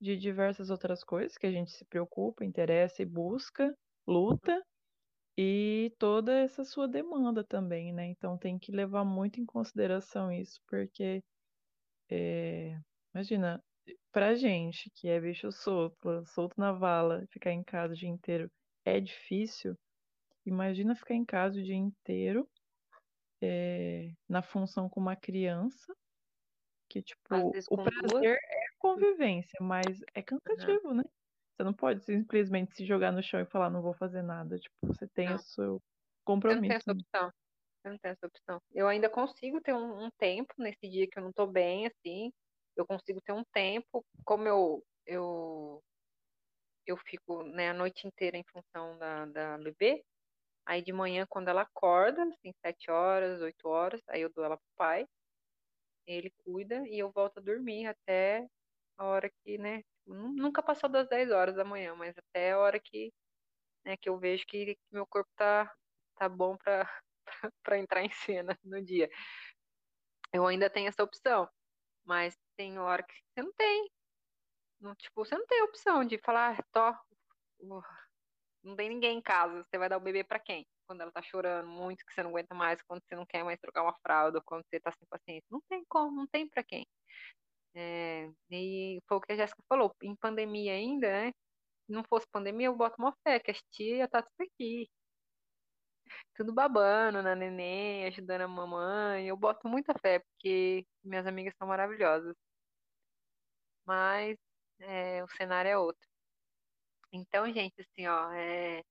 de 0.00 0.16
diversas 0.16 0.70
outras 0.70 1.02
coisas 1.04 1.36
que 1.36 1.46
a 1.46 1.52
gente 1.52 1.72
se 1.72 1.84
preocupa, 1.86 2.44
interessa 2.44 3.02
e 3.02 3.06
busca, 3.06 3.74
luta, 4.06 4.62
e 5.38 5.92
toda 5.98 6.32
essa 6.32 6.64
sua 6.64 6.88
demanda 6.88 7.44
também, 7.44 7.92
né? 7.92 8.06
Então 8.06 8.38
tem 8.38 8.58
que 8.58 8.72
levar 8.72 9.04
muito 9.04 9.40
em 9.40 9.46
consideração 9.46 10.32
isso, 10.32 10.60
porque 10.68 11.22
é, 12.10 12.78
imagina, 13.14 13.62
pra 14.12 14.34
gente 14.34 14.90
que 14.94 15.08
é 15.08 15.20
bicho 15.20 15.50
solto, 15.52 16.24
solto 16.26 16.54
na 16.58 16.72
vala, 16.72 17.26
ficar 17.30 17.52
em 17.52 17.62
casa 17.62 17.94
o 17.94 17.96
dia 17.96 18.08
inteiro 18.08 18.50
é 18.84 19.00
difícil. 19.00 19.76
Imagina 20.46 20.94
ficar 20.94 21.14
em 21.14 21.24
casa 21.24 21.58
o 21.58 21.62
dia 21.62 21.74
inteiro 21.76 22.48
é, 23.42 24.12
na 24.28 24.42
função 24.42 24.88
com 24.88 25.00
uma 25.00 25.16
criança, 25.16 25.94
que 26.88 27.02
tipo, 27.02 27.52
o 27.70 27.76
prazer 27.76 28.36
é 28.36 28.66
convivência, 28.78 29.58
mas 29.60 30.00
é 30.14 30.22
cansativo, 30.22 30.88
uhum. 30.88 30.94
né? 30.94 31.04
Você 31.56 31.64
não 31.64 31.72
pode 31.72 32.04
simplesmente 32.04 32.76
se 32.76 32.84
jogar 32.84 33.10
no 33.10 33.22
chão 33.22 33.40
e 33.40 33.46
falar, 33.46 33.70
não 33.70 33.80
vou 33.80 33.94
fazer 33.94 34.22
nada. 34.22 34.58
Tipo, 34.58 34.74
você 34.82 35.06
tem 35.08 35.28
não. 35.28 35.36
o 35.36 35.38
seu 35.38 35.82
compromisso. 36.22 36.60
Você 36.60 36.68
não 36.68 36.68
tem 36.68 36.76
essa 36.76 36.92
opção. 36.92 37.32
Você 37.80 37.88
não 37.88 37.98
tem 37.98 38.10
essa 38.10 38.26
opção. 38.26 38.62
Eu 38.74 38.88
ainda 38.88 39.08
consigo 39.08 39.60
ter 39.62 39.72
um, 39.72 40.04
um, 40.04 40.10
tempo 40.18 40.52
nesse 40.58 40.86
dia 40.88 41.08
que 41.08 41.18
eu 41.18 41.22
não 41.22 41.32
tô 41.32 41.46
bem, 41.46 41.86
assim. 41.86 42.30
Eu 42.76 42.86
consigo 42.86 43.20
ter 43.22 43.32
um 43.32 43.44
tempo. 43.54 44.04
Como 44.22 44.46
eu, 44.46 44.82
eu, 45.06 45.82
eu 46.86 46.96
fico 46.98 47.42
né, 47.44 47.70
a 47.70 47.74
noite 47.74 48.06
inteira 48.06 48.36
em 48.36 48.44
função 48.52 48.98
da, 48.98 49.24
da 49.24 49.58
bebê. 49.58 50.04
Aí 50.66 50.82
de 50.82 50.92
manhã, 50.92 51.24
quando 51.26 51.48
ela 51.48 51.62
acorda, 51.62 52.22
assim, 52.24 52.52
sete 52.60 52.90
horas, 52.90 53.40
oito 53.40 53.66
horas, 53.66 54.02
aí 54.08 54.20
eu 54.20 54.30
dou 54.30 54.44
ela 54.44 54.58
pro 54.58 54.76
pai. 54.76 55.06
Ele 56.06 56.30
cuida 56.44 56.86
e 56.88 56.98
eu 56.98 57.10
volto 57.10 57.38
a 57.38 57.42
dormir 57.42 57.86
até 57.86 58.48
a 58.98 59.04
hora 59.04 59.30
que, 59.44 59.58
né, 59.58 59.82
nunca 60.06 60.62
passou 60.62 60.88
das 60.88 61.08
10 61.08 61.30
horas 61.30 61.54
da 61.56 61.64
manhã, 61.64 61.94
mas 61.94 62.16
até 62.18 62.52
a 62.52 62.58
hora 62.58 62.80
que, 62.80 63.12
né, 63.84 63.96
que 63.96 64.08
eu 64.08 64.18
vejo 64.18 64.46
que, 64.46 64.78
meu 64.90 65.06
corpo 65.06 65.30
tá, 65.36 65.72
tá 66.16 66.28
bom 66.28 66.56
para 66.58 66.88
entrar 67.78 68.02
em 68.04 68.10
cena 68.10 68.58
no 68.64 68.82
dia. 68.82 69.10
Eu 70.32 70.46
ainda 70.46 70.70
tenho 70.70 70.88
essa 70.88 71.02
opção, 71.02 71.48
mas 72.04 72.36
tem 72.56 72.78
hora 72.78 73.02
que 73.02 73.14
você 73.14 73.42
não 73.42 73.52
tem. 73.54 73.90
Não, 74.80 74.94
tipo, 74.94 75.24
você 75.24 75.36
não 75.36 75.46
tem 75.46 75.62
opção 75.62 76.04
de 76.04 76.18
falar, 76.18 76.58
ah, 76.60 76.64
tô, 77.60 77.82
não 78.62 78.76
tem 78.76 78.88
ninguém 78.88 79.18
em 79.18 79.22
casa, 79.22 79.64
você 79.64 79.78
vai 79.78 79.88
dar 79.88 79.96
o 79.96 80.00
bebê 80.00 80.24
para 80.24 80.38
quem? 80.40 80.66
Quando 80.86 81.00
ela 81.02 81.12
tá 81.12 81.22
chorando 81.22 81.68
muito, 81.68 82.04
que 82.04 82.12
você 82.14 82.22
não 82.22 82.30
aguenta 82.30 82.54
mais, 82.54 82.80
quando 82.82 83.02
você 83.04 83.16
não 83.16 83.26
quer 83.26 83.44
mais 83.44 83.58
trocar 83.60 83.82
uma 83.82 83.96
fralda, 84.02 84.40
quando 84.44 84.64
você 84.66 84.80
tá 84.80 84.92
sem 84.92 85.06
paciência. 85.08 85.46
Não 85.50 85.60
tem 85.68 85.84
como, 85.88 86.16
não 86.16 86.26
tem 86.26 86.48
para 86.48 86.62
quem. 86.64 86.86
É, 87.74 88.30
e 88.50 89.00
foi 89.08 89.18
o 89.18 89.20
que 89.20 89.32
a 89.32 89.36
Jéssica 89.36 89.62
falou, 89.68 89.94
em 90.02 90.16
pandemia 90.16 90.72
ainda, 90.72 91.08
né? 91.08 91.32
Se 91.86 91.92
não 91.92 92.04
fosse 92.04 92.26
pandemia, 92.32 92.66
eu 92.68 92.76
boto 92.76 92.96
uma 92.98 93.14
fé, 93.22 93.38
que 93.40 93.50
as 93.50 93.60
tia 93.72 94.08
tá 94.08 94.22
tudo 94.22 94.48
aqui. 94.48 94.88
Tudo 96.34 96.52
babando 96.52 97.22
na 97.22 97.34
neném, 97.34 98.06
ajudando 98.06 98.42
a 98.42 98.48
mamãe. 98.48 99.26
Eu 99.28 99.36
boto 99.36 99.68
muita 99.68 99.94
fé, 100.00 100.20
porque 100.20 100.86
minhas 101.04 101.26
amigas 101.26 101.54
são 101.58 101.66
maravilhosas. 101.68 102.34
Mas 103.84 104.36
é, 104.80 105.22
o 105.24 105.28
cenário 105.36 105.68
é 105.70 105.78
outro. 105.78 106.06
Então, 107.12 107.50
gente, 107.52 107.74
assim, 107.80 108.06
ó, 108.06 108.30
é, 108.32 108.82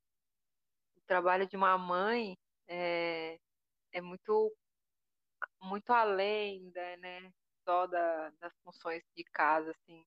trabalho 1.06 1.48
de 1.48 1.56
uma 1.56 1.78
mãe 1.78 2.38
é, 2.68 3.38
é 3.92 4.02
muito, 4.02 4.54
muito 5.62 5.92
além, 5.92 6.70
da, 6.72 6.98
né? 6.98 7.32
só 7.66 7.88
da, 7.88 8.30
das 8.40 8.54
funções 8.64 9.04
de 9.16 9.24
casa, 9.26 9.72
assim. 9.72 10.06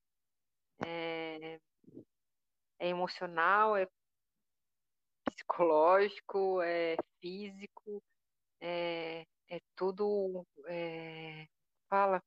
É, 0.86 1.58
é 2.78 2.88
emocional, 2.88 3.76
é 3.76 3.86
psicológico, 5.24 6.62
é 6.62 6.96
físico, 7.20 8.02
é, 8.60 9.26
é 9.48 9.60
tudo. 9.76 10.46
É, 10.68 11.46
fala. 11.90 12.22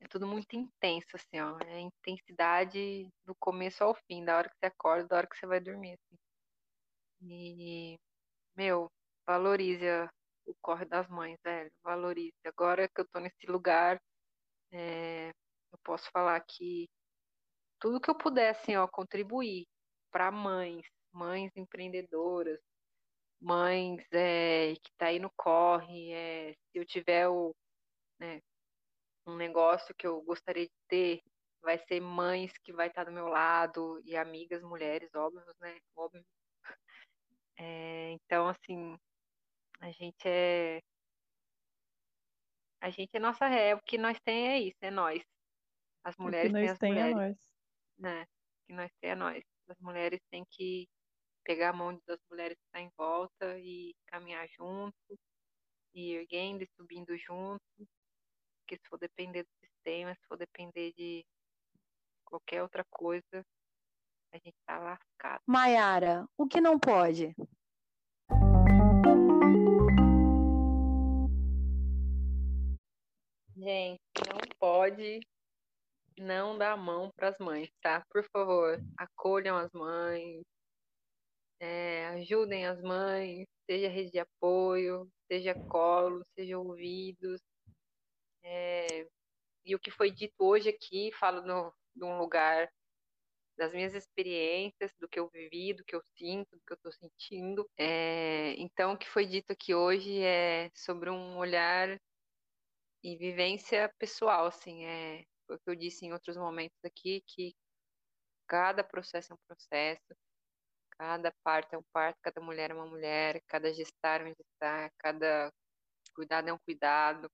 É 0.00 0.08
tudo 0.08 0.26
muito 0.26 0.54
intenso, 0.56 1.08
assim, 1.14 1.40
ó. 1.40 1.58
É 1.66 1.80
intensidade 1.80 3.08
do 3.24 3.34
começo 3.34 3.84
ao 3.84 3.94
fim, 3.94 4.24
da 4.24 4.36
hora 4.36 4.48
que 4.48 4.56
você 4.58 4.66
acorda, 4.66 5.08
da 5.08 5.16
hora 5.18 5.26
que 5.26 5.36
você 5.36 5.46
vai 5.46 5.60
dormir, 5.60 5.92
assim. 5.94 6.29
E, 7.22 7.98
meu, 8.56 8.90
valorize 9.26 9.86
a, 9.88 10.10
o 10.46 10.54
corre 10.60 10.84
das 10.86 11.08
mães, 11.08 11.38
velho. 11.44 11.70
Valorize. 11.82 12.34
Agora 12.44 12.88
que 12.88 13.00
eu 13.00 13.08
tô 13.08 13.20
nesse 13.20 13.46
lugar, 13.46 14.00
é, 14.72 15.30
eu 15.72 15.78
posso 15.84 16.10
falar 16.12 16.40
que 16.40 16.88
tudo 17.80 18.00
que 18.00 18.10
eu 18.10 18.16
puder, 18.16 18.50
assim, 18.50 18.76
ó, 18.76 18.86
contribuir 18.88 19.66
para 20.12 20.30
mães, 20.30 20.86
mães 21.12 21.50
empreendedoras, 21.56 22.60
mães 23.40 24.04
é, 24.12 24.74
que 24.74 24.92
tá 24.98 25.06
aí 25.06 25.18
no 25.18 25.30
corre, 25.36 26.12
é, 26.12 26.52
se 26.52 26.78
eu 26.78 26.86
tiver 26.86 27.28
o, 27.28 27.54
né, 28.20 28.40
um 29.26 29.36
negócio 29.36 29.94
que 29.96 30.06
eu 30.06 30.20
gostaria 30.22 30.66
de 30.66 30.72
ter, 30.88 31.22
vai 31.62 31.78
ser 31.86 32.00
mães 32.00 32.52
que 32.64 32.72
vai 32.72 32.88
estar 32.88 33.04
tá 33.04 33.10
do 33.10 33.14
meu 33.14 33.28
lado 33.28 34.00
e 34.04 34.16
amigas 34.16 34.62
mulheres, 34.62 35.10
óbvio, 35.14 35.42
né? 35.60 35.78
Óbvio. 35.96 36.24
É, 37.62 38.12
então, 38.12 38.48
assim, 38.48 38.98
a 39.80 39.90
gente 39.90 40.26
é. 40.26 40.80
A 42.80 42.88
gente 42.88 43.10
é 43.14 43.18
nossa 43.18 43.46
ré, 43.46 43.74
o 43.74 43.82
que 43.82 43.98
nós 43.98 44.18
tem 44.20 44.48
é 44.48 44.58
isso, 44.58 44.78
é 44.80 44.90
nós. 44.90 45.22
As 46.02 46.16
mulheres 46.16 46.50
têm 46.50 46.68
as 46.70 46.78
tem 46.78 46.92
mulheres. 46.92 47.12
É 47.12 47.14
nós. 47.14 47.36
Né? 47.98 48.22
O 48.22 48.66
que 48.66 48.72
nós 48.72 48.90
tem 48.98 49.10
é 49.10 49.14
nós. 49.14 49.44
As 49.68 49.78
mulheres 49.78 50.20
têm 50.30 50.42
que 50.50 50.88
pegar 51.44 51.70
a 51.70 51.72
mão 51.74 52.00
das 52.06 52.18
mulheres 52.30 52.56
que 52.56 52.64
estão 52.64 52.80
tá 52.80 52.86
em 52.86 52.90
volta 52.96 53.58
e 53.58 53.94
caminhar 54.06 54.48
junto, 54.48 55.18
e 55.92 56.14
erguendo 56.14 56.62
e 56.62 56.70
subindo 56.76 57.14
junto. 57.18 57.62
Porque 58.60 58.76
se 58.76 58.88
for 58.88 58.98
depender 58.98 59.42
do 59.42 59.66
sistema, 59.66 60.14
se 60.14 60.26
for 60.26 60.38
depender 60.38 60.94
de 60.94 61.26
qualquer 62.24 62.62
outra 62.62 62.84
coisa, 62.90 63.44
a 64.32 64.38
gente 64.38 64.56
tá 64.66 64.78
lascado. 64.78 65.42
Maiara, 65.46 66.26
o 66.36 66.46
que 66.46 66.60
não 66.60 66.78
pode? 66.78 67.34
Gente, 73.56 74.00
não 74.28 74.40
pode 74.58 75.20
não 76.20 76.56
dá 76.56 76.72
a 76.72 76.76
mão 76.76 77.10
para 77.16 77.28
as 77.28 77.38
mães, 77.38 77.70
tá? 77.82 78.04
Por 78.10 78.22
favor, 78.30 78.78
acolham 78.96 79.56
as 79.56 79.72
mães, 79.72 80.42
é, 81.58 82.08
ajudem 82.08 82.66
as 82.66 82.80
mães, 82.82 83.46
seja 83.64 83.88
rede 83.88 84.12
de 84.12 84.18
apoio, 84.18 85.08
seja 85.26 85.54
colo, 85.54 86.22
seja 86.34 86.58
ouvidos. 86.58 87.40
É, 88.42 89.06
e 89.64 89.74
o 89.74 89.78
que 89.78 89.90
foi 89.90 90.10
dito 90.10 90.34
hoje 90.40 90.68
aqui, 90.68 91.10
falo 91.18 91.42
no, 91.42 91.72
de 91.94 92.04
um 92.04 92.18
lugar 92.18 92.70
das 93.60 93.74
minhas 93.74 93.94
experiências, 93.94 94.90
do 94.98 95.06
que 95.06 95.20
eu 95.20 95.28
vivi, 95.28 95.74
do 95.74 95.84
que 95.84 95.94
eu 95.94 96.00
sinto, 96.16 96.56
do 96.56 96.62
que 96.66 96.72
eu 96.72 96.76
estou 96.76 96.92
sentindo. 96.92 97.68
É, 97.76 98.54
então, 98.56 98.94
o 98.94 98.98
que 98.98 99.06
foi 99.06 99.26
dito 99.26 99.52
aqui 99.52 99.74
hoje 99.74 100.22
é 100.22 100.70
sobre 100.74 101.10
um 101.10 101.36
olhar 101.36 102.00
e 103.04 103.16
vivência 103.16 103.92
pessoal, 103.98 104.46
assim, 104.46 104.86
é 104.86 105.24
o 105.46 105.58
que 105.58 105.68
eu 105.70 105.74
disse 105.74 106.06
em 106.06 106.12
outros 106.12 106.38
momentos 106.38 106.78
aqui, 106.82 107.22
que 107.26 107.54
cada 108.48 108.82
processo 108.82 109.32
é 109.32 109.34
um 109.34 109.46
processo, 109.46 110.16
cada 110.92 111.30
parto 111.44 111.74
é 111.74 111.78
um 111.78 111.84
parto, 111.92 112.18
cada 112.22 112.40
mulher 112.40 112.70
é 112.70 112.74
uma 112.74 112.86
mulher, 112.86 113.42
cada 113.46 113.70
gestar 113.74 114.22
é 114.22 114.24
um 114.24 114.34
gestar, 114.34 114.90
cada 114.98 115.52
cuidado 116.14 116.48
é 116.48 116.52
um 116.52 116.58
cuidado. 116.58 117.30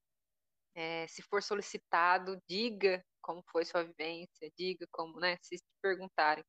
É, 0.75 1.07
se 1.07 1.23
for 1.23 1.41
solicitado, 1.41 2.37
diga 2.49 3.05
como 3.27 3.43
foi 3.51 3.65
sua 3.65 3.83
vivência, 3.83 4.53
diga 4.57 4.87
como, 4.93 5.19
né, 5.19 5.37
se 5.43 5.57
te 5.57 5.65
perguntarem. 5.83 6.45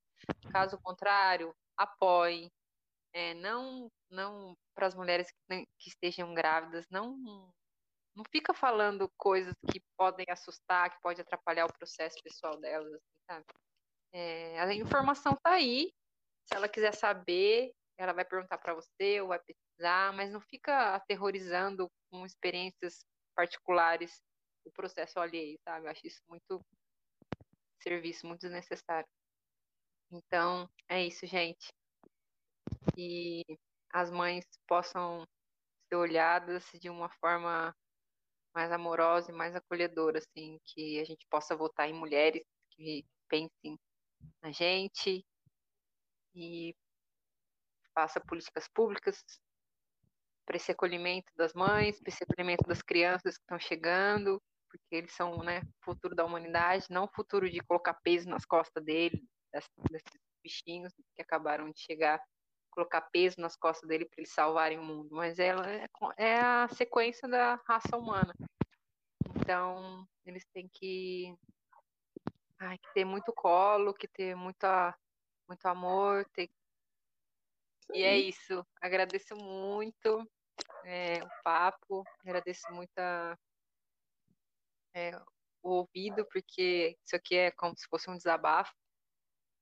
Caso 0.51 0.79
contrário, 0.83 1.51
apoie. 1.75 2.51
É, 3.13 3.33
não 3.33 3.89
não 4.11 4.55
para 4.75 4.85
as 4.85 4.93
mulheres 4.95 5.27
que, 5.31 5.65
que, 5.79 5.89
estejam 5.89 6.33
grávidas, 6.35 6.85
não 6.91 7.17
não 8.15 8.23
fica 8.31 8.53
falando 8.53 9.11
coisas 9.17 9.53
que 9.71 9.81
podem 9.97 10.25
assustar, 10.29 10.91
que 10.91 11.01
pode 11.01 11.21
atrapalhar 11.21 11.65
o 11.65 11.73
processo 11.73 12.17
pessoal 12.23 12.59
delas, 12.59 12.91
assim, 12.93 13.15
sabe? 13.29 13.45
É, 14.13 14.59
a 14.59 14.73
informação 14.73 15.33
está 15.33 15.51
aí. 15.51 15.91
Se 16.45 16.55
ela 16.55 16.69
quiser 16.69 16.93
saber, 16.93 17.71
ela 17.97 18.13
vai 18.13 18.25
perguntar 18.25 18.57
para 18.57 18.73
você 18.73 19.21
ou 19.21 19.29
vai 19.29 19.39
pesquisar, 19.39 20.13
mas 20.13 20.31
não 20.31 20.41
fica 20.41 20.95
aterrorizando 20.95 21.89
com 22.09 22.25
experiências 22.25 23.03
particulares 23.35 24.19
o 24.67 24.71
processo 24.71 25.19
alheio, 25.19 25.57
sabe? 25.63 25.85
Eu 25.85 25.91
acho 25.91 26.05
isso 26.05 26.21
muito 26.27 26.63
serviço, 27.81 28.27
muito 28.27 28.41
desnecessário. 28.41 29.07
Então, 30.11 30.69
é 30.87 31.05
isso, 31.05 31.25
gente. 31.25 31.67
E 32.97 33.43
as 33.91 34.09
mães 34.09 34.45
possam 34.67 35.27
ser 35.87 35.95
olhadas 35.95 36.65
de 36.73 36.89
uma 36.89 37.09
forma 37.09 37.75
mais 38.53 38.71
amorosa 38.71 39.31
e 39.31 39.35
mais 39.35 39.55
acolhedora, 39.55 40.19
assim, 40.19 40.59
que 40.65 40.99
a 40.99 41.05
gente 41.05 41.25
possa 41.29 41.55
votar 41.55 41.89
em 41.89 41.93
mulheres 41.93 42.43
que 42.71 43.05
pensem 43.29 43.77
na 44.41 44.51
gente 44.51 45.23
e 46.33 46.75
faça 47.93 48.19
políticas 48.21 48.67
públicas 48.67 49.23
para 50.45 50.55
esse 50.55 50.71
acolhimento 50.71 51.31
das 51.35 51.53
mães, 51.53 51.99
para 51.99 52.09
esse 52.09 52.23
acolhimento 52.23 52.63
das 52.67 52.81
crianças 52.81 53.37
que 53.37 53.43
estão 53.43 53.59
chegando, 53.59 54.41
porque 54.77 54.95
eles 54.95 55.13
são 55.13 55.37
né, 55.43 55.61
o 55.81 55.85
futuro 55.85 56.15
da 56.15 56.25
humanidade, 56.25 56.85
não 56.89 57.05
o 57.05 57.11
futuro 57.13 57.49
de 57.49 57.59
colocar 57.59 57.93
peso 57.95 58.29
nas 58.29 58.45
costas 58.45 58.83
dele, 58.83 59.23
desses 59.51 60.19
bichinhos 60.43 60.93
que 61.15 61.21
acabaram 61.21 61.69
de 61.71 61.79
chegar, 61.79 62.21
colocar 62.71 63.01
peso 63.01 63.39
nas 63.39 63.55
costas 63.55 63.87
dele 63.87 64.05
para 64.05 64.19
eles 64.19 64.31
salvarem 64.31 64.79
o 64.79 64.83
mundo, 64.83 65.09
mas 65.11 65.39
ela 65.39 65.69
é, 65.69 65.87
é 66.17 66.39
a 66.39 66.67
sequência 66.69 67.27
da 67.27 67.55
raça 67.67 67.97
humana. 67.97 68.33
Então, 69.35 70.07
eles 70.25 70.45
têm 70.53 70.69
que, 70.71 71.35
ai, 72.59 72.77
que 72.77 72.93
ter 72.93 73.05
muito 73.05 73.33
colo, 73.33 73.93
que 73.93 74.07
ter 74.07 74.35
muita, 74.35 74.95
muito 75.47 75.65
amor. 75.65 76.25
Ter... 76.33 76.49
E 77.93 78.03
é 78.03 78.17
isso. 78.17 78.65
Agradeço 78.81 79.35
muito 79.35 80.27
é, 80.85 81.23
o 81.23 81.29
papo, 81.43 82.03
agradeço 82.21 82.71
muito 82.71 82.97
a, 82.97 83.37
é, 84.97 85.15
o 85.61 85.69
ouvido, 85.69 86.25
porque 86.31 86.97
isso 87.05 87.15
aqui 87.15 87.35
é 87.35 87.51
como 87.51 87.77
se 87.77 87.87
fosse 87.87 88.09
um 88.09 88.17
desabafo. 88.17 88.73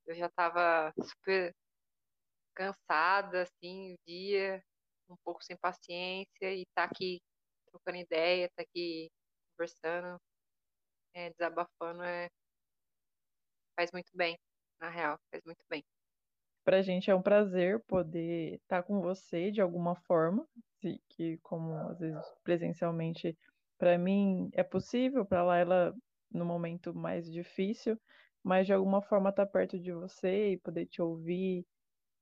Eu 0.05 0.15
já 0.15 0.27
estava 0.27 0.93
super 1.01 1.53
cansada, 2.55 3.41
assim, 3.41 3.93
o 3.93 3.97
dia, 4.07 4.63
um 5.09 5.15
pouco 5.25 5.43
sem 5.43 5.57
paciência, 5.57 6.53
e 6.53 6.65
tá 6.73 6.85
aqui 6.85 7.21
trocando 7.69 7.97
ideia, 7.97 8.49
tá 8.55 8.63
aqui 8.63 9.11
conversando, 9.51 10.17
é, 11.13 11.31
desabafando, 11.31 12.03
é, 12.03 12.29
faz 13.77 13.91
muito 13.91 14.11
bem, 14.15 14.37
na 14.79 14.89
real, 14.89 15.19
faz 15.29 15.43
muito 15.43 15.63
bem. 15.69 15.83
Pra 16.63 16.81
gente 16.81 17.11
é 17.11 17.15
um 17.15 17.21
prazer 17.21 17.83
poder 17.85 18.55
estar 18.55 18.83
com 18.83 19.01
você 19.01 19.51
de 19.51 19.59
alguma 19.59 19.95
forma, 19.95 20.47
que 21.09 21.37
como 21.39 21.73
às 21.89 21.99
vezes 21.99 22.23
presencialmente 22.43 23.37
para 23.77 23.97
mim 23.97 24.49
é 24.53 24.63
possível, 24.63 25.25
para 25.25 25.43
lá 25.43 25.57
ela 25.57 25.95
no 26.31 26.45
momento 26.45 26.93
mais 26.93 27.31
difícil, 27.31 27.99
mas 28.43 28.65
de 28.67 28.73
alguma 28.73 29.01
forma 29.01 29.29
estar 29.29 29.45
tá 29.45 29.51
perto 29.51 29.79
de 29.79 29.91
você 29.91 30.51
e 30.53 30.57
poder 30.57 30.85
te 30.85 31.01
ouvir 31.01 31.65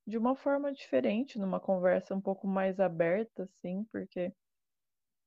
de 0.06 0.18
uma 0.18 0.36
forma 0.36 0.72
diferente, 0.72 1.38
numa 1.38 1.60
conversa 1.60 2.14
um 2.14 2.20
pouco 2.20 2.46
mais 2.46 2.78
aberta, 2.78 3.44
assim, 3.44 3.84
porque 3.90 4.32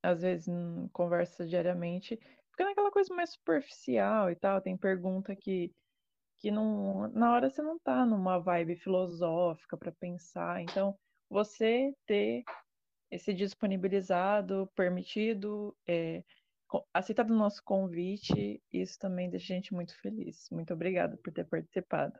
às 0.04 0.22
vezes 0.22 0.48
conversa 0.94 1.46
diariamente 1.46 2.18
fica 2.52 2.64
naquela 2.66 2.92
coisa 2.92 3.14
mais 3.14 3.32
superficial 3.32 4.32
e 4.32 4.36
tal, 4.36 4.62
tem 4.62 4.78
pergunta 4.78 5.36
que 5.36 5.72
que 6.40 6.52
não, 6.52 7.08
na 7.10 7.34
hora 7.34 7.50
você 7.50 7.62
não 7.62 7.80
tá 7.80 8.06
numa 8.06 8.38
vibe 8.38 8.76
filosófica 8.76 9.76
para 9.76 9.92
pensar. 9.92 10.62
Então, 10.62 10.96
você 11.30 11.94
ter 12.06 12.44
esse 13.10 13.34
disponibilizado, 13.34 14.70
permitido, 14.76 15.76
é, 15.88 16.24
aceitado 16.94 17.32
o 17.32 17.38
nosso 17.38 17.64
convite, 17.64 18.62
isso 18.72 19.00
também 19.00 19.30
deixa 19.30 19.54
a 19.54 19.56
gente 19.56 19.74
muito 19.74 19.98
feliz. 20.00 20.48
Muito 20.52 20.74
obrigada 20.74 21.18
por 21.18 21.32
ter 21.32 21.46
participado. 21.46 22.20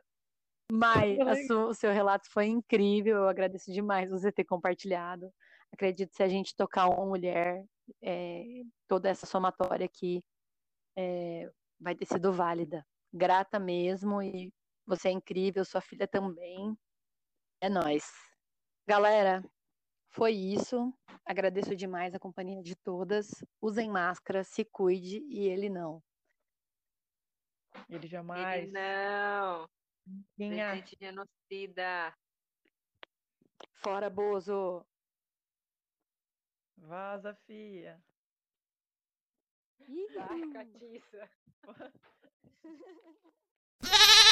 Mai, 0.70 1.16
o 1.50 1.72
seu 1.74 1.90
relato 1.92 2.30
foi 2.30 2.46
incrível, 2.46 3.16
eu 3.16 3.28
agradeço 3.28 3.72
demais 3.72 4.10
você 4.10 4.30
ter 4.30 4.44
compartilhado. 4.44 5.32
Acredito 5.72 6.10
que 6.10 6.16
se 6.16 6.22
a 6.22 6.28
gente 6.28 6.54
tocar 6.54 6.88
uma 6.88 7.06
mulher, 7.06 7.64
é, 8.02 8.44
toda 8.86 9.08
essa 9.08 9.26
somatória 9.26 9.86
aqui 9.86 10.22
é, 10.96 11.50
vai 11.80 11.94
ter 11.94 12.06
sido 12.06 12.32
válida. 12.32 12.86
Grata 13.12 13.58
mesmo, 13.58 14.22
e 14.22 14.52
você 14.86 15.08
é 15.08 15.12
incrível, 15.12 15.64
sua 15.64 15.80
filha 15.80 16.06
também. 16.06 16.76
É 17.60 17.68
nós. 17.68 18.04
Galera, 18.86 19.42
foi 20.10 20.32
isso. 20.32 20.92
Agradeço 21.24 21.76
demais 21.76 22.14
a 22.14 22.18
companhia 22.18 22.62
de 22.62 22.74
todas. 22.74 23.30
Usem 23.60 23.90
máscara, 23.90 24.42
se 24.42 24.64
cuide 24.64 25.18
e 25.28 25.46
ele 25.48 25.68
não. 25.68 26.02
Ele 27.88 28.06
jamais. 28.06 28.62
Ele 28.62 28.72
não. 28.72 29.68
Minha. 30.36 30.70
Presidente 30.70 30.96
genocida. 31.00 32.16
Fora, 33.74 34.08
Bozo. 34.08 34.84
Vaza, 36.76 37.34
fia. 37.46 38.02
Ih, 39.80 40.08
Vai, 40.14 40.50
catiça. 40.50 41.30